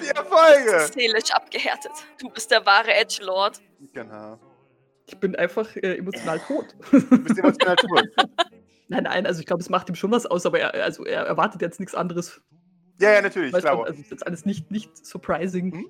die 0.00 0.08
Erfolge! 0.08 0.90
Seelisch 0.92 1.30
abgehärtet. 1.32 1.92
Du 2.20 2.28
bist 2.30 2.50
der 2.50 2.64
wahre 2.66 2.92
Edgelord. 2.94 3.60
Genau. 3.92 4.38
Ich 5.06 5.18
bin 5.18 5.36
einfach 5.36 5.74
äh, 5.76 5.96
emotional 5.98 6.38
tot. 6.40 6.74
Du 6.90 7.18
bist 7.22 7.38
emotional 7.38 7.76
tot. 7.76 8.04
nein, 8.88 9.04
nein, 9.04 9.26
also 9.26 9.40
ich 9.40 9.46
glaube, 9.46 9.62
es 9.62 9.68
macht 9.68 9.88
ihm 9.88 9.94
schon 9.94 10.10
was 10.10 10.26
aus, 10.26 10.46
aber 10.46 10.60
er, 10.60 10.84
also 10.84 11.04
er 11.04 11.22
erwartet 11.26 11.60
jetzt 11.62 11.80
nichts 11.80 11.94
anderes. 11.94 12.40
Ja, 12.98 13.12
ja, 13.12 13.22
natürlich, 13.22 13.52
Weißt 13.52 13.64
klar. 13.66 13.84
also 13.84 14.00
ist 14.00 14.10
jetzt 14.10 14.26
alles 14.26 14.44
nicht, 14.46 14.70
nicht 14.70 15.04
surprising. 15.04 15.74
Mhm. 15.74 15.86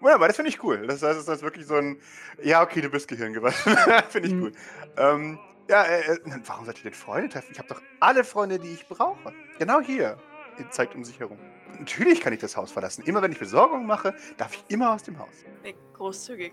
Wunderbar, 0.00 0.28
das 0.28 0.36
finde 0.36 0.50
ich 0.50 0.62
cool. 0.62 0.86
Das 0.86 1.02
heißt, 1.02 1.26
das 1.26 1.36
ist 1.38 1.42
wirklich 1.42 1.66
so 1.66 1.76
ein, 1.76 2.00
ja, 2.42 2.62
okay, 2.62 2.80
du 2.80 2.88
bist 2.90 3.08
gehirngewaschen. 3.08 3.76
finde 4.08 4.28
ich 4.28 4.34
Mhm. 4.34 4.42
cool. 4.42 4.52
Ähm, 4.96 5.38
ja, 5.68 5.84
äh, 5.84 6.00
äh, 6.14 6.18
warum 6.46 6.64
sollt 6.64 6.78
ihr 6.78 6.84
denn 6.84 6.94
Freunde 6.94 7.28
treffen? 7.28 7.48
Ich 7.52 7.58
habe 7.58 7.68
doch 7.68 7.80
alle 8.00 8.24
Freunde, 8.24 8.58
die 8.58 8.72
ich 8.72 8.86
brauche. 8.88 9.32
Genau 9.58 9.80
hier. 9.80 10.16
Ihr 10.58 10.70
zeigt 10.70 10.94
um 10.94 11.04
sich 11.04 11.18
herum. 11.20 11.38
Natürlich 11.78 12.20
kann 12.20 12.32
ich 12.32 12.40
das 12.40 12.56
Haus 12.56 12.70
verlassen. 12.72 13.02
Immer 13.04 13.22
wenn 13.22 13.32
ich 13.32 13.38
Besorgung 13.38 13.86
mache, 13.86 14.14
darf 14.36 14.52
ich 14.54 14.64
immer 14.68 14.92
aus 14.92 15.02
dem 15.04 15.18
Haus. 15.18 15.32
Nee, 15.62 15.74
großzügig. 15.94 16.52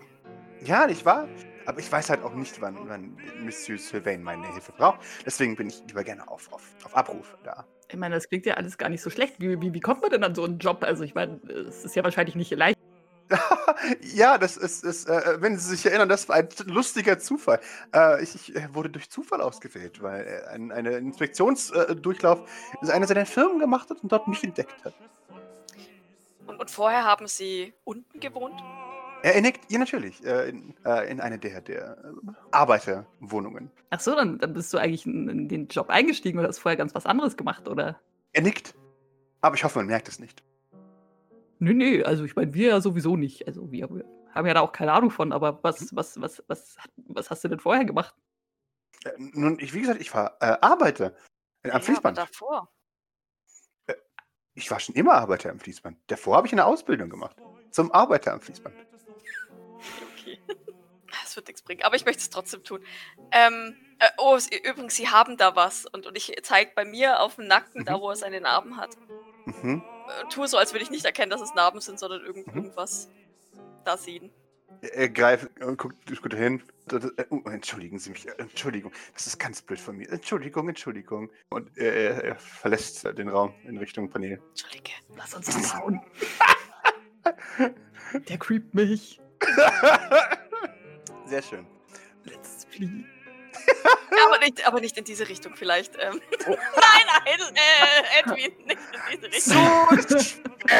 Ja, 0.64 0.86
nicht 0.86 1.04
wahr? 1.04 1.28
Aber 1.66 1.78
ich 1.78 1.90
weiß 1.90 2.10
halt 2.10 2.22
auch 2.22 2.34
nicht, 2.34 2.60
wann, 2.60 2.76
wann 2.88 3.16
Monsieur 3.42 3.78
Sylvain 3.78 4.22
meine 4.22 4.50
Hilfe 4.52 4.72
braucht. 4.72 5.00
Deswegen 5.26 5.56
bin 5.56 5.68
ich 5.68 5.82
lieber 5.86 6.02
gerne 6.04 6.26
auf, 6.28 6.50
auf, 6.52 6.62
auf 6.84 6.96
Abruf 6.96 7.36
da. 7.44 7.66
Ich 7.88 7.96
meine, 7.96 8.14
das 8.14 8.28
klingt 8.28 8.46
ja 8.46 8.54
alles 8.54 8.78
gar 8.78 8.88
nicht 8.88 9.02
so 9.02 9.10
schlecht. 9.10 9.34
Wie, 9.38 9.60
wie, 9.60 9.74
wie 9.74 9.80
kommt 9.80 10.00
man 10.02 10.10
denn 10.10 10.24
an 10.24 10.34
so 10.34 10.44
einen 10.44 10.58
Job? 10.58 10.82
Also, 10.82 11.04
ich 11.04 11.14
meine, 11.14 11.40
es 11.68 11.84
ist 11.84 11.94
ja 11.96 12.04
wahrscheinlich 12.04 12.36
nicht 12.36 12.50
leicht. 12.52 12.78
ja, 14.14 14.38
das 14.38 14.56
ist, 14.56 14.84
ist 14.84 15.08
äh, 15.08 15.40
wenn 15.40 15.58
Sie 15.58 15.68
sich 15.68 15.86
erinnern, 15.86 16.08
das 16.08 16.28
war 16.28 16.36
ein 16.36 16.48
lustiger 16.66 17.18
Zufall. 17.18 17.60
Äh, 17.94 18.22
ich, 18.22 18.34
ich 18.34 18.56
äh, 18.56 18.74
wurde 18.74 18.90
durch 18.90 19.10
Zufall 19.10 19.40
ausgewählt, 19.40 20.02
weil 20.02 20.26
äh, 20.26 20.48
ein, 20.48 20.72
eine 20.72 20.96
Inspektionsdurchlauf 20.96 22.48
eine 22.88 23.06
seiner 23.06 23.26
Firmen 23.26 23.58
gemacht 23.58 23.90
hat 23.90 24.02
und 24.02 24.10
dort 24.10 24.26
mich 24.28 24.42
entdeckt 24.42 24.84
hat. 24.84 24.94
Und, 26.46 26.58
und 26.58 26.70
vorher 26.70 27.04
haben 27.04 27.26
Sie 27.28 27.72
unten 27.84 28.18
gewohnt? 28.18 28.60
Er 29.22 29.40
nickt, 29.42 29.70
ja 29.70 29.78
natürlich, 29.78 30.24
äh, 30.24 30.48
in, 30.48 30.74
äh, 30.84 31.10
in 31.10 31.20
eine 31.20 31.38
der, 31.38 31.60
der 31.60 31.98
äh, 31.98 32.32
Arbeiterwohnungen. 32.52 33.70
Ach 33.90 34.00
so, 34.00 34.14
dann, 34.14 34.38
dann 34.38 34.54
bist 34.54 34.72
du 34.72 34.78
eigentlich 34.78 35.04
in, 35.04 35.28
in 35.28 35.48
den 35.48 35.68
Job 35.68 35.90
eingestiegen 35.90 36.38
oder 36.38 36.48
hast 36.48 36.58
vorher 36.58 36.76
ganz 36.76 36.94
was 36.94 37.06
anderes 37.06 37.36
gemacht, 37.36 37.68
oder? 37.68 38.00
Er 38.32 38.42
nickt, 38.42 38.74
aber 39.42 39.56
ich 39.56 39.64
hoffe, 39.64 39.78
man 39.78 39.86
merkt 39.86 40.08
es 40.08 40.18
nicht. 40.18 40.42
Nee, 41.60 41.74
nee, 41.74 42.02
also 42.02 42.24
ich 42.24 42.34
meine, 42.36 42.54
wir 42.54 42.68
ja 42.68 42.80
sowieso 42.80 43.16
nicht. 43.16 43.46
Also 43.46 43.70
wir, 43.70 43.88
wir 43.90 44.04
haben 44.34 44.46
ja 44.46 44.54
da 44.54 44.60
auch 44.60 44.72
keine 44.72 44.92
Ahnung 44.92 45.10
von, 45.10 45.32
aber 45.32 45.62
was, 45.62 45.94
was, 45.94 46.20
was, 46.20 46.42
was, 46.48 46.76
was 46.96 47.30
hast 47.30 47.44
du 47.44 47.48
denn 47.48 47.60
vorher 47.60 47.84
gemacht? 47.84 48.14
Äh, 49.04 49.10
nun, 49.18 49.58
ich, 49.60 49.72
wie 49.74 49.80
gesagt, 49.80 50.00
ich 50.00 50.12
war 50.14 50.36
äh, 50.40 50.56
Arbeiter 50.60 51.14
äh, 51.62 51.70
am 51.70 51.76
Ja, 51.78 51.80
Fließband. 51.80 52.18
aber 52.18 52.26
davor. 52.26 52.72
Ich 54.54 54.70
war 54.70 54.80
schon 54.80 54.94
immer 54.94 55.12
Arbeiter 55.14 55.50
am 55.50 55.60
Fließband. 55.60 55.96
Davor 56.08 56.36
habe 56.36 56.46
ich 56.46 56.52
eine 56.52 56.64
Ausbildung 56.64 57.08
gemacht. 57.08 57.36
Zum 57.70 57.92
Arbeiter 57.92 58.32
am 58.32 58.40
Fließband. 58.40 58.74
Okay. 60.18 60.38
Das 61.22 61.34
wird 61.36 61.48
nichts 61.48 61.62
bringen, 61.62 61.82
aber 61.82 61.96
ich 61.96 62.04
möchte 62.04 62.20
es 62.22 62.30
trotzdem 62.30 62.62
tun. 62.64 62.80
Ähm, 63.32 63.76
äh, 63.98 64.08
oh, 64.18 64.38
übrigens, 64.64 64.94
Sie 64.96 65.08
haben 65.08 65.36
da 65.36 65.54
was. 65.56 65.84
Und, 65.86 66.06
und 66.06 66.16
ich 66.16 66.32
zeige 66.42 66.70
bei 66.74 66.84
mir 66.84 67.20
auf 67.20 67.34
dem 67.36 67.46
Nacken, 67.48 67.84
da 67.84 67.96
Mhm. 67.96 68.00
wo 68.00 68.10
er 68.10 68.16
seine 68.16 68.40
Narben 68.40 68.76
hat. 68.76 68.96
Mhm. 69.44 69.82
Tue 70.30 70.48
so, 70.48 70.56
als 70.58 70.72
würde 70.72 70.82
ich 70.84 70.90
nicht 70.90 71.04
erkennen, 71.04 71.30
dass 71.30 71.40
es 71.40 71.54
Narben 71.54 71.80
sind, 71.80 71.98
sondern 71.98 72.24
irgend, 72.24 72.46
Mhm. 72.48 72.54
irgendwas 72.64 73.08
da 73.84 73.96
sehen. 73.96 74.30
Er, 74.82 75.08
greift 75.10 75.48
und 75.62 75.76
guckt, 75.78 75.96
guckt 76.06 76.32
hin. 76.34 76.62
Das- 76.86 77.02
das- 77.02 77.12
äh, 77.18 77.26
oh, 77.30 77.40
entschuldigen 77.48 77.98
Sie 77.98 78.10
mich. 78.10 78.26
äh, 78.28 78.32
Entschuldigung. 78.38 78.92
Das 79.14 79.26
ist 79.26 79.38
ganz 79.38 79.60
blöd 79.62 79.78
von 79.80 79.96
mir. 79.96 80.08
Entschuldigung, 80.10 80.68
Entschuldigung. 80.68 81.30
Und 81.50 81.76
er, 81.76 81.92
er, 81.94 82.24
er 82.24 82.36
verlässt 82.36 83.04
den 83.18 83.28
Raum 83.28 83.52
in 83.64 83.76
Richtung 83.78 84.08
Panel. 84.08 84.40
Entschuldige. 84.50 84.92
Lass 85.16 85.34
uns 85.34 85.54
abhauen. 85.74 86.00
Der 88.28 88.38
creept 88.38 88.74
mich. 88.74 89.20
Sehr 91.26 91.42
schön. 91.42 91.66
Let's 92.24 92.66
flee. 92.70 93.04
Aber, 94.26 94.38
nicht, 94.38 94.66
aber 94.66 94.80
nicht 94.80 94.96
in 94.98 95.04
diese 95.04 95.28
Richtung 95.28 95.54
vielleicht. 95.56 95.96
Ähm. 95.98 96.20
nein, 96.46 96.56
nein, 97.24 97.40
äh, 97.54 98.18
Edwin, 98.20 98.52
nicht 98.66 98.78
in 99.12 99.20
diese 99.20 99.54
Richtung. 99.56 99.98
So! 99.98 100.20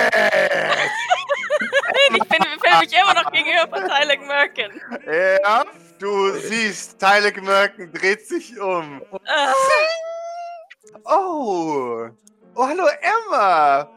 Ich 2.12 2.28
bin, 2.28 2.38
befinde 2.38 2.78
mich 2.80 2.92
immer 2.92 3.14
noch 3.14 3.30
gegenüber 3.32 3.68
von 3.68 3.88
Tyler 3.88 4.16
Merkin. 4.18 4.80
Ja, 5.06 5.64
du 5.98 6.32
siehst, 6.38 6.98
Tyler 6.98 7.32
Merken 7.40 7.92
dreht 7.92 8.26
sich 8.26 8.58
um. 8.58 9.02
Äh, 9.24 9.52
Oh! 11.04 12.08
Oh, 12.54 12.66
hallo 12.66 12.86
Emma! 13.00 13.88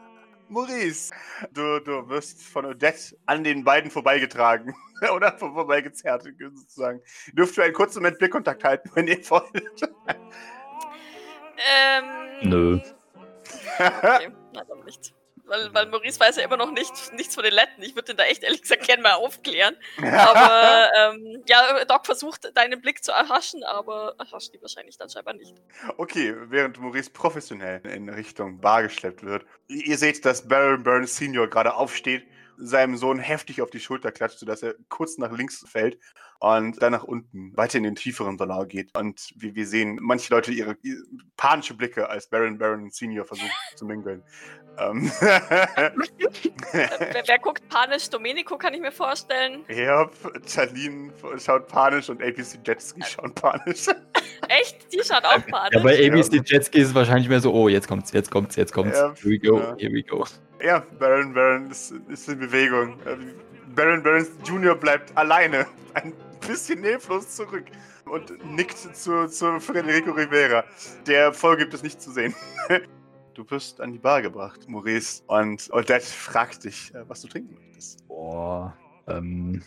Maurice! 0.54 1.12
Du, 1.52 1.80
du 1.80 2.08
wirst 2.08 2.42
von 2.42 2.64
Odette 2.64 3.16
an 3.26 3.42
den 3.44 3.64
beiden 3.64 3.90
vorbeigetragen. 3.90 4.74
Oder 5.14 5.36
vor- 5.36 5.52
vorbeigezerrt, 5.52 6.22
sozusagen. 6.22 7.00
Ihr 7.26 7.34
dürft 7.34 7.54
für 7.56 7.64
einen 7.64 7.74
kurzen 7.74 7.98
Moment 8.02 8.18
Blickkontakt 8.18 8.62
halten, 8.64 8.88
wenn 8.94 9.08
ihr 9.08 9.18
wollt. 9.30 9.82
ähm, 11.58 12.04
Nö. 12.42 12.80
Okay, 13.78 14.30
na 14.52 14.64
dann 14.64 14.84
nicht. 14.84 15.12
Weil, 15.46 15.74
weil 15.74 15.86
Maurice 15.86 16.18
weiß 16.18 16.36
ja 16.36 16.44
immer 16.44 16.56
noch 16.56 16.70
nicht, 16.70 17.12
nichts 17.12 17.34
von 17.34 17.44
den 17.44 17.52
Letten. 17.52 17.82
Ich 17.82 17.94
würde 17.94 18.06
den 18.06 18.16
da 18.16 18.24
echt 18.24 18.42
ehrlich 18.42 18.62
gesagt 18.62 18.84
gerne 18.86 19.02
mal 19.02 19.14
aufklären. 19.14 19.76
Aber 19.98 20.90
ähm, 20.96 21.42
ja, 21.46 21.84
Doc 21.84 22.06
versucht 22.06 22.50
deinen 22.56 22.80
Blick 22.80 23.04
zu 23.04 23.12
erhaschen, 23.12 23.62
aber 23.64 24.14
erhascht 24.18 24.54
ihn 24.54 24.62
wahrscheinlich 24.62 24.96
dann 24.96 25.10
scheinbar 25.10 25.34
nicht. 25.34 25.54
Okay, 25.96 26.34
während 26.48 26.80
Maurice 26.80 27.10
professionell 27.10 27.80
in 27.86 28.08
Richtung 28.08 28.60
Bar 28.60 28.84
geschleppt 28.84 29.24
wird. 29.24 29.44
Ihr 29.68 29.98
seht, 29.98 30.24
dass 30.24 30.48
Baron 30.48 30.82
Burns 30.82 31.16
Senior 31.16 31.48
gerade 31.48 31.74
aufsteht, 31.74 32.26
seinem 32.56 32.96
Sohn 32.96 33.18
heftig 33.18 33.62
auf 33.62 33.70
die 33.70 33.80
Schulter 33.80 34.12
klatscht, 34.12 34.38
sodass 34.38 34.62
er 34.62 34.74
kurz 34.88 35.18
nach 35.18 35.32
links 35.32 35.64
fällt 35.68 35.98
und 36.44 36.82
dann 36.82 36.92
nach 36.92 37.04
unten 37.04 37.56
weiter 37.56 37.78
in 37.78 37.84
den 37.84 37.94
tieferen 37.96 38.36
Salon 38.36 38.68
geht. 38.68 38.96
Und 38.96 39.32
wie 39.36 39.54
wir 39.54 39.66
sehen, 39.66 39.98
manche 40.00 40.32
Leute 40.34 40.52
ihre, 40.52 40.76
panische 41.38 41.72
Blicke, 41.72 42.08
als 42.08 42.28
Baron 42.28 42.58
Baron 42.58 42.90
Senior 42.90 43.24
versucht 43.24 43.50
zu 43.76 43.86
mingeln. 43.86 44.22
Ähm 44.78 45.10
Äh, 46.72 46.90
wer, 47.12 47.22
wer 47.26 47.38
guckt 47.38 47.68
panisch? 47.68 48.10
Domenico 48.10 48.58
kann 48.58 48.74
ich 48.74 48.80
mir 48.80 48.90
vorstellen. 48.90 49.64
ja, 49.68 50.10
Charlene 50.46 51.12
schaut 51.38 51.68
panisch 51.68 52.10
und 52.10 52.20
APC 52.20 52.58
Jetski 52.66 53.02
schaut 53.02 53.34
panisch. 53.36 53.86
Echt? 54.48 54.92
Die 54.92 55.00
schaut 55.04 55.24
auch 55.24 55.46
panisch. 55.46 55.74
Ja, 55.74 55.82
bei 55.82 56.10
ABC 56.10 56.42
Jetski 56.44 56.80
ist 56.80 56.88
es 56.88 56.94
wahrscheinlich 56.94 57.28
mehr 57.28 57.40
so, 57.40 57.54
oh, 57.54 57.68
jetzt 57.68 57.86
kommt's, 57.86 58.12
jetzt 58.12 58.30
kommt's, 58.30 58.56
jetzt 58.56 58.72
kommt's. 58.72 58.98
Ja, 58.98 59.14
here 59.14 59.30
we 59.30 59.38
go, 59.38 59.58
ja. 59.60 59.76
here 59.78 59.92
we 59.92 60.02
go. 60.02 60.26
Ja, 60.60 60.82
Baron 60.98 61.32
Baron 61.32 61.70
ist, 61.70 61.94
ist 62.08 62.28
in 62.28 62.40
Bewegung. 62.40 62.98
Baron 63.74 64.02
Baron 64.02 64.26
Jr. 64.44 64.74
bleibt 64.74 65.16
alleine, 65.16 65.66
ein 65.94 66.12
bisschen 66.46 66.82
hilflos 66.82 67.30
zurück 67.36 67.64
und 68.06 68.32
nickt 68.54 68.78
zu, 68.96 69.26
zu 69.28 69.60
Federico 69.60 70.12
Rivera. 70.12 70.64
Der 71.06 71.32
vorgibt 71.32 71.72
es 71.74 71.82
nicht 71.82 72.00
zu 72.00 72.10
sehen. 72.12 72.34
Du 73.34 73.48
wirst 73.50 73.80
an 73.80 73.92
die 73.92 73.98
Bar 73.98 74.22
gebracht, 74.22 74.68
Maurice, 74.68 75.22
und 75.26 75.68
Odette 75.72 76.06
fragt 76.06 76.64
dich, 76.64 76.94
äh, 76.94 77.02
was 77.08 77.20
du 77.22 77.28
trinken 77.28 77.54
möchtest. 77.54 78.06
Boah. 78.06 78.76
Ähm, 79.08 79.60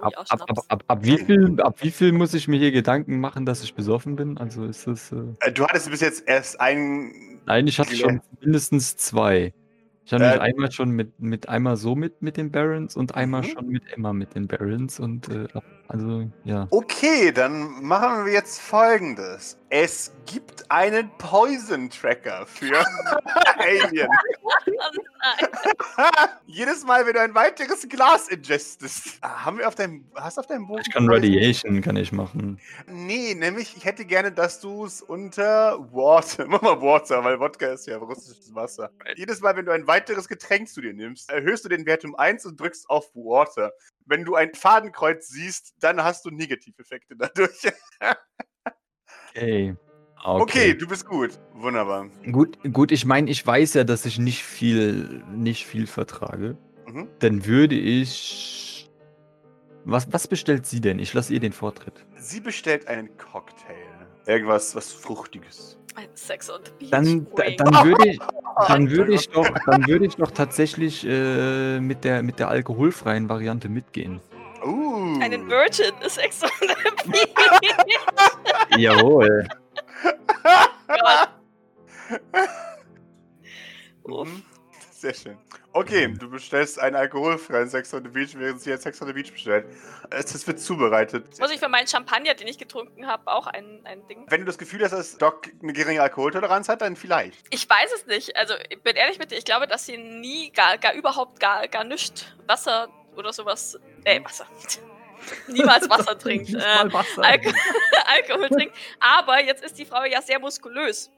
ab, 0.00 0.12
ab, 0.16 0.26
ab, 0.48 0.58
ab, 0.68 0.84
ab, 0.86 0.98
wie 1.02 1.18
viel, 1.18 1.60
ab 1.60 1.76
wie 1.82 1.90
viel 1.90 2.12
muss 2.12 2.32
ich 2.32 2.48
mir 2.48 2.58
hier 2.58 2.70
Gedanken 2.72 3.20
machen, 3.20 3.44
dass 3.44 3.62
ich 3.62 3.74
besoffen 3.74 4.16
bin? 4.16 4.38
Also 4.38 4.64
ist 4.64 4.86
das. 4.86 5.12
Äh, 5.12 5.16
Äh, 5.40 5.52
Du 5.52 5.66
hattest 5.66 5.90
bis 5.90 6.00
jetzt 6.00 6.26
erst 6.28 6.60
ein. 6.60 7.40
nein, 7.46 7.66
ich 7.66 7.78
hatte 7.78 7.94
schon 7.96 8.20
mindestens 8.40 8.96
zwei. 8.96 9.52
Ich 10.08 10.12
hatte 10.14 10.24
Äh, 10.24 10.30
mich 10.30 10.40
einmal 10.40 10.72
schon 10.72 10.90
mit, 10.92 11.20
mit 11.20 11.50
einmal 11.50 11.76
so 11.76 11.94
mit, 11.94 12.22
mit 12.22 12.38
den 12.38 12.50
Barons 12.50 12.96
und 12.96 13.14
einmal 13.14 13.42
Mhm. 13.42 13.46
schon 13.46 13.68
mit 13.68 13.82
Emma 13.92 14.14
mit 14.14 14.34
den 14.34 14.48
Barons 14.48 14.98
und 14.98 15.28
äh, 15.28 15.48
also 15.86 16.30
ja. 16.44 16.66
Okay, 16.70 17.30
dann 17.30 17.82
machen 17.82 18.24
wir 18.24 18.32
jetzt 18.32 18.58
folgendes. 18.58 19.58
Es 19.70 20.12
gibt 20.24 20.70
einen 20.70 21.10
Poison 21.18 21.90
Tracker 21.90 22.46
für 22.46 22.74
Alien. 23.58 24.08
Jedes 26.46 26.84
Mal, 26.84 27.06
wenn 27.06 27.12
du 27.12 27.20
ein 27.20 27.34
weiteres 27.34 27.86
Glas 27.86 28.28
ingestest. 28.28 29.18
Ah, 29.20 29.44
Haben 29.44 29.58
wir 29.58 29.68
auf 29.68 29.74
deinem. 29.74 30.06
Hast 30.14 30.38
du 30.38 30.40
auf 30.40 30.46
deinem 30.46 30.66
Bogen? 30.66 30.82
Ich 30.86 30.92
kann 30.92 31.10
Radiation, 31.10 31.82
kann 31.82 31.96
ich 31.96 32.12
machen. 32.12 32.58
Nee, 32.86 33.34
nämlich, 33.34 33.76
ich 33.76 33.84
hätte 33.84 34.06
gerne, 34.06 34.32
dass 34.32 34.60
du 34.60 34.86
es 34.86 35.02
unter 35.02 35.78
Water. 35.92 36.44
Mach 36.48 36.62
mal 36.62 36.80
Water, 36.80 37.22
weil 37.24 37.38
Wodka 37.38 37.66
ist 37.66 37.86
ja 37.86 37.98
russisches 37.98 38.54
Wasser. 38.54 38.90
Jedes 39.16 39.40
Mal, 39.40 39.54
wenn 39.56 39.66
du 39.66 39.72
ein 39.72 39.86
weiteres 39.86 40.28
Getränk 40.28 40.68
zu 40.68 40.80
dir 40.80 40.94
nimmst, 40.94 41.30
erhöhst 41.30 41.66
du 41.66 41.68
den 41.68 41.84
Wert 41.84 42.06
um 42.06 42.14
1 42.14 42.46
und 42.46 42.58
drückst 42.58 42.88
auf 42.88 43.10
Water. 43.14 43.72
Wenn 44.06 44.24
du 44.24 44.34
ein 44.34 44.54
Fadenkreuz 44.54 45.28
siehst, 45.28 45.74
dann 45.80 46.02
hast 46.02 46.24
du 46.24 46.30
Negativeffekte 46.30 47.16
dadurch. 47.16 47.70
Okay. 49.38 49.76
Okay, 50.24 50.74
du 50.74 50.86
bist 50.86 51.06
gut. 51.06 51.38
Wunderbar. 51.54 52.08
Gut, 52.30 52.58
gut, 52.72 52.90
ich 52.90 53.04
meine, 53.04 53.30
ich 53.30 53.46
weiß 53.46 53.74
ja, 53.74 53.84
dass 53.84 54.04
ich 54.04 54.18
nicht 54.18 54.42
viel, 54.42 55.22
nicht 55.32 55.66
viel 55.66 55.86
vertrage. 55.86 56.56
Mhm. 56.86 57.08
Dann 57.20 57.46
würde 57.46 57.76
ich. 57.76 58.90
Was, 59.84 60.12
was 60.12 60.26
bestellt 60.26 60.66
sie 60.66 60.80
denn? 60.80 60.98
Ich 60.98 61.14
lasse 61.14 61.32
ihr 61.32 61.40
den 61.40 61.52
Vortritt. 61.52 62.04
Sie 62.16 62.40
bestellt 62.40 62.88
einen 62.88 63.16
Cocktail. 63.16 63.74
Irgendwas, 64.26 64.74
was 64.74 64.92
Fruchtiges. 64.92 65.78
Sex 66.14 66.50
on 66.50 66.60
the 66.64 66.70
Beach. 66.78 66.90
Dann, 66.90 67.26
dann 67.56 67.84
würde 67.86 68.08
ich, 68.08 68.18
dann 68.68 68.90
würde 68.90 69.14
ich 69.14 69.28
doch, 69.30 69.48
dann 69.66 69.86
würde 69.86 70.06
ich 70.06 70.16
doch 70.16 70.30
tatsächlich 70.30 71.04
äh, 71.06 71.80
mit 71.80 72.04
der 72.04 72.22
mit 72.22 72.38
der 72.38 72.48
alkoholfreien 72.48 73.28
Variante 73.28 73.68
mitgehen. 73.68 74.20
Uh. 74.64 75.18
Einen 75.20 75.48
Virgin 75.48 75.92
Sex 76.06 76.42
on 76.42 76.50
the 76.60 77.10
Beach. 77.10 78.27
Jawohl. 78.76 79.48
Gott. 80.88 81.28
Uff. 84.04 84.28
Mhm. 84.28 84.42
Sehr 84.90 85.14
schön. 85.14 85.38
Okay, 85.72 86.08
du 86.08 86.28
bestellst 86.28 86.80
einen 86.80 86.96
alkoholfreien 86.96 87.68
Sex 87.68 87.94
on 87.94 88.02
the 88.02 88.08
Beach, 88.08 88.36
während 88.36 88.60
sie 88.60 88.70
jetzt 88.70 88.82
Sex 88.82 89.00
on 89.00 89.06
the 89.06 89.12
Beach 89.12 89.30
bestellt. 89.30 89.64
Es 90.10 90.34
es 90.34 90.44
wird 90.44 90.58
zubereitet. 90.58 91.38
Muss 91.38 91.52
ich 91.52 91.60
für 91.60 91.68
meinen 91.68 91.86
Champagner, 91.86 92.34
den 92.34 92.48
ich 92.48 92.58
getrunken 92.58 93.06
habe, 93.06 93.30
auch 93.30 93.46
ein, 93.46 93.80
ein 93.84 94.04
Ding? 94.08 94.24
Wenn 94.28 94.40
du 94.40 94.46
das 94.46 94.58
Gefühl 94.58 94.82
hast, 94.82 94.90
dass 94.90 95.18
Doc 95.18 95.48
eine 95.62 95.72
geringe 95.72 96.02
Alkoholtoleranz 96.02 96.68
hat, 96.68 96.80
dann 96.80 96.96
vielleicht. 96.96 97.46
Ich 97.50 97.70
weiß 97.70 97.92
es 97.94 98.06
nicht. 98.06 98.36
Also, 98.36 98.54
ich 98.70 98.82
bin 98.82 98.96
ehrlich 98.96 99.20
mit 99.20 99.30
dir, 99.30 99.36
ich 99.36 99.44
glaube, 99.44 99.68
dass 99.68 99.86
sie 99.86 99.98
nie, 99.98 100.50
gar, 100.50 100.78
gar 100.78 100.94
überhaupt, 100.94 101.38
gar, 101.38 101.68
gar 101.68 101.84
nichts 101.84 102.24
Wasser 102.48 102.88
oder 103.14 103.32
sowas. 103.32 103.78
Äh, 104.02 104.24
Wasser. 104.24 104.46
Niemals 105.48 105.88
Wasser 105.90 106.18
trinkt. 106.18 106.50
Äh, 106.54 106.92
Wasser. 106.92 107.22
Alko 107.22 107.50
Alkohol 108.06 108.48
trinkt. 108.48 108.74
Aber 109.00 109.42
jetzt 109.42 109.64
ist 109.64 109.78
die 109.78 109.84
Frau 109.84 110.04
ja 110.04 110.22
sehr 110.22 110.38
muskulös. 110.38 111.10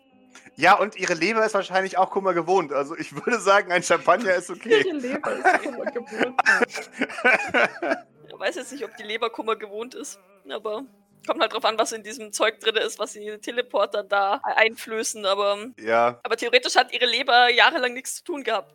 Ja, 0.56 0.74
und 0.74 0.96
ihre 0.96 1.14
Leber 1.14 1.44
ist 1.44 1.54
wahrscheinlich 1.54 1.98
auch 1.98 2.10
Kummer 2.10 2.34
gewohnt. 2.34 2.72
Also 2.72 2.96
ich 2.96 3.14
würde 3.14 3.40
sagen, 3.40 3.72
ein 3.72 3.82
Champagner 3.82 4.34
ist 4.34 4.50
okay. 4.50 4.82
Ihre 4.86 4.96
Leber 4.96 5.32
ist 5.32 5.66
immer 5.66 5.84
gewohnt. 5.86 6.40
Ich 8.32 8.46
weiß 8.46 8.54
jetzt 8.54 8.72
nicht, 8.72 8.84
ob 8.84 8.96
die 8.96 9.02
Leberkummer 9.02 9.54
gewohnt 9.54 9.94
ist, 9.94 10.18
aber 10.48 10.84
kommt 11.26 11.42
halt 11.42 11.52
drauf 11.52 11.64
an, 11.66 11.78
was 11.78 11.92
in 11.92 12.02
diesem 12.02 12.32
Zeug 12.32 12.58
drin 12.60 12.76
ist, 12.76 12.98
was 12.98 13.12
die 13.12 13.36
Teleporter 13.38 14.02
da 14.02 14.40
einflößen. 14.42 15.26
Aber, 15.26 15.58
ja, 15.78 16.18
aber 16.22 16.36
theoretisch 16.38 16.74
hat 16.76 16.90
ihre 16.92 17.04
Leber 17.04 17.50
jahrelang 17.50 17.92
nichts 17.92 18.14
zu 18.16 18.24
tun 18.24 18.42
gehabt. 18.42 18.74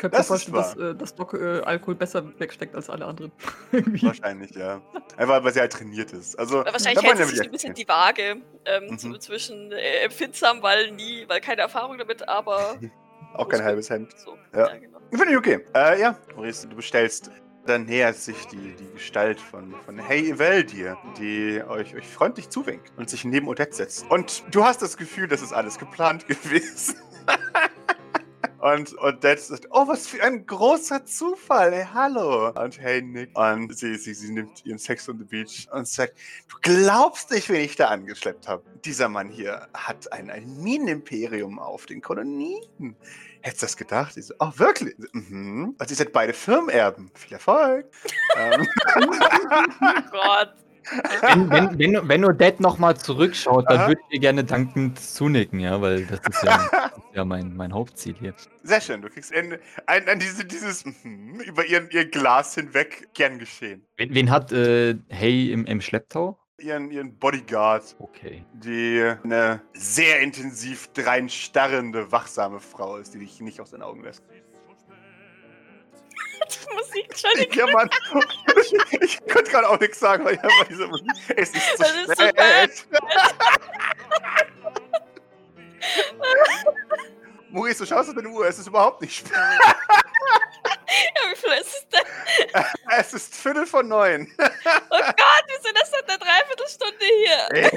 Ich 0.00 0.10
könnte 0.10 0.16
mir 0.18 0.24
vorstellen, 0.24 0.54
dass, 0.56 0.76
äh, 0.76 0.94
dass 0.94 1.14
Doc 1.14 1.34
äh, 1.34 1.60
Alkohol 1.60 1.94
besser 1.94 2.24
wegsteckt 2.38 2.74
als 2.74 2.88
alle 2.88 3.04
anderen. 3.04 3.32
Wahrscheinlich, 3.70 4.52
ja. 4.52 4.80
Einfach, 5.18 5.44
weil 5.44 5.52
sie 5.52 5.60
halt 5.60 5.72
trainiert 5.72 6.12
ist. 6.12 6.38
Also, 6.38 6.60
Aber 6.60 6.72
wahrscheinlich 6.72 7.04
hält 7.04 7.18
sich 7.28 7.42
ein 7.42 7.50
bisschen 7.50 7.74
die 7.74 7.82
die 7.84 7.88
Waage 7.88 8.36
ähm, 8.64 8.84
Mhm. 8.90 8.98
zu, 8.98 9.18
zwischen 9.18 9.72
äh, 9.72 10.04
empfindsam, 10.04 10.62
weil 10.62 10.90
nie, 10.92 11.24
weil 11.28 11.40
keine 11.42 11.60
Erfahrung 11.60 11.98
damit, 11.98 12.26
aber 12.28 12.76
Auch 13.34 13.48
kein 13.48 13.62
halbes 13.62 13.90
Hemd. 13.90 14.18
so. 14.18 14.36
Ja. 14.54 14.68
genau. 14.76 14.98
Finde 15.10 15.30
ich 15.32 15.36
okay. 15.36 15.64
Äh, 15.74 16.00
ja, 16.00 16.16
Maurice, 16.34 16.66
du 16.66 16.76
bestellst. 16.76 17.30
Dann 17.66 17.84
nähert 17.84 18.16
sich 18.16 18.46
die, 18.46 18.74
die 18.74 18.90
Gestalt 18.94 19.38
von, 19.38 19.74
von 19.84 19.98
Hey 19.98 20.30
Evel 20.30 20.64
dir, 20.64 20.96
die 21.18 21.62
euch, 21.68 21.94
euch 21.94 22.06
freundlich 22.06 22.48
zuwinkt 22.48 22.90
und 22.96 23.10
sich 23.10 23.24
neben 23.26 23.46
Odette 23.48 23.74
setzt. 23.76 24.10
Und 24.10 24.42
du 24.50 24.64
hast 24.64 24.80
das 24.80 24.96
Gefühl, 24.96 25.28
das 25.28 25.42
ist 25.42 25.52
alles 25.52 25.78
geplant 25.78 26.26
gewesen. 26.26 26.96
Und 28.60 28.96
Odette 29.02 29.40
sagt, 29.40 29.68
oh, 29.70 29.88
was 29.88 30.06
für 30.06 30.22
ein 30.22 30.44
großer 30.44 31.06
Zufall, 31.06 31.72
hey, 31.72 31.86
hallo. 31.94 32.50
Und 32.50 32.78
hey, 32.78 33.00
Nick. 33.00 33.36
Und 33.38 33.74
sie, 33.76 33.96
sie, 33.96 34.12
sie 34.12 34.32
nimmt 34.32 34.64
ihren 34.66 34.78
Sex 34.78 35.08
on 35.08 35.18
the 35.18 35.24
Beach 35.24 35.66
und 35.72 35.88
sagt, 35.88 36.14
du 36.48 36.56
glaubst 36.60 37.30
nicht, 37.30 37.48
wen 37.48 37.62
ich 37.62 37.76
da 37.76 37.88
angeschleppt 37.88 38.48
habe. 38.48 38.62
Dieser 38.84 39.08
Mann 39.08 39.30
hier 39.30 39.66
hat 39.72 40.12
ein, 40.12 40.30
ein 40.30 40.62
Minenimperium 40.62 41.58
auf 41.58 41.86
den 41.86 42.02
Kolonien. 42.02 42.96
Hättest 43.40 43.62
du 43.62 43.66
das 43.66 43.76
gedacht? 43.78 44.16
Ich 44.18 44.26
so, 44.26 44.34
oh, 44.40 44.52
wirklich? 44.56 44.94
Mhm. 45.12 45.74
Und 45.78 45.90
ihr 45.90 45.96
seid 45.96 46.12
beide 46.12 46.34
Firmenerben. 46.34 47.10
Viel 47.14 47.32
Erfolg. 47.32 47.86
ähm, 48.36 48.68
Oh 48.96 50.10
Gott. 50.10 50.54
Wenn, 51.22 51.50
wenn, 51.50 51.78
wenn, 51.78 52.08
wenn 52.08 52.24
Odette 52.24 52.62
nochmal 52.62 52.96
zurückschaut, 52.96 53.64
dann 53.68 53.78
Aha. 53.78 53.88
würde 53.88 54.00
ich 54.08 54.14
ihr 54.14 54.20
gerne 54.20 54.44
dankend 54.44 54.98
zunicken, 54.98 55.60
ja, 55.60 55.80
weil 55.80 56.06
das 56.06 56.20
ist 56.28 56.42
ja, 56.42 56.68
das 56.72 56.96
ist 56.96 57.14
ja 57.14 57.24
mein, 57.24 57.54
mein 57.56 57.72
Hauptziel 57.72 58.14
hier. 58.18 58.34
sehr 58.62 58.80
schön. 58.80 59.00
Du 59.02 59.08
kriegst 59.08 59.32
ein, 59.34 59.58
ein, 59.86 60.08
ein 60.08 60.18
diese, 60.18 60.44
dieses 60.44 60.84
mhm, 60.84 61.40
über 61.40 61.64
ihren, 61.64 61.88
ihr 61.90 62.06
Glas 62.08 62.54
hinweg 62.54 63.08
gern 63.14 63.38
geschehen. 63.38 63.86
Wen, 63.96 64.14
wen 64.14 64.30
hat 64.30 64.52
äh, 64.52 64.96
Hey 65.08 65.52
im, 65.52 65.64
im 65.66 65.80
Schlepptau? 65.80 66.38
Ihren, 66.58 66.90
ihren 66.90 67.16
Bodyguard, 67.18 67.96
Okay. 68.00 68.44
die 68.52 69.02
eine 69.24 69.62
sehr 69.72 70.20
intensiv 70.20 70.88
dreinstarrende, 70.92 72.12
wachsame 72.12 72.60
Frau 72.60 72.96
ist, 72.98 73.14
die 73.14 73.18
dich 73.18 73.40
nicht 73.40 73.60
aus 73.62 73.70
den 73.70 73.80
Augen 73.80 74.02
lässt. 74.02 74.22
Musik, 76.74 77.06
Entschuldigung. 77.08 77.58
Ja, 77.58 77.66
Mann. 77.72 77.90
Ich, 78.60 78.72
ich 79.00 79.18
konnte 79.32 79.50
gerade 79.50 79.68
auch 79.68 79.78
nichts 79.80 80.00
sagen, 80.00 80.24
weil 80.24 80.34
ich 80.34 80.40
einfach 80.40 80.66
diese 80.68 80.86
Musik. 80.86 81.06
Es 81.36 81.50
ist 81.50 81.76
zu 81.76 81.82
Das 81.82 81.94
ist 81.94 82.06
so 82.18 82.28
spät. 82.28 82.86
Maurice, 87.50 87.78
du 87.78 87.86
schaust 87.86 88.10
auf 88.10 88.14
deine 88.14 88.28
Uhr, 88.28 88.46
es 88.46 88.58
ist 88.58 88.68
überhaupt 88.68 89.00
nicht 89.00 89.16
spät. 89.16 89.32
Ja, 89.32 91.30
wie 91.30 91.36
viel 91.36 91.52
ist 91.52 91.74
es 91.74 91.88
denn? 91.88 92.64
Es 92.98 93.12
ist 93.14 93.34
Viertel 93.34 93.66
von 93.66 93.86
neun. 93.88 94.30
Oh 94.38 94.98
Gott, 94.98 95.44
wir 95.46 95.60
sind 95.62 95.76
erst 95.78 95.92
seit 95.92 96.08
einer 96.08 96.18
Dreiviertelstunde 96.18 97.06
hier. 97.16 97.72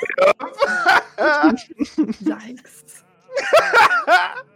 Yikes. 2.20 2.84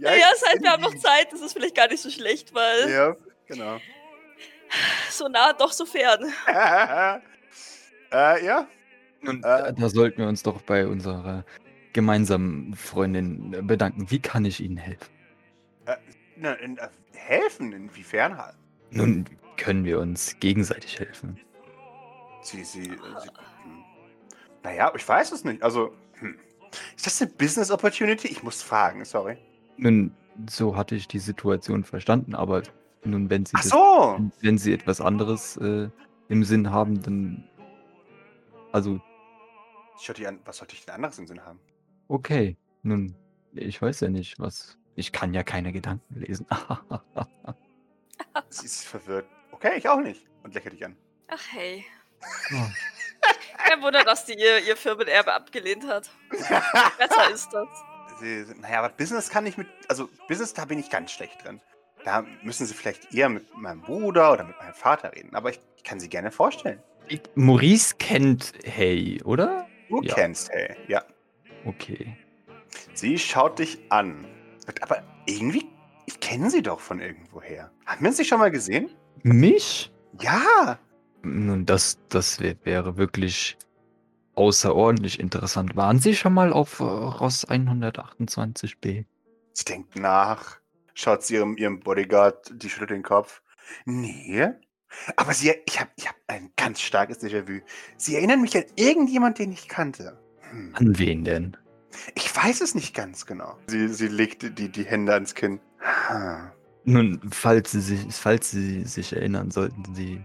Naja, 0.00 0.26
es 0.34 0.46
heißt, 0.46 0.62
wir 0.62 0.70
haben 0.70 0.82
noch 0.82 0.96
Zeit. 0.96 1.32
Das 1.32 1.40
ist 1.40 1.52
vielleicht 1.52 1.74
gar 1.76 1.88
nicht 1.88 2.02
so 2.02 2.10
schlecht, 2.10 2.49
weil 2.60 2.90
Ja, 2.90 3.16
genau. 3.46 3.78
so 5.10 5.28
nah, 5.28 5.52
doch 5.52 5.72
so 5.72 5.84
fern. 5.86 6.32
äh, 8.12 8.44
ja, 8.44 8.66
Nun, 9.22 9.42
Äh. 9.42 9.72
da, 9.74 9.88
sollten 9.88 10.18
wir 10.18 10.28
uns 10.28 10.42
doch 10.42 10.60
bei 10.62 10.86
unserer 10.86 11.44
gemeinsamen 11.92 12.74
Freundin 12.74 13.52
äh, 13.52 13.62
bedanken. 13.62 14.10
Wie 14.10 14.20
kann 14.20 14.44
ich 14.44 14.60
Ihnen 14.60 14.76
helfen? 14.76 15.08
Na, 16.36 16.52
in, 16.54 16.78
äh, 16.78 16.88
helfen, 17.14 17.72
inwiefern? 17.72 18.38
halt? 18.38 18.54
Nun 18.90 19.26
können 19.56 19.84
wir 19.84 19.98
uns 20.00 20.38
gegenseitig 20.40 20.98
helfen. 20.98 21.38
Sie, 22.42 22.64
sie, 22.64 22.80
äh, 22.80 22.86
sie 22.86 23.28
hm. 23.62 23.84
Naja, 24.62 24.92
ich 24.96 25.06
weiß 25.06 25.32
es 25.32 25.44
nicht. 25.44 25.62
Also, 25.62 25.94
hm. 26.14 26.38
ist 26.96 27.04
das 27.06 27.20
eine 27.20 27.30
Business 27.32 27.70
Opportunity? 27.70 28.28
Ich 28.28 28.42
muss 28.42 28.62
fragen, 28.62 29.04
sorry. 29.04 29.36
Nun, 29.76 30.14
so 30.48 30.76
hatte 30.76 30.94
ich 30.94 31.08
die 31.08 31.18
Situation 31.18 31.84
verstanden, 31.84 32.34
aber 32.34 32.62
nun, 33.04 33.30
wenn 33.30 33.46
Sie, 33.46 33.52
Ach 33.56 33.62
das, 33.62 33.70
so! 33.70 34.18
wenn 34.40 34.58
Sie 34.58 34.72
etwas 34.72 35.00
anderes 35.00 35.56
äh, 35.56 35.88
im 36.28 36.44
Sinn 36.44 36.70
haben, 36.70 37.02
dann. 37.02 37.44
Also, 38.72 39.00
Schau 39.98 40.12
dir 40.14 40.28
an, 40.28 40.38
was 40.44 40.58
sollte 40.58 40.74
ich 40.74 40.84
denn 40.86 40.94
anderes 40.94 41.18
im 41.18 41.26
Sinn 41.26 41.44
haben? 41.44 41.60
okay. 42.08 42.56
Nun, 42.82 43.14
ich 43.52 43.82
weiß 43.82 44.00
ja 44.00 44.08
nicht, 44.08 44.38
was. 44.38 44.78
Ich 44.94 45.12
kann 45.12 45.34
ja 45.34 45.42
keine 45.42 45.70
Gedanken 45.72 46.14
lesen. 46.18 46.46
Sie 48.48 48.66
ist 48.66 48.84
verwirrt. 48.86 49.26
Okay, 49.52 49.72
ich 49.76 49.88
auch 49.88 50.00
nicht. 50.00 50.26
Und 50.42 50.54
lächelt 50.54 50.74
dich 50.74 50.84
an. 50.84 50.96
Ach 51.28 51.42
hey. 51.52 51.84
Oh, 52.54 52.66
Kein 53.58 53.82
Wunder, 53.82 54.02
dass 54.04 54.24
die 54.24 54.34
ihr, 54.34 54.58
ihr 54.66 54.76
Firmenerbe 54.76 55.32
abgelehnt 55.32 55.86
hat. 55.86 56.10
Besser 56.30 57.30
ist 57.30 57.52
das. 57.52 57.68
Sie, 58.20 58.44
naja, 58.60 58.78
aber 58.80 58.90
Business 58.90 59.28
kann 59.30 59.46
ich 59.46 59.56
mit. 59.56 59.66
Also, 59.88 60.08
Business, 60.28 60.54
da 60.54 60.64
bin 60.64 60.78
ich 60.78 60.90
ganz 60.90 61.10
schlecht 61.12 61.44
drin. 61.44 61.60
Da 62.04 62.24
müssen 62.42 62.66
Sie 62.66 62.74
vielleicht 62.74 63.12
eher 63.14 63.28
mit 63.28 63.54
meinem 63.56 63.82
Bruder 63.82 64.32
oder 64.32 64.44
mit 64.44 64.56
meinem 64.58 64.74
Vater 64.74 65.12
reden. 65.14 65.34
Aber 65.34 65.50
ich, 65.50 65.60
ich 65.76 65.84
kann 65.84 66.00
Sie 66.00 66.08
gerne 66.08 66.30
vorstellen. 66.30 66.82
ich- 67.08 67.20
Maurice 67.34 67.96
kennt 67.98 68.52
Hey, 68.64 69.20
oder? 69.24 69.66
Du 69.88 70.00
Ja. 70.02 70.14
kennst, 70.14 70.50
hey. 70.50 70.76
Ja. 70.88 71.02
Okay. 71.64 72.16
Sie 72.94 73.18
schaut 73.18 73.58
dich 73.58 73.78
an. 73.90 74.24
Aber 74.80 75.02
irgendwie, 75.26 75.66
ich 76.06 76.20
kenne 76.20 76.48
sie 76.50 76.62
doch 76.62 76.78
von 76.80 77.00
irgendwoher. 77.00 77.70
Haben 77.86 78.04
wir 78.04 78.10
nicht 78.12 78.28
schon 78.28 78.38
mal 78.38 78.50
gesehen? 78.52 78.88
Mich? 79.22 79.90
Ja. 80.20 80.78
Nun, 81.22 81.66
das, 81.66 81.98
das 82.08 82.38
wär, 82.40 82.54
wäre 82.64 82.96
wirklich 82.96 83.58
außerordentlich 84.40 85.20
interessant. 85.20 85.76
Waren 85.76 85.98
Sie 85.98 86.16
schon 86.16 86.32
mal 86.32 86.50
auf 86.50 86.80
äh, 86.80 86.84
Ross 86.84 87.46
128b? 87.46 89.04
Sie 89.52 89.64
denkt 89.64 89.96
nach, 89.96 90.58
schaut 90.94 91.22
sie 91.22 91.34
ihrem, 91.34 91.58
ihrem 91.58 91.80
Bodyguard, 91.80 92.50
die 92.54 92.70
schüttelt 92.70 92.90
den 92.90 93.02
Kopf. 93.02 93.42
Nee. 93.84 94.48
Aber 95.16 95.34
sie, 95.34 95.52
ich 95.66 95.78
habe 95.78 95.90
ich 95.96 96.08
hab 96.08 96.16
ein 96.26 96.50
ganz 96.56 96.80
starkes 96.80 97.20
Déjà-vu. 97.20 97.60
Sie 97.98 98.16
erinnern 98.16 98.40
mich 98.40 98.56
an 98.56 98.64
irgendjemand, 98.76 99.38
den 99.38 99.52
ich 99.52 99.68
kannte. 99.68 100.18
Hm. 100.50 100.74
An 100.74 100.98
wen 100.98 101.24
denn? 101.24 101.56
Ich 102.14 102.34
weiß 102.34 102.62
es 102.62 102.74
nicht 102.74 102.94
ganz 102.94 103.26
genau. 103.26 103.58
Sie, 103.66 103.88
sie 103.88 104.08
legt 104.08 104.58
die, 104.58 104.70
die 104.70 104.84
Hände 104.84 105.12
ans 105.12 105.34
Kinn. 105.34 105.60
Ha. 106.08 106.50
Nun, 106.84 107.20
falls 107.30 107.72
Sie, 107.72 107.80
sich, 107.80 108.00
falls 108.10 108.50
Sie 108.50 108.84
sich 108.84 109.12
erinnern, 109.12 109.50
sollten 109.50 109.94
Sie 109.94 110.24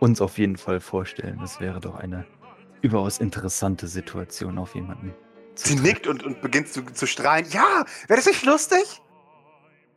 uns 0.00 0.22
auf 0.22 0.38
jeden 0.38 0.56
Fall 0.56 0.80
vorstellen. 0.80 1.38
Das 1.40 1.60
wäre 1.60 1.80
doch 1.80 1.96
eine 1.96 2.24
überaus 2.82 3.18
interessante 3.18 3.86
Situation 3.88 4.58
auf 4.58 4.74
jemanden. 4.74 5.14
Sie 5.54 5.74
treffen. 5.74 5.82
nickt 5.82 6.06
und, 6.06 6.22
und 6.24 6.40
beginnt 6.40 6.68
zu, 6.68 6.82
zu 6.84 7.06
strahlen. 7.06 7.46
Ja, 7.50 7.84
wäre 8.06 8.16
das 8.18 8.26
nicht 8.26 8.44
lustig? 8.44 9.02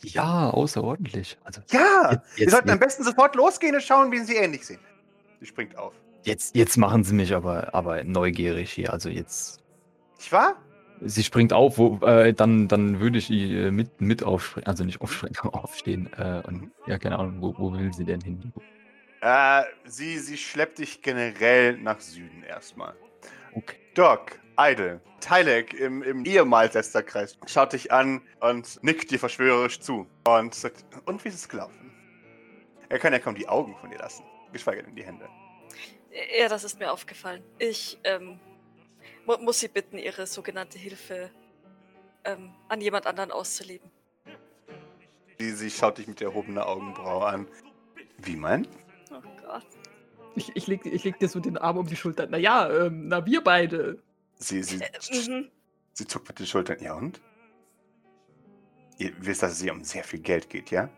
Ja, 0.04 0.50
außerordentlich. 0.50 1.38
Also 1.44 1.62
Ja. 1.72 2.12
jetzt, 2.14 2.38
Wir 2.38 2.44
jetzt, 2.46 2.52
sollten 2.52 2.70
am 2.70 2.76
jetzt, 2.78 2.86
besten 2.86 3.04
sofort 3.04 3.36
losgehen 3.36 3.76
und 3.76 3.84
schauen, 3.84 4.12
wen 4.12 4.26
sie 4.26 4.36
ähnlich 4.36 4.66
sehen. 4.66 4.80
Sie 5.40 5.46
springt 5.46 5.78
auf. 5.78 5.94
jetzt, 6.24 6.56
jetzt 6.56 6.78
machen 6.78 7.04
Sie 7.04 7.14
mich 7.14 7.34
aber, 7.36 7.74
aber 7.76 8.04
neugierig 8.04 8.72
hier. 8.72 8.92
Also 8.94 9.10
jetzt. 9.10 9.60
Nicht 10.18 10.32
wahr? 10.32 10.56
Sie 11.04 11.24
springt 11.24 11.52
auf, 11.54 11.78
wo, 11.80 11.98
äh, 12.06 12.34
dann, 12.34 12.68
dann 12.68 13.00
würde 13.00 13.18
ich 13.18 13.30
äh, 13.32 13.72
mit, 13.72 14.02
mit 14.02 14.24
aufspringen, 14.24 14.68
also 14.68 14.84
nicht 14.84 15.02
aufspringen, 15.02 15.36
aber 15.42 15.64
aufstehen. 15.64 16.10
Äh, 16.18 16.42
und 16.48 16.72
ja, 16.88 16.98
keine 17.00 17.18
Ahnung, 17.20 17.38
wo, 17.42 17.56
wo 17.58 17.74
will 17.74 17.92
sie 17.94 18.06
denn 18.06 18.22
hin? 18.22 18.54
Äh, 19.22 19.64
sie, 19.86 20.18
sie 20.18 20.38
schleppt 20.38 20.80
dich 20.80 21.02
generell 21.02 21.78
nach 21.78 22.00
Süden 22.00 22.44
erstmal. 22.44 22.96
Okay. 23.54 23.78
Doc, 23.94 24.40
Idle, 24.58 25.02
Tylek 25.20 25.74
im, 25.74 26.02
im 26.02 26.26
ehemals 26.26 26.74
Lästerkreis 26.74 27.38
schaut 27.46 27.74
dich 27.74 27.92
an 27.92 28.22
und 28.40 28.82
nickt 28.84 29.12
dir 29.12 29.20
verschwörerisch 29.20 29.80
zu. 29.80 30.08
Und 30.24 30.56
sagt, 30.56 30.86
und 31.06 31.24
wie 31.24 31.30
ist 31.30 31.36
es 31.36 31.50
gelaufen? 31.50 31.92
Er 32.90 33.00
kann 33.00 33.14
ja 33.14 33.20
kaum 33.20 33.36
die 33.36 33.48
Augen 33.48 33.76
von 33.78 33.90
dir 33.90 34.00
lassen, 34.00 34.24
geschweige 34.52 34.84
denn 34.84 34.96
die 34.96 35.04
Hände. 35.04 35.28
Ja, 36.38 36.50
das 36.50 36.64
ist 36.64 36.80
mir 36.80 36.92
aufgefallen. 36.92 37.44
Ich 37.60 38.00
ähm, 38.04 38.40
mu 39.26 39.38
muss 39.38 39.60
Sie 39.60 39.68
bitten, 39.68 39.98
Ihre 39.98 40.28
sogenannte 40.28 40.78
Hilfe 40.78 41.32
ähm, 42.24 42.54
an 42.68 42.82
jemand 42.82 43.08
anderen 43.08 43.32
auszuleben. 43.32 43.90
Sie, 45.40 45.52
sie 45.52 45.72
schaut 45.72 45.98
dich 45.98 46.08
mit 46.08 46.22
erhobener 46.22 46.68
Augenbraue 46.68 47.26
an. 47.26 47.48
Wie 48.18 48.36
mein? 48.36 48.68
Oh 49.12 49.22
Gott. 49.42 49.66
Ich, 50.36 50.56
ich, 50.56 50.68
leg, 50.68 50.86
ich 50.86 51.04
leg 51.04 51.20
dir 51.20 51.28
so 51.28 51.40
den 51.40 51.58
Arm 51.58 51.78
um 51.78 51.88
die 51.88 51.96
Schulter. 51.96 52.28
Naja, 52.28 52.70
ähm, 52.70 53.08
na, 53.10 53.26
wir 53.26 53.44
beide. 53.44 54.02
Sie, 54.36 54.64
sie, 54.64 54.80
Äh, 54.82 54.90
mhm. 55.30 55.52
sie 55.94 56.08
zuckt 56.08 56.28
mit 56.30 56.40
den 56.40 56.46
Schultern. 56.48 56.78
Ja 56.82 56.94
und? 56.94 57.22
Ihr 58.98 59.14
wisst, 59.20 59.44
dass 59.44 59.54
es 59.54 59.62
hier 59.62 59.74
um 59.74 59.84
sehr 59.84 60.04
viel 60.04 60.20
Geld 60.20 60.50
geht, 60.50 60.72
ja? 60.72 60.90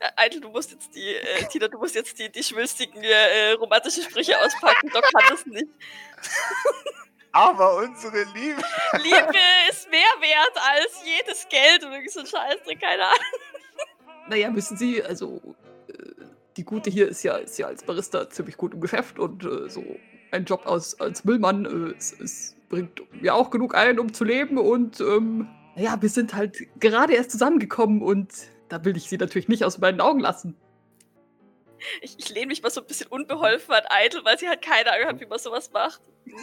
Äh, 0.00 0.10
Eitel, 0.16 0.40
du 0.40 0.50
musst 0.50 0.72
jetzt 0.72 0.94
die, 0.94 1.14
äh, 1.14 1.44
Tina, 1.50 1.68
du 1.68 1.78
musst 1.78 1.94
jetzt 1.94 2.18
die, 2.18 2.30
die 2.30 2.42
schwülstigen 2.42 3.02
äh, 3.02 3.52
romantischen 3.52 4.02
Sprüche 4.02 4.38
auspacken. 4.38 4.90
Doc 4.92 5.02
kann 5.02 5.24
das 5.30 5.46
nicht. 5.46 5.68
Aber 7.32 7.76
unsere 7.76 8.24
Liebe. 8.34 8.60
Liebe 9.02 9.38
ist 9.68 9.88
mehr 9.90 10.00
wert 10.20 10.56
als 10.56 11.02
jedes 11.04 11.48
Geld 11.48 11.84
und 11.84 11.92
irgendwie 11.92 12.10
so 12.10 12.20
ein 12.20 12.26
Scheißdreck, 12.26 12.80
keine 12.80 13.04
Ahnung. 13.04 13.18
Naja, 14.28 14.54
wissen 14.54 14.76
Sie, 14.76 15.02
also 15.02 15.40
äh, 15.88 15.92
die 16.56 16.64
Gute 16.64 16.90
hier 16.90 17.08
ist 17.08 17.22
ja, 17.22 17.36
ist 17.36 17.58
ja 17.58 17.66
als 17.66 17.84
Barista 17.84 18.28
ziemlich 18.30 18.56
gut 18.56 18.74
im 18.74 18.80
Geschäft 18.80 19.18
und 19.18 19.44
äh, 19.44 19.68
so 19.68 19.84
ein 20.30 20.44
Job 20.44 20.66
als, 20.66 20.98
als 21.00 21.24
Müllmann 21.24 21.64
äh, 21.64 21.96
es, 21.96 22.18
es 22.20 22.56
bringt 22.68 23.02
ja 23.22 23.34
auch 23.34 23.50
genug 23.50 23.74
ein, 23.74 23.98
um 23.98 24.12
zu 24.12 24.24
leben 24.24 24.58
und 24.58 25.00
ähm, 25.00 25.48
naja, 25.76 25.96
wir 26.00 26.08
sind 26.08 26.34
halt 26.34 26.58
gerade 26.78 27.14
erst 27.14 27.30
zusammengekommen 27.30 28.02
und 28.02 28.32
da 28.68 28.84
will 28.84 28.96
ich 28.96 29.08
Sie 29.08 29.16
natürlich 29.16 29.48
nicht 29.48 29.64
aus 29.64 29.78
meinen 29.78 30.00
Augen 30.00 30.20
lassen. 30.20 30.56
Ich, 32.02 32.16
ich 32.18 32.28
lehne 32.30 32.46
mich 32.48 32.62
mal 32.62 32.70
so 32.70 32.80
ein 32.80 32.86
bisschen 32.86 33.06
unbeholfen 33.08 33.72
an 33.74 33.84
Eitel, 33.88 34.24
weil 34.24 34.38
sie 34.38 34.48
halt 34.48 34.62
keine 34.62 34.92
Ahnung 34.92 35.08
hat, 35.08 35.20
wie 35.20 35.26
man 35.26 35.38
sowas 35.38 35.70
macht. 35.72 36.00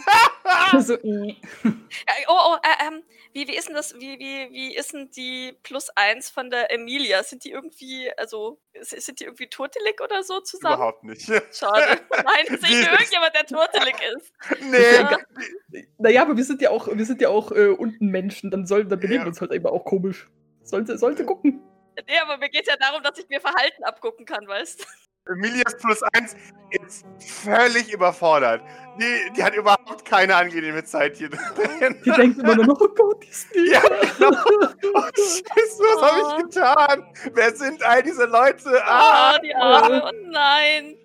Also, 0.72 0.94
äh, 0.94 1.36
Ja, 1.64 2.14
oh, 2.28 2.34
oh, 2.52 2.56
äh, 2.62 2.86
ähm, 2.88 3.02
wie, 3.32 3.46
wie 3.48 3.56
ist 3.56 3.68
denn 3.68 3.74
das, 3.74 3.94
wie, 3.94 4.18
wie, 4.18 4.50
wie 4.52 4.74
ist 4.74 4.92
denn 4.92 5.10
die 5.10 5.54
Plus 5.62 5.88
eins 5.94 6.30
von 6.30 6.50
der 6.50 6.72
Emilia? 6.72 7.22
Sind 7.22 7.44
die 7.44 7.50
irgendwie, 7.52 8.10
also, 8.16 8.58
sind 8.80 9.20
die 9.20 9.24
irgendwie 9.24 9.46
Turtelik 9.48 10.00
oder 10.02 10.22
so 10.22 10.40
zusammen? 10.40 10.74
Überhaupt 10.76 11.04
nicht. 11.04 11.26
Schade. 11.54 12.00
Nein, 12.10 12.46
sehe 12.46 12.56
ich 12.56 12.86
Die- 12.86 12.90
irgendjemand, 12.90 13.34
der 13.34 13.46
Turtelik 13.46 13.96
ist. 14.16 14.32
nee. 14.62 15.84
naja, 15.98 16.22
aber 16.22 16.36
wir 16.36 16.44
sind 16.44 16.60
ja 16.62 16.70
auch, 16.70 16.88
wir 16.90 17.04
sind 17.06 17.20
ja 17.20 17.28
auch 17.28 17.52
äh, 17.52 17.68
unten 17.68 18.06
Menschen, 18.06 18.50
dann 18.50 18.66
sollen, 18.66 18.88
dann 18.88 19.00
benehmen 19.00 19.20
Ja. 19.20 19.24
wir 19.26 19.28
uns 19.28 19.40
halt 19.40 19.52
eben 19.52 19.66
auch 19.66 19.84
komisch. 19.84 20.28
Sollte, 20.62 20.98
sollte 20.98 21.24
gucken. 21.24 21.62
Nee, 22.06 22.18
aber 22.20 22.36
mir 22.38 22.48
geht 22.48 22.66
ja 22.66 22.76
darum, 22.76 23.02
dass 23.02 23.18
ich 23.18 23.28
mir 23.28 23.40
Verhalten 23.40 23.84
abgucken 23.84 24.24
kann, 24.24 24.46
weißt 24.46 24.80
du? 24.80 24.84
Emilias 25.28 25.76
plus 25.76 26.02
eins 26.14 26.34
ist 26.70 27.04
völlig 27.18 27.92
überfordert. 27.92 28.62
Die, 29.00 29.32
die 29.36 29.42
hat 29.44 29.54
überhaupt 29.54 30.04
keine 30.04 30.34
angenehme 30.34 30.82
Zeit 30.84 31.16
hier 31.16 31.30
drin. 31.30 32.00
Die 32.04 32.10
denkt 32.10 32.38
immer 32.38 32.56
nur 32.56 32.66
noch, 32.66 32.80
oh 32.80 32.88
Gott, 32.88 33.22
die 33.22 33.28
ist 33.28 33.48
Ja, 33.54 33.80
genau. 33.80 34.30
Oh, 34.94 35.02
Scheiße, 35.14 35.82
was 35.82 36.02
habe 36.02 36.20
ich 36.40 36.44
getan? 36.44 37.04
Wer 37.34 37.54
sind 37.54 37.82
all 37.82 38.02
diese 38.02 38.24
Leute? 38.24 38.82
Ah! 38.84 39.34
Oh, 39.34 39.38
die 39.44 39.54
Arme, 39.54 40.02
oh 40.04 40.30
nein. 40.30 40.96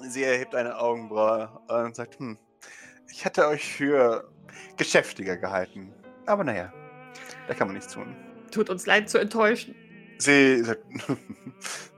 Sie 0.00 0.24
erhebt 0.24 0.54
eine 0.54 0.76
Augenbraue 0.78 1.48
und 1.68 1.94
sagt, 1.94 2.18
hm, 2.18 2.38
ich 3.10 3.24
hätte 3.24 3.46
euch 3.46 3.72
für 3.72 4.28
geschäftiger 4.76 5.36
gehalten. 5.36 5.92
Aber 6.26 6.42
naja, 6.42 6.72
da 7.46 7.54
kann 7.54 7.68
man 7.68 7.76
nichts 7.76 7.92
tun. 7.92 8.16
Tut 8.50 8.70
uns 8.70 8.86
leid 8.86 9.08
zu 9.10 9.18
enttäuschen. 9.18 9.74
Sie 10.18 10.62
sagt, 10.62 10.84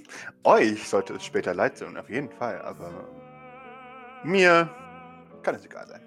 euch 0.44 0.88
sollte 0.88 1.14
es 1.14 1.24
später 1.24 1.54
leid 1.54 1.78
tun, 1.78 1.96
auf 1.96 2.08
jeden 2.10 2.30
Fall, 2.30 2.60
aber 2.62 3.08
mir 4.24 4.68
kann 5.42 5.54
es 5.54 5.64
egal 5.64 5.86
sein. 5.86 6.02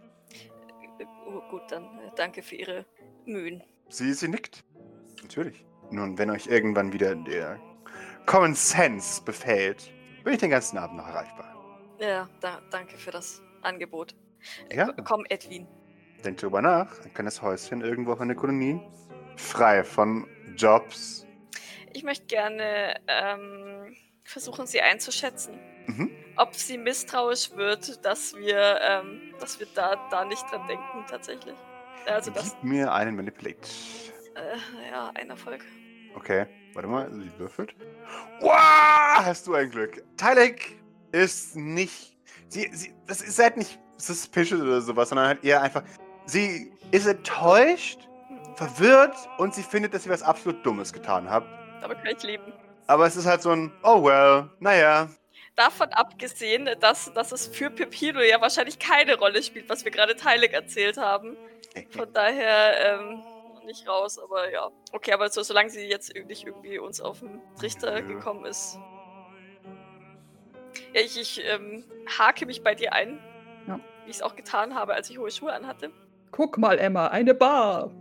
Oh, 1.28 1.42
gut, 1.50 1.62
dann 1.70 1.84
äh, 2.00 2.12
danke 2.16 2.42
für 2.42 2.56
Ihre 2.56 2.86
Mühen. 3.26 3.64
Sie, 3.90 4.14
sie 4.14 4.28
nickt. 4.28 4.64
Natürlich. 5.22 5.66
Nun, 5.92 6.18
wenn 6.18 6.30
euch 6.32 6.48
irgendwann 6.48 6.92
wieder 6.94 7.16
der 7.16 7.60
Common 8.26 8.54
Sense 8.56 9.22
befällt, 9.24 9.92
bin 10.24 10.34
ich 10.34 10.40
den 10.40 10.50
ganzen 10.50 10.78
Abend 10.78 10.98
noch 10.98 11.08
erreichbar. 11.08 11.56
Ja, 12.00 12.28
da, 12.42 12.62
danke 12.72 12.98
für 12.98 13.12
das 13.12 13.42
Angebot. 13.62 14.16
Äh, 14.70 14.78
Ja. 14.78 14.86
ko- 14.92 15.04
Komm, 15.04 15.26
Edwin. 15.30 15.68
Denkt 16.26 16.42
drüber 16.42 16.62
nach. 16.62 17.00
Ein 17.06 17.14
kleines 17.14 17.42
Häuschen 17.42 17.82
irgendwo 17.82 18.14
auf 18.14 18.22
einer 18.22 18.36
Kolonie. 18.36 18.80
Frei 19.38 19.84
von 19.84 20.28
Jobs. 20.56 21.26
Ich 21.93 22.04
möchte 22.04 22.25
gerne 22.28 22.95
ähm, 23.08 23.95
versuchen, 24.23 24.67
Sie 24.67 24.82
einzuschätzen. 24.82 25.60
Mhm. 25.88 26.12
Ob 26.36 26.54
sie 26.56 26.78
misstrauisch 26.78 27.52
wird, 27.56 28.06
dass 28.06 28.36
wir, 28.36 28.80
ähm, 28.82 29.34
dass 29.39 29.60
wir 29.60 29.67
da, 29.73 29.95
da 30.12 30.23
nicht 30.23 30.43
dran 30.52 30.65
denken, 30.67 31.06
tatsächlich. 31.10 31.56
Also 32.06 32.32
das, 32.32 32.52
Gib 32.62 32.63
mir 32.63 32.93
einen 32.93 33.15
Manipulate. 33.15 33.58
äh, 34.36 34.89
ja, 34.91 35.12
ein 35.15 35.30
Erfolg. 35.30 35.65
Okay, 36.15 36.45
warte 36.73 36.88
mal, 36.88 37.12
sie 37.12 37.30
würfelt. 37.38 37.75
Wow, 38.39 38.52
hast 38.54 39.47
du 39.47 39.56
ein 39.56 39.69
Glück. 39.69 40.02
Tylek 40.17 40.80
ist 41.12 41.56
nicht. 41.56 42.15
Sie, 42.47 42.69
sie, 42.71 42.93
das 43.08 43.21
ist 43.21 43.38
halt 43.39 43.58
nicht 43.58 43.80
suspicious 43.97 44.62
oder 44.62 44.82
sowas, 44.82 45.10
sondern 45.10 45.28
halt 45.28 45.43
eher 45.43 45.62
einfach. 45.62 45.84
Sie 46.25 46.71
ist 46.91 47.06
enttäuscht, 47.06 48.08
verwirrt 48.56 49.15
und 49.39 49.54
sie 49.54 49.63
findet, 49.63 49.93
dass 49.93 50.04
sie 50.04 50.10
was 50.10 50.21
absolut 50.21 50.65
Dummes 50.65 50.93
getan 50.93 51.30
hat. 51.30 51.43
Aber 51.82 51.96
kann 51.96 52.15
ich 52.15 52.24
leben. 52.24 52.54
Aber 52.88 53.06
es 53.06 53.15
ist 53.15 53.26
halt 53.26 53.42
so 53.42 53.52
ein, 53.52 53.72
oh 53.84 54.04
well, 54.04 54.50
naja. 54.60 55.10
Davon 55.56 55.89
abgesehen, 55.89 56.70
dass, 56.80 57.13
dass 57.13 57.32
es 57.32 57.48
für 57.48 57.70
Pepino 57.70 58.22
ja 58.22 58.39
wahrscheinlich 58.42 58.80
keine 58.80 59.18
Rolle 59.18 59.44
spielt, 59.44 59.70
was 59.70 59.84
wir 59.84 59.92
gerade 59.92 60.15
Teilig 60.15 60.54
erzählt 60.54 60.98
haben. 60.98 61.36
Von 61.92 62.12
daher 62.13 63.00
ähm, 63.00 63.22
nicht 63.65 63.88
raus, 63.88 64.18
aber 64.18 64.52
ja. 64.52 64.70
Okay, 64.92 65.13
aber 65.13 65.30
so, 65.30 65.44
solange 65.44 65.70
sie 65.70 65.86
jetzt 65.88 66.13
nicht 66.13 66.46
irgendwie 66.46 66.80
uns 66.80 67.00
auf 67.02 67.20
den 67.20 67.42
Trichter 67.60 68.02
Nö. 68.02 68.15
gekommen 68.15 68.46
ist. 68.46 68.80
Ja, 70.94 71.02
ich, 71.02 71.20
ich 71.20 71.44
ähm, 71.46 71.84
hake 72.18 72.46
mich 72.46 72.63
bei 72.63 72.74
dir 72.74 72.94
ein. 72.94 73.20
Ja. 73.68 73.80
Wie 74.06 74.10
ich 74.10 74.18
es 74.18 74.22
auch 74.22 74.36
getan 74.36 74.76
habe, 74.76 74.94
als 74.94 75.10
ich 75.10 75.20
hohe 75.20 75.30
Schuhe 75.30 75.54
anhatte. 75.54 75.92
Guck 76.32 76.58
mal, 76.58 76.80
Emma, 76.80 77.08
eine 77.08 77.34
Bar. 77.34 77.92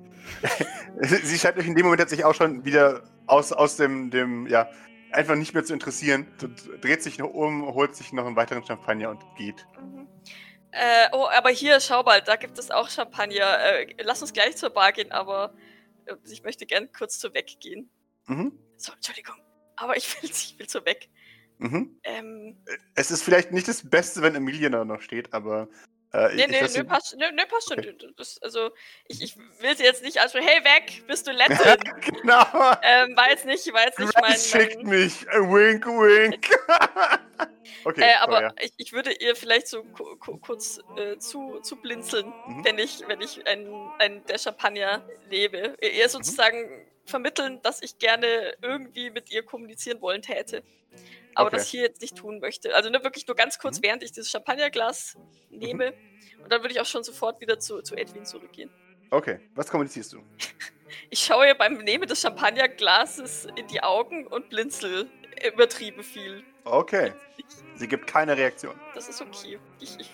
Sie 1.01 1.39
scheint 1.39 1.57
euch 1.59 1.67
in 1.67 1.75
dem 1.75 1.85
Moment 1.85 2.01
tatsächlich 2.01 2.25
auch 2.25 2.35
schon 2.35 2.65
wieder 2.65 3.03
aus, 3.27 3.53
aus 3.53 3.77
dem, 3.77 4.11
dem, 4.11 4.47
ja, 4.47 4.69
einfach 5.13 5.35
nicht 5.35 5.55
mehr 5.55 5.65
zu 5.65 5.73
interessieren. 5.73 6.27
Dreht 6.81 7.03
sich 7.03 7.19
noch 7.19 7.31
um, 7.31 7.67
holt 7.75 7.95
sich 7.95 8.13
noch 8.13 8.27
einen 8.27 8.37
weiteren 8.37 8.65
Champagner 8.65 9.11
und 9.11 9.23
geht. 9.37 9.67
Mhm. 9.81 10.09
Äh, 10.71 11.09
oh, 11.13 11.27
aber 11.31 11.51
hier, 11.51 11.81
schau 11.81 12.03
mal, 12.03 12.23
da 12.23 12.37
gibt 12.37 12.59
es 12.59 12.71
auch 12.71 12.91
Champagner. 12.91 13.59
Äh, 13.59 13.95
lass 14.03 14.21
uns 14.21 14.33
gleich 14.33 14.57
zur 14.57 14.71
Bar 14.71 14.93
gehen, 14.93 15.11
aber 15.13 15.55
äh, 16.05 16.15
ich 16.31 16.43
möchte 16.43 16.67
gern 16.67 16.93
kurz 16.93 17.19
zur 17.19 17.33
Weg 17.35 17.59
gehen. 17.61 17.91
Mhm. 18.27 18.53
So, 18.77 18.93
Entschuldigung. 18.93 19.37
Aber 19.77 19.97
ich 19.97 20.23
will, 20.23 20.31
ich 20.31 20.59
will 20.59 20.67
zur 20.67 20.85
Weg. 20.85 21.09
Mhm. 21.59 21.99
Ähm, 22.05 22.57
Es 22.95 23.11
ist 23.11 23.23
vielleicht 23.23 23.51
nicht 23.51 23.67
das 23.67 23.89
Beste, 23.89 24.23
wenn 24.23 24.35
Emilia 24.35 24.69
da 24.69 24.85
noch 24.85 25.01
steht, 25.01 25.33
aber. 25.33 25.69
Äh, 26.13 26.35
nee, 26.37 26.47
nee, 26.47 26.67
sie- 26.67 26.85
passt, 26.85 27.15
nee, 27.17 27.31
nee, 27.33 27.45
passt 27.47 27.69
schon. 27.69 27.79
Okay. 27.81 27.95
Das, 28.17 28.41
also, 28.41 28.71
ich, 29.09 29.23
ich 29.23 29.37
will 29.61 29.77
sie 29.77 29.85
jetzt 29.85 30.03
nicht 30.03 30.19
ansprechen. 30.21 30.49
Hey, 30.49 30.65
weg, 30.65 31.03
bist 31.07 31.27
du 31.27 31.33
Lettin? 31.33 31.79
genau. 32.23 32.45
ähm, 32.83 33.15
war 33.17 33.29
jetzt 33.31 33.45
nicht, 33.45 33.71
war 33.75 33.85
jetzt 33.85 33.99
nicht 33.99 34.15
mein. 34.15 34.31
Grace 34.31 34.51
schickt 34.51 34.77
mein 34.83 34.87
mich. 34.87 35.27
Äh, 35.29 35.41
Wink, 35.41 35.87
wink. 35.87 36.49
okay, 37.85 38.01
äh, 38.03 38.15
aber 38.21 38.43
ja. 38.43 38.53
ich, 38.61 38.73
ich 38.79 38.93
würde 38.93 39.13
ihr 39.13 39.37
vielleicht 39.37 39.69
so 39.69 39.83
ku- 39.85 40.17
ku- 40.17 40.39
kurz 40.39 40.81
äh, 40.97 41.19
zu, 41.19 41.61
zu 41.61 41.77
blinzeln, 41.77 42.33
Mhm. 42.47 42.65
wenn 42.65 42.79
ich, 42.79 43.07
wenn 43.07 43.21
ich 43.21 43.47
ein, 43.47 43.69
ein 43.99 44.25
der 44.27 44.39
Champagner 44.39 45.03
lebe. 45.29 45.77
Ihr 45.83 46.05
Mhm. 46.07 46.09
sozusagen 46.09 46.87
vermitteln, 47.05 47.61
dass 47.63 47.83
ich 47.83 47.99
gerne 47.99 48.55
irgendwie 48.63 49.11
mit 49.11 49.31
ihr 49.31 49.43
kommunizieren 49.43 50.01
wollen 50.01 50.23
täte. 50.23 50.63
Aber 51.39 51.47
Okay. 51.49 51.57
das 51.57 51.69
hier 51.69 51.83
jetzt 51.83 52.01
nicht 52.01 52.17
tun 52.17 52.41
möchte. 52.41 52.75
Also 52.75 52.91
ne, 52.91 53.03
wirklich 53.05 53.27
nur 53.27 53.37
ganz 53.37 53.59
kurz, 53.59 53.79
Mhm. 53.79 53.83
während 53.85 54.03
ich 54.03 54.11
dieses 54.13 54.29
Champagnerglas 54.31 55.17
nehme. 55.51 55.95
Und 56.43 56.53
dann 56.53 56.63
würde 56.63 56.73
ich 56.75 56.81
auch 56.81 56.87
schon 56.87 57.05
sofort 57.05 57.41
wieder 57.41 57.59
zu, 57.61 57.81
zu 57.83 57.95
Edwin 57.97 58.25
zurückgehen. 58.25 58.71
Okay, 59.11 59.41
was 59.55 59.69
kommunizierst 59.69 60.13
du? 60.13 60.23
Ich 61.11 61.21
schaue 61.21 61.47
ihr 61.47 61.55
beim 61.55 61.75
Nehmen 61.79 62.09
des 62.09 62.23
Champagnerglases 62.23 63.47
in 63.57 63.67
die 63.69 63.83
Augen 63.83 64.27
und 64.27 64.49
blinzel 64.49 65.11
übertrieben 65.53 66.03
viel. 66.03 66.43
Okay. 66.65 67.13
Sie 67.77 67.87
gibt 67.87 68.07
keine 68.07 68.37
Reaktion. 68.37 68.75
Das 68.95 69.07
ist 69.09 69.21
okay. 69.21 69.59
Ich, 69.81 69.99
ich, 70.01 70.11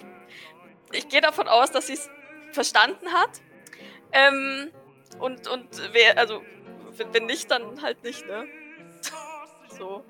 ich 0.93 1.09
gehe 1.09 1.21
davon 1.21 1.47
aus, 1.49 1.71
dass 1.71 1.87
sie 1.87 1.93
es 1.95 2.11
verstanden 2.53 3.13
hat. 3.13 3.41
Ähm, 4.13 4.73
und, 5.21 5.47
und 5.49 5.69
wer, 5.93 6.19
also, 6.19 6.43
wenn, 6.97 7.15
wenn 7.15 7.27
nicht, 7.27 7.51
dann 7.53 7.81
halt 7.83 8.03
nicht, 8.03 8.27
ne? 8.27 8.47
so. 9.79 10.05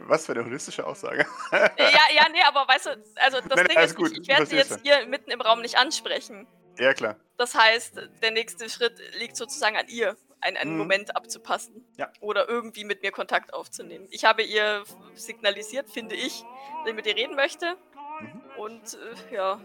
Was 0.00 0.26
für 0.26 0.32
eine 0.32 0.44
holistische 0.44 0.86
Aussage. 0.86 1.26
ja, 1.52 1.70
ja, 2.14 2.28
nee, 2.32 2.42
aber 2.46 2.66
weißt 2.68 2.86
du, 2.86 2.90
also 3.16 3.40
das 3.40 3.56
Nein, 3.56 3.66
Ding 3.68 3.78
ist, 3.78 3.96
gut, 3.96 4.18
ich, 4.18 4.28
werde 4.28 4.46
sie 4.46 4.56
jetzt 4.56 4.80
hier 4.82 5.06
mitten 5.06 5.30
im 5.30 5.40
Raum 5.40 5.60
nicht 5.62 5.76
ansprechen. 5.76 6.46
Ja, 6.78 6.94
klar. 6.94 7.16
Das 7.36 7.54
heißt, 7.54 8.00
der 8.22 8.30
nächste 8.30 8.68
Schritt 8.68 8.98
liegt 9.18 9.36
sozusagen 9.36 9.76
an 9.76 9.88
ihr, 9.88 10.16
einen, 10.40 10.56
einen 10.56 10.72
Mhm. 10.72 10.78
Moment 10.78 11.16
abzupassen. 11.16 11.84
Ja. 11.96 12.10
Oder 12.20 12.48
irgendwie 12.48 12.84
mit 12.84 13.02
mir 13.02 13.10
Kontakt 13.12 13.52
aufzunehmen. 13.52 14.06
Ich 14.10 14.24
habe 14.24 14.42
ihr 14.42 14.84
signalisiert, 15.14 15.90
finde 15.90 16.14
ich, 16.14 16.42
dass 16.80 16.88
ich 16.88 16.94
mit 16.94 17.06
ihr 17.06 17.16
reden 17.16 17.34
möchte. 17.36 17.76
Mhm. 18.20 18.42
Und 18.56 18.94
äh, 19.30 19.34
ja, 19.34 19.60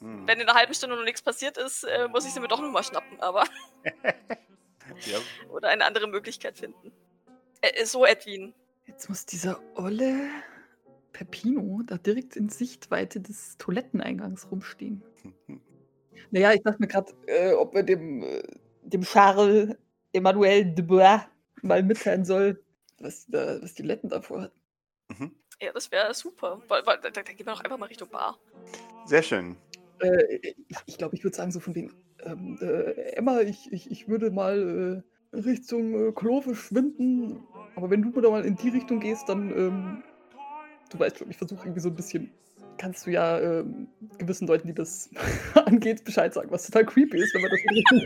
Hm. 0.00 0.28
wenn 0.28 0.38
in 0.38 0.48
einer 0.48 0.56
halben 0.56 0.72
Stunde 0.74 0.94
noch 0.96 1.02
nichts 1.04 1.22
passiert 1.22 1.58
ist, 1.58 1.82
äh, 1.82 2.06
muss 2.06 2.24
ich 2.24 2.32
sie 2.32 2.38
mir 2.38 2.46
doch 2.46 2.60
nochmal 2.60 2.84
schnappen, 2.84 3.20
aber. 3.20 3.44
Ja. 5.04 5.18
Oder 5.50 5.68
eine 5.68 5.84
andere 5.84 6.06
Möglichkeit 6.06 6.56
finden. 6.56 6.92
Äh, 7.60 7.84
so, 7.84 8.06
Edwin. 8.06 8.54
Jetzt 8.88 9.08
muss 9.10 9.26
dieser 9.26 9.60
olle 9.76 10.30
Peppino 11.12 11.82
da 11.84 11.98
direkt 11.98 12.36
in 12.36 12.48
Sichtweite 12.48 13.20
des 13.20 13.56
Toiletteneingangs 13.58 14.50
rumstehen. 14.50 15.02
Naja, 16.30 16.52
ich 16.52 16.62
dachte 16.62 16.82
mir 16.82 16.88
gerade, 16.88 17.10
äh, 17.26 17.54
ob 17.54 17.74
er 17.74 17.82
dem, 17.82 18.22
äh, 18.22 18.42
dem 18.82 19.00
Charles 19.00 19.74
Emmanuel 20.12 20.74
de 20.74 20.84
Bois 20.84 21.20
mal 21.62 21.82
mitteilen 21.82 22.26
soll, 22.26 22.62
was, 22.98 23.24
da, 23.28 23.62
was 23.62 23.72
die 23.72 23.82
Letten 23.82 24.10
davor 24.10 24.42
hat. 24.42 24.52
Mhm. 25.08 25.34
Ja, 25.58 25.72
das 25.72 25.90
wäre 25.90 26.12
super. 26.12 26.60
Weil, 26.68 26.84
weil, 26.84 26.98
da, 27.00 27.08
da 27.08 27.22
gehen 27.22 27.46
wir 27.46 27.54
doch 27.54 27.64
einfach 27.64 27.78
mal 27.78 27.86
Richtung 27.86 28.10
Bar. 28.10 28.38
Sehr 29.06 29.22
schön. 29.22 29.56
Äh, 30.00 30.36
ich 30.68 30.76
ich 30.84 30.98
glaube, 30.98 31.16
ich 31.16 31.24
würde 31.24 31.34
sagen, 31.34 31.50
so 31.50 31.60
von 31.60 31.74
wegen, 31.74 31.94
ähm, 32.24 32.58
äh, 32.60 33.12
Emma, 33.12 33.40
ich, 33.40 33.72
ich, 33.72 33.90
ich 33.90 34.08
würde 34.08 34.30
mal 34.30 35.02
äh, 35.32 35.36
Richtung 35.36 36.08
äh, 36.08 36.12
Klo 36.12 36.42
verschwinden, 36.42 37.42
aber 37.78 37.90
wenn 37.90 38.02
du 38.02 38.20
da 38.20 38.28
mal 38.28 38.44
in 38.44 38.56
die 38.56 38.70
Richtung 38.70 38.98
gehst, 38.98 39.28
dann, 39.28 39.50
ähm, 39.50 40.02
du 40.90 40.98
weißt 40.98 41.18
schon, 41.18 41.30
ich 41.30 41.36
versuche 41.36 41.60
irgendwie 41.60 41.80
so 41.80 41.90
ein 41.90 41.94
bisschen, 41.94 42.28
kannst 42.76 43.06
du 43.06 43.12
ja 43.12 43.38
ähm, 43.38 43.86
gewissen 44.18 44.48
Leuten, 44.48 44.66
die 44.66 44.74
das 44.74 45.08
angeht, 45.54 46.04
Bescheid 46.04 46.34
sagen, 46.34 46.50
was 46.50 46.66
total 46.66 46.84
creepy 46.84 47.18
ist, 47.18 47.32
wenn 47.34 47.42
man 47.42 47.52
das 47.52 47.60
in 47.60 47.68
Richtung 47.70 48.04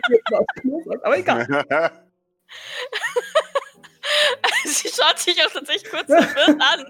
Klo 0.61 0.83
sagt. 0.85 1.03
Aber 1.07 1.16
egal. 1.16 1.47
Sie 4.64 4.89
schaut 4.89 5.18
sich 5.18 5.43
auch 5.43 5.51
tatsächlich 5.51 5.91
kurz 5.91 6.05
verwirrt 6.05 6.61
an, 6.61 6.85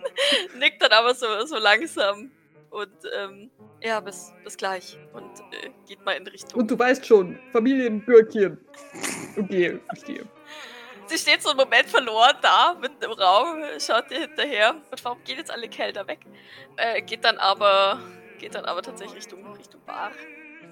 nickt 0.59 0.83
dann 0.83 0.91
aber 0.91 1.15
so, 1.15 1.27
so 1.47 1.59
langsam. 1.59 2.33
Und 2.71 2.91
ähm, 3.17 3.51
ja, 3.81 4.01
bis, 4.01 4.33
bis 4.43 4.57
gleich. 4.57 4.99
Und 5.13 5.31
äh, 5.53 5.71
geht 5.87 6.05
mal 6.05 6.13
in 6.13 6.27
Richtung. 6.27 6.59
Und 6.61 6.69
du 6.71 6.77
weißt 6.77 7.07
schon, 7.07 7.39
Familienbürkchen. 7.53 8.59
Okay, 9.37 9.79
verstehe. 9.87 10.27
Sie 11.13 11.19
steht 11.19 11.43
so 11.43 11.51
einen 11.51 11.59
Moment 11.59 11.91
verloren 11.91 12.37
da, 12.41 12.75
mitten 12.81 13.05
im 13.05 13.11
Raum, 13.11 13.63
schaut 13.79 14.11
dir 14.11 14.21
hinterher. 14.21 14.77
Und 14.91 15.05
warum 15.05 15.23
gehen 15.25 15.37
jetzt 15.37 15.51
alle 15.51 15.69
Kälter 15.69 16.07
weg? 16.07 16.21
Äh, 16.77 17.03
geht 17.03 17.23
dann 17.23 17.37
aber, 17.37 18.01
geht 18.39 18.55
dann 18.55 18.65
aber 18.65 18.81
tatsächlich 18.81 19.19
Richtung, 19.19 19.45
Richtung 19.55 19.83
Bar. 19.85 20.13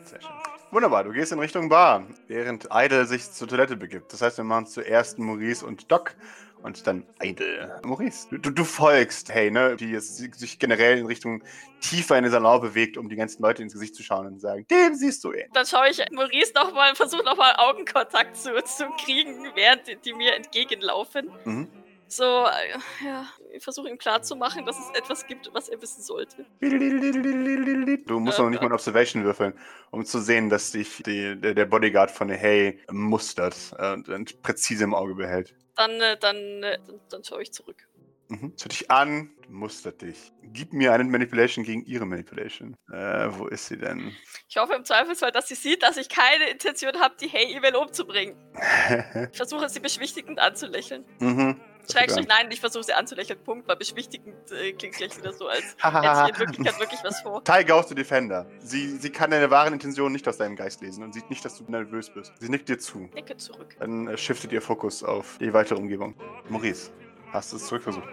Sehr 0.02 0.18
schön. 0.18 0.30
Wunderbar, 0.70 1.04
du 1.04 1.12
gehst 1.12 1.30
in 1.32 1.38
Richtung 1.38 1.68
Bar, 1.68 2.06
während 2.26 2.68
Idle 2.72 3.04
sich 3.04 3.30
zur 3.30 3.48
Toilette 3.48 3.76
begibt. 3.76 4.14
Das 4.14 4.22
heißt, 4.22 4.38
wir 4.38 4.44
machen 4.44 4.66
zuerst 4.66 5.18
Maurice 5.18 5.66
und 5.66 5.92
Doc 5.92 6.14
und 6.62 6.86
dann 6.86 7.04
Idle. 7.22 7.80
Maurice, 7.84 8.28
du, 8.30 8.50
du, 8.50 8.64
folgst, 8.64 9.32
hey, 9.32 9.50
ne, 9.50 9.76
die 9.76 9.90
jetzt 9.90 10.16
sich 10.16 10.58
generell 10.58 10.98
in 10.98 11.06
Richtung 11.06 11.42
tiefer 11.80 12.16
in 12.16 12.24
den 12.24 12.32
Salon 12.32 12.60
bewegt, 12.60 12.96
um 12.96 13.08
die 13.08 13.16
ganzen 13.16 13.42
Leute 13.42 13.62
ins 13.62 13.72
Gesicht 13.72 13.94
zu 13.94 14.02
schauen 14.02 14.26
und 14.26 14.40
sagen, 14.40 14.66
dem 14.70 14.94
siehst 14.94 15.24
du 15.24 15.32
ihn. 15.32 15.46
Dann 15.52 15.66
schaue 15.66 15.90
ich 15.90 15.98
Maurice 16.12 16.52
nochmal, 16.54 16.94
versuche 16.94 17.24
nochmal 17.24 17.54
Augenkontakt 17.56 18.36
zu, 18.36 18.62
zu 18.64 18.88
kriegen, 19.02 19.50
während 19.54 19.86
die, 19.86 19.96
die 19.96 20.12
mir 20.12 20.34
entgegenlaufen. 20.34 21.30
Mhm. 21.44 21.68
So, 22.10 22.24
äh, 22.24 23.04
ja, 23.04 23.24
ich 23.52 23.62
versuche 23.62 23.88
ihm 23.88 23.96
klarzumachen, 23.96 24.66
dass 24.66 24.76
es 24.76 24.98
etwas 24.98 25.28
gibt, 25.28 25.48
was 25.52 25.68
er 25.68 25.80
wissen 25.80 26.02
sollte. 26.02 26.44
Du 26.60 28.18
musst 28.18 28.38
noch 28.40 28.50
nicht 28.50 28.60
mal 28.60 28.72
Observation 28.72 29.22
würfeln, 29.22 29.54
um 29.92 30.04
zu 30.04 30.18
sehen, 30.18 30.48
dass 30.48 30.72
dich 30.72 31.04
die, 31.04 31.40
der, 31.40 31.66
Bodyguard 31.66 32.10
von 32.10 32.28
Hey 32.28 32.80
mustert 32.90 33.54
äh, 33.78 33.92
und, 33.92 34.42
präzise 34.42 34.82
im 34.82 34.92
Auge 34.92 35.14
behält. 35.14 35.54
Dann, 35.76 35.92
äh, 36.00 36.16
dann, 36.18 36.62
dann, 36.62 37.00
dann 37.10 37.22
schaue 37.22 37.42
ich 37.42 37.52
zurück. 37.52 37.86
Mhm. 38.26 38.54
Schaut 38.60 38.72
dich 38.72 38.90
an, 38.90 39.30
mustert 39.48 40.02
dich. 40.02 40.32
Gib 40.42 40.72
mir 40.72 40.92
einen 40.92 41.10
Manipulation 41.10 41.64
gegen 41.64 41.84
ihre 41.84 42.06
Manipulation. 42.06 42.76
Äh, 42.92 43.28
wo 43.30 43.46
ist 43.46 43.66
sie 43.66 43.76
denn? 43.76 44.16
Ich 44.48 44.56
hoffe 44.56 44.74
im 44.74 44.84
Zweifelsfall, 44.84 45.30
dass 45.30 45.46
sie 45.46 45.54
sieht, 45.54 45.84
dass 45.84 45.96
ich 45.96 46.08
keine 46.08 46.50
Intention 46.50 46.98
habe, 47.00 47.14
die 47.20 47.28
Hey-E-Mail 47.28 47.76
umzubringen. 47.76 48.34
Ich 49.30 49.36
versuche 49.36 49.68
sie 49.68 49.80
beschwichtigend 49.80 50.40
anzulächeln. 50.40 51.04
mhm. 51.20 51.60
Schrägstrich, 51.90 52.26
nein, 52.28 52.46
ich 52.50 52.60
versuche 52.60 52.84
sie 52.84 52.92
anzulächeln. 52.92 53.38
Punkt, 53.44 53.68
weil 53.68 53.76
beschwichtigend 53.76 54.34
äh, 54.52 54.72
klingt 54.72 54.96
gleich 54.96 55.16
wieder 55.16 55.32
so, 55.32 55.46
als 55.46 55.76
hätte 55.82 56.16
sie 56.24 56.30
in 56.30 56.38
Wirklichkeit 56.38 56.80
wirklich 56.80 57.00
was 57.04 57.20
vor. 57.20 57.42
Ty 57.44 57.64
Ghost 57.64 57.88
the 57.90 57.94
Defender. 57.94 58.46
Sie, 58.60 58.88
sie 58.96 59.10
kann 59.10 59.30
deine 59.30 59.50
wahren 59.50 59.72
Intentionen 59.72 60.12
nicht 60.12 60.26
aus 60.28 60.36
deinem 60.38 60.56
Geist 60.56 60.80
lesen 60.82 61.02
und 61.04 61.14
sieht 61.14 61.28
nicht, 61.30 61.44
dass 61.44 61.56
du 61.58 61.64
nervös 61.70 62.10
bist. 62.10 62.32
Sie 62.38 62.48
nickt 62.48 62.68
dir 62.68 62.78
zu. 62.78 63.08
Nicke 63.14 63.36
zurück. 63.36 63.76
Dann 63.78 64.08
äh, 64.08 64.16
shiftet 64.16 64.52
ihr 64.52 64.62
Fokus 64.62 65.02
auf 65.04 65.38
die 65.38 65.52
weitere 65.52 65.78
Umgebung. 65.78 66.14
Maurice, 66.48 66.90
hast 67.32 67.52
du 67.52 67.56
es 67.56 67.66
zurückversucht? 67.66 68.08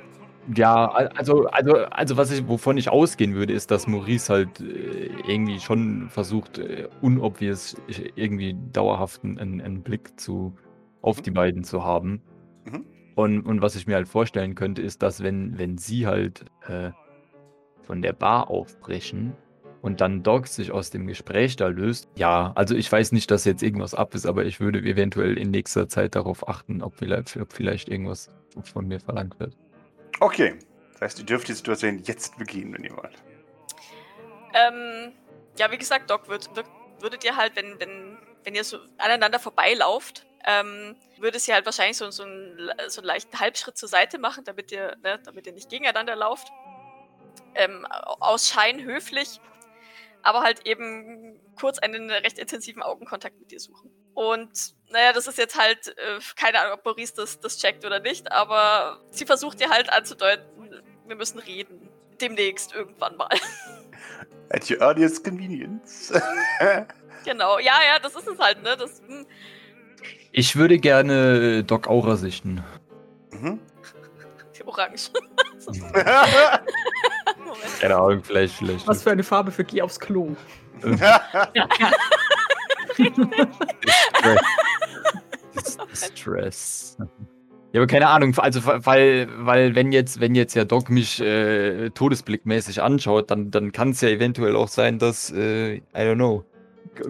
Ja, 0.56 0.90
al- 0.92 1.10
also, 1.10 1.46
also, 1.48 1.76
also 1.76 2.16
was 2.16 2.32
ich, 2.32 2.48
wovon 2.48 2.78
ich 2.78 2.88
ausgehen 2.90 3.36
würde, 3.36 3.52
ist, 3.52 3.70
dass 3.70 3.86
Maurice 3.86 4.32
halt 4.32 4.62
äh, 4.62 5.08
irgendwie 5.28 5.60
schon 5.60 6.10
versucht, 6.10 6.58
äh, 6.58 6.88
unobvious 7.02 7.76
äh, 7.90 8.12
irgendwie 8.16 8.56
dauerhaft 8.72 9.26
einen, 9.26 9.60
einen 9.60 9.84
Blick 9.84 10.18
zu, 10.18 10.58
auf 11.02 11.22
die 11.22 11.32
beiden 11.32 11.66
zu 11.66 11.84
haben. 11.84 12.22
Mhm. 12.64 12.86
Und, 13.18 13.42
und 13.48 13.64
was 13.64 13.76
ich 13.76 13.88
mir 13.88 13.96
halt 13.96 14.08
vorstellen 14.08 14.54
könnte, 14.54 14.84
ist, 14.84 15.02
dass 15.02 15.24
wenn, 15.24 15.58
wenn 15.58 15.80
sie 15.80 16.06
halt 16.06 16.46
äh, 16.68 16.92
von 17.82 18.04
der 18.04 18.14
Bar 18.14 18.52
aufbrechen 18.52 19.36
und 19.82 20.02
dann 20.02 20.22
Doc 20.22 20.46
sich 20.46 20.72
aus 20.72 20.92
dem 20.92 21.08
Gespräch 21.08 21.56
da 21.56 21.66
löst, 21.66 22.08
ja, 22.14 22.52
also 22.54 22.76
ich 22.76 22.92
weiß 22.92 23.14
nicht, 23.14 23.32
dass 23.32 23.44
jetzt 23.46 23.64
irgendwas 23.64 23.96
ab 23.96 24.14
ist, 24.14 24.28
aber 24.28 24.46
ich 24.46 24.60
würde 24.60 24.78
eventuell 24.82 25.36
in 25.36 25.50
nächster 25.50 25.90
Zeit 25.90 26.14
darauf 26.14 26.48
achten, 26.48 26.84
ob 26.84 26.96
vielleicht, 26.96 27.36
ob 27.38 27.52
vielleicht 27.52 27.90
irgendwas 27.90 28.30
von 28.72 28.88
mir 28.88 29.00
verlangt 29.00 29.40
wird. 29.40 29.58
Okay. 30.20 30.54
Das 30.92 31.02
heißt, 31.02 31.20
ihr 31.20 31.26
dürft 31.26 31.48
die 31.48 31.54
Situation 31.54 32.00
jetzt 32.04 32.38
begehen, 32.38 32.72
wenn 32.76 32.84
ihr 32.84 32.96
wollt. 32.96 33.16
Ähm, 34.54 35.12
ja, 35.58 35.72
wie 35.72 35.80
gesagt, 35.80 36.12
Doc, 36.12 36.30
würd, 36.30 36.56
würd, 36.56 36.68
würdet 37.00 37.26
ihr 37.26 37.36
halt, 37.36 37.56
wenn, 37.56 37.80
wenn, 37.80 38.20
wenn 38.44 38.54
ihr 38.54 38.64
so 38.64 38.78
aneinander 39.00 39.40
vorbeilauft, 39.40 40.27
ähm, 40.48 40.96
würde 41.18 41.40
sie 41.40 41.54
halt 41.54 41.66
wahrscheinlich 41.66 41.98
so, 41.98 42.10
so, 42.10 42.24
einen, 42.24 42.72
so 42.88 43.02
einen 43.02 43.08
leichten 43.08 43.38
Halbschritt 43.40 43.78
zur 43.78 43.90
Seite 43.90 44.18
machen, 44.18 44.46
damit 44.46 44.72
ihr, 44.72 44.96
ne, 45.04 45.20
damit 45.24 45.46
ihr 45.46 45.54
nicht 45.54 45.70
gegeneinander 45.70 46.16
lauft. 46.16 46.48
Ähm, 47.54 47.86
aus 47.86 48.50
Schein 48.50 48.84
höflich, 48.84 49.42
aber 50.24 50.42
halt 50.42 50.66
eben 50.66 51.40
kurz 51.60 51.80
einen 51.80 52.10
recht 52.10 52.40
intensiven 52.40 52.82
Augenkontakt 52.82 53.38
mit 53.40 53.52
dir 53.52 53.60
suchen. 53.60 53.92
Und 54.14 54.74
naja, 54.90 55.12
das 55.12 55.28
ist 55.28 55.38
jetzt 55.38 55.60
halt, 55.60 55.90
äh, 55.98 56.20
keine 56.36 56.60
Ahnung, 56.62 56.80
ob 56.80 56.86
Maurice 56.86 57.14
das, 57.16 57.40
das 57.40 57.58
checkt 57.58 57.86
oder 57.86 58.00
nicht, 58.00 58.32
aber 58.32 59.02
sie 59.12 59.26
versucht 59.26 59.60
dir 59.60 59.70
halt 59.70 59.92
anzudeuten, 59.92 60.82
wir 61.06 61.16
müssen 61.16 61.40
reden. 61.40 61.90
Demnächst 62.22 62.74
irgendwann 62.74 63.18
mal. 63.18 63.30
At 64.50 64.70
your 64.72 64.80
earliest 64.82 65.24
convenience. 65.24 66.14
Genau, 67.26 67.60
ja, 67.60 67.84
ja, 67.84 68.00
das 68.00 68.16
ist 68.16 68.26
es 68.26 68.40
halt, 68.40 68.64
ne? 68.64 68.78
Das, 68.78 69.02
hm, 69.06 69.28
Ich 70.32 70.56
würde 70.56 70.80
gerne 70.80 71.64
Doc 71.64 71.88
Aura 71.88 72.16
sichten. 72.16 72.64
mhm. 73.32 73.60
orange. 74.66 75.12
So, 75.58 75.72
Moment. 75.72 75.98
Keine 77.80 77.96
Ahnung, 77.96 78.24
vielleicht, 78.24 78.56
vielleicht. 78.56 78.88
Was 78.88 79.04
für 79.04 79.12
eine 79.12 79.24
Farbe 79.24 79.52
für 79.52 79.64
Geh 79.64 79.82
aufs 79.82 80.00
Klo. 80.00 80.36
Stress. 85.64 85.94
Stress. 85.94 86.98
Ja, 87.74 87.82
aber 87.82 87.88
keine 87.88 88.08
Ahnung, 88.08 88.34
also 88.38 88.62
weil, 88.66 89.28
weil 89.38 89.76
wenn 89.76 89.92
jetzt, 89.92 90.20
wenn 90.20 90.36
jetzt 90.36 90.56
ja 90.56 90.66
Doc 90.66 90.90
mich 90.90 91.20
äh, 91.20 91.90
todesblickmäßig 91.90 92.82
anschaut, 92.82 93.30
dann, 93.30 93.52
dann 93.52 93.72
kann 93.72 93.90
es 93.90 94.02
ja 94.02 94.10
eventuell 94.10 94.56
auch 94.56 94.70
sein, 94.70 95.00
dass, 95.00 95.32
äh, 95.32 95.76
I 95.76 95.82
don't 95.96 96.16
know, 96.16 96.46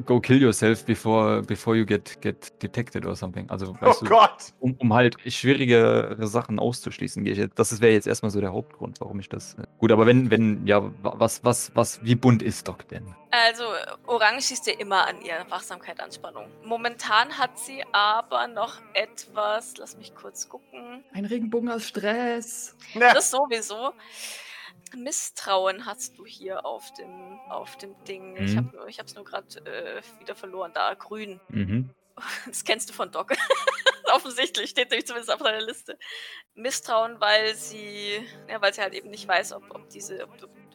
go- 0.06 0.20
kill 0.20 0.42
yourself 0.42 0.86
before, 0.86 1.42
before 1.42 1.76
you 1.76 1.86
get, 1.86 2.22
get 2.22 2.62
detected 2.62 3.06
or 3.06 3.16
something. 3.16 3.50
Also, 3.50 3.76
oh 3.82 3.94
du, 4.00 4.06
Gott. 4.06 4.54
um, 4.60 4.76
um 4.80 4.94
halt 4.94 5.16
schwierigere 5.26 6.16
Sachen 6.28 6.60
auszuschließen, 6.60 7.24
gehe 7.24 7.34
ich 7.34 7.40
jetzt. 7.40 7.58
Das 7.60 7.80
wäre 7.82 7.94
jetzt 7.94 8.08
erstmal 8.08 8.30
so 8.32 8.40
der 8.42 8.52
Hauptgrund, 8.54 9.00
warum 9.02 9.20
ich 9.20 9.30
das. 9.30 9.54
Äh, 9.56 9.64
gut, 9.80 9.92
aber 9.92 10.06
wenn, 10.06 10.30
wenn, 10.32 10.66
ja, 10.68 10.84
wa- 11.04 11.16
was, 11.18 11.44
was, 11.44 11.72
was, 11.76 12.04
wie 12.04 12.16
bunt 12.16 12.42
ist 12.44 12.68
Doc 12.68 12.88
denn? 12.90 13.16
Also, 13.32 13.64
Orange 14.06 14.42
schießt 14.48 14.68
dir 14.68 14.80
immer 14.80 15.06
an 15.08 15.22
ihr 15.22 15.46
Wachsamkeit, 15.50 16.00
Anspannung. 16.00 16.46
Momentan 16.64 17.38
hat 17.38 17.58
sie 17.60 17.84
aber 17.92 18.48
noch 18.48 18.76
etwas, 18.94 19.76
lass 19.78 19.98
mich 19.98 20.16
kurz 20.16 20.48
gucken. 20.48 21.04
Ein 21.14 21.26
Regenbogen 21.26 21.70
aus 21.70 21.84
Stress. 21.88 22.76
Na, 22.96 23.14
Das 23.14 23.32
sowieso. 23.32 23.94
Misstrauen 24.96 25.86
hast 25.86 26.18
du 26.18 26.26
hier 26.26 26.66
auf 26.66 26.92
dem, 26.94 27.40
auf 27.50 27.76
dem 27.78 27.96
Ding. 28.06 28.36
Ich 28.38 28.54
Mhm. 28.54 28.58
habe 28.74 28.90
ich 28.90 29.00
hab's 29.00 29.16
nur 29.16 29.24
gerade 29.26 29.48
äh, 29.66 30.02
wieder 30.20 30.36
verloren. 30.36 30.72
Da, 30.74 30.94
grün. 30.94 31.40
Mhm. 31.50 31.90
Das 32.48 32.64
kennst 32.64 32.90
du 32.90 32.94
von 32.94 33.12
Doc. 33.12 33.32
offensichtlich, 34.14 34.70
steht 34.70 34.90
nämlich 34.90 35.06
zumindest 35.06 35.32
auf 35.34 35.40
seiner 35.42 35.62
Liste. 35.62 35.98
Misstrauen, 36.56 37.20
weil 37.20 37.56
sie, 37.56 38.26
ja, 38.50 38.62
weil 38.62 38.74
sie 38.74 38.82
halt 38.82 38.94
eben 38.94 39.10
nicht 39.10 39.28
weiß, 39.28 39.54
ob, 39.54 39.64
ob 39.70 39.90
diese, 39.90 40.24
ob, 40.24 40.30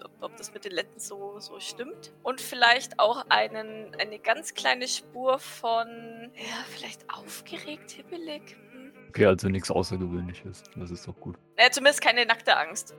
ob, 0.05 0.11
ob 0.21 0.37
das 0.37 0.53
mit 0.53 0.65
den 0.65 0.73
Letten 0.73 0.99
so, 1.01 1.41
so 1.41 1.59
stimmt. 1.59 2.13
Und 2.23 2.41
vielleicht 2.41 2.99
auch 2.99 3.25
einen, 3.31 3.95
eine 3.97 4.19
ganz 4.19 4.55
kleine 4.55 4.87
Spur 4.87 5.39
von, 5.39 6.31
ja, 6.37 6.65
vielleicht 6.69 7.09
aufgeregt, 7.13 7.91
hibbelig. 7.93 8.43
Hm. 8.71 8.93
Okay, 9.09 9.27
also 9.27 9.49
nichts 9.49 9.71
Außergewöhnliches. 9.71 10.63
Das 10.77 10.91
ist 10.91 11.07
doch 11.09 11.17
gut. 11.19 11.37
Naja, 11.57 11.71
zumindest 11.71 12.01
keine 12.01 12.25
nackte 12.27 12.57
Angst. 12.57 12.95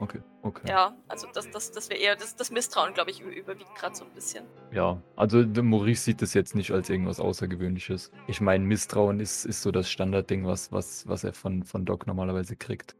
Okay, 0.00 0.20
okay. 0.42 0.66
Ja, 0.66 0.96
also 1.08 1.28
das, 1.34 1.50
das, 1.50 1.70
das 1.72 1.90
wäre 1.90 2.00
eher, 2.00 2.16
das, 2.16 2.34
das 2.34 2.50
Misstrauen, 2.50 2.94
glaube 2.94 3.10
ich, 3.10 3.20
über- 3.20 3.34
überwiegt 3.34 3.74
gerade 3.74 3.94
so 3.94 4.04
ein 4.04 4.10
bisschen. 4.12 4.44
Ja, 4.72 5.00
also 5.14 5.44
Maurice 5.62 6.02
sieht 6.04 6.22
das 6.22 6.32
jetzt 6.32 6.54
nicht 6.54 6.70
als 6.70 6.88
irgendwas 6.88 7.20
Außergewöhnliches. 7.20 8.10
Ich 8.26 8.40
meine, 8.40 8.64
Misstrauen 8.64 9.20
ist, 9.20 9.44
ist 9.44 9.60
so 9.60 9.70
das 9.70 9.90
Standardding, 9.90 10.46
was, 10.46 10.72
was, 10.72 11.06
was 11.06 11.24
er 11.24 11.34
von, 11.34 11.64
von 11.64 11.84
Doc 11.84 12.06
normalerweise 12.06 12.56
kriegt. 12.56 12.96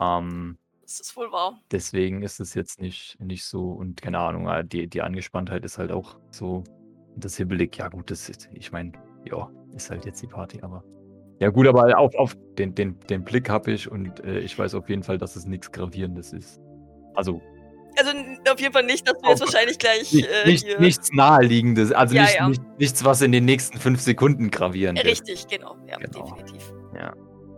Ähm, 0.00 0.58
Das 0.82 1.00
ist 1.00 1.16
wohl 1.16 1.32
wahr. 1.32 1.60
deswegen 1.72 2.22
ist 2.22 2.38
es 2.38 2.54
jetzt 2.54 2.80
nicht, 2.80 3.18
nicht 3.20 3.44
so, 3.44 3.72
und 3.72 4.00
keine 4.00 4.18
Ahnung, 4.18 4.48
äh, 4.48 4.64
die, 4.64 4.86
die 4.86 5.02
Angespanntheit 5.02 5.64
ist 5.64 5.78
halt 5.78 5.90
auch 5.90 6.18
so. 6.30 6.62
Und 7.14 7.24
das 7.24 7.36
Hibbelig, 7.36 7.76
ja 7.78 7.88
gut, 7.88 8.10
das 8.12 8.28
ist, 8.28 8.48
ich 8.52 8.70
meine, 8.70 8.92
ja, 9.24 9.50
ist 9.74 9.90
halt 9.90 10.04
jetzt 10.04 10.22
die 10.22 10.28
Party, 10.28 10.60
aber. 10.62 10.84
Ja, 11.40 11.50
gut, 11.50 11.66
aber 11.66 11.98
auf, 11.98 12.14
auf 12.14 12.36
den, 12.58 12.74
den, 12.74 12.98
den 13.10 13.24
Blick 13.24 13.48
habe 13.50 13.72
ich 13.72 13.90
und 13.90 14.24
äh, 14.24 14.38
ich 14.40 14.58
weiß 14.58 14.74
auf 14.74 14.88
jeden 14.88 15.02
Fall, 15.02 15.18
dass 15.18 15.36
es 15.36 15.44
nichts 15.46 15.70
Gravierendes 15.70 16.32
ist. 16.32 16.60
Also 17.14 17.42
Also 17.98 18.12
auf 18.50 18.60
jeden 18.60 18.72
Fall 18.72 18.84
nicht, 18.84 19.06
dass 19.06 19.18
du 19.18 19.28
jetzt 19.28 19.40
wahrscheinlich 19.40 19.78
gleich 19.78 20.12
nicht, 20.12 20.26
äh, 20.26 20.46
nicht, 20.46 20.80
nichts 20.80 21.12
Naheliegendes, 21.12 21.92
also 21.92 22.14
Ja, 22.14 22.22
nicht, 22.22 22.34
ja. 22.36 22.48
Nicht, 22.48 22.62
nichts, 22.78 23.04
was 23.04 23.20
in 23.22 23.32
den 23.32 23.44
nächsten 23.44 23.78
fünf 23.78 24.00
Sekunden 24.00 24.50
gravierend 24.50 24.98
wird. 24.98 25.08
Richtig, 25.08 25.46
genau. 25.46 25.76
Ja, 25.86 25.98
Genau. 25.98 26.24
definitiv. 26.24 26.72
Ja. 26.94 27.12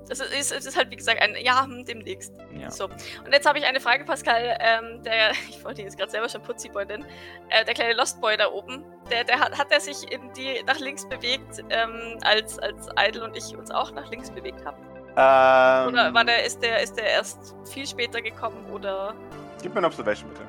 Das 0.09 0.20
ist, 0.20 0.52
es 0.52 0.66
ist 0.66 0.76
halt, 0.76 0.90
wie 0.90 0.96
gesagt, 0.96 1.20
ein 1.20 1.36
Ja, 1.40 1.64
hm, 1.64 1.84
demnächst. 1.84 2.32
Ja. 2.54 2.70
So. 2.70 2.84
Und 2.86 3.32
jetzt 3.32 3.46
habe 3.46 3.59
ich 3.59 3.64
eine 3.66 3.80
Frage, 3.80 4.04
Pascal. 4.04 4.56
Ähm, 4.61 5.02
der, 5.02 5.30
ich 5.48 5.62
wollte 5.64 5.82
ihn 5.82 5.86
jetzt 5.86 5.98
gerade 5.98 6.11
selber 6.11 6.28
schon 6.28 6.42
Putziboy 6.42 6.86
nennen. 6.86 7.04
Äh, 7.50 7.64
der 7.64 7.74
kleine 7.74 7.94
Lostboy 7.94 8.36
da 8.36 8.48
oben, 8.50 8.84
der, 9.11 9.24
der 9.24 9.38
hat, 9.38 9.56
hat 9.59 9.70
er 9.70 9.80
sich 9.80 10.11
in 10.11 10.32
die 10.32 10.62
nach 10.66 10.78
links 10.78 11.09
bewegt, 11.09 11.62
ähm, 11.70 12.18
als, 12.22 12.59
als 12.59 12.88
Idle 12.98 13.24
und 13.24 13.36
ich 13.36 13.56
uns 13.56 13.70
auch 13.70 13.92
nach 13.92 14.11
links 14.11 14.30
bewegt 14.30 14.64
haben? 14.64 14.82
Ähm, 15.20 15.88
Oder 15.88 16.14
war 16.14 16.24
der, 16.24 16.44
ist 16.44 16.62
der, 16.62 16.80
ist 16.80 16.96
der 16.96 17.06
erst 17.06 17.56
viel 17.72 17.86
später 17.86 18.22
gekommen 18.22 18.64
oder. 18.70 19.14
Gib 19.61 19.72
mir 19.74 19.78
eine 19.78 19.88
Observation, 19.88 20.30
bitte. 20.30 20.42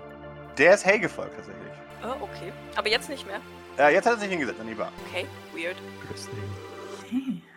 Der 0.57 0.75
ist 0.75 0.85
Hay 0.85 0.99
gefolgt, 0.99 1.35
tatsächlich. 1.35 1.63
Oh, 2.03 2.23
okay. 2.23 2.53
Aber 2.75 2.87
jetzt 2.87 3.09
nicht 3.09 3.25
mehr. 3.25 3.39
Äh, 3.79 3.93
jetzt 3.93 4.05
hat 4.05 4.13
er 4.13 4.19
sich 4.19 4.29
hingesetzt 4.29 4.59
an 4.59 4.67
die 4.67 4.75
Bar. 4.75 4.91
Okay, 5.07 5.25
weird. 5.53 5.77
Deswegen. 6.13 6.55
Okay. 7.01 7.48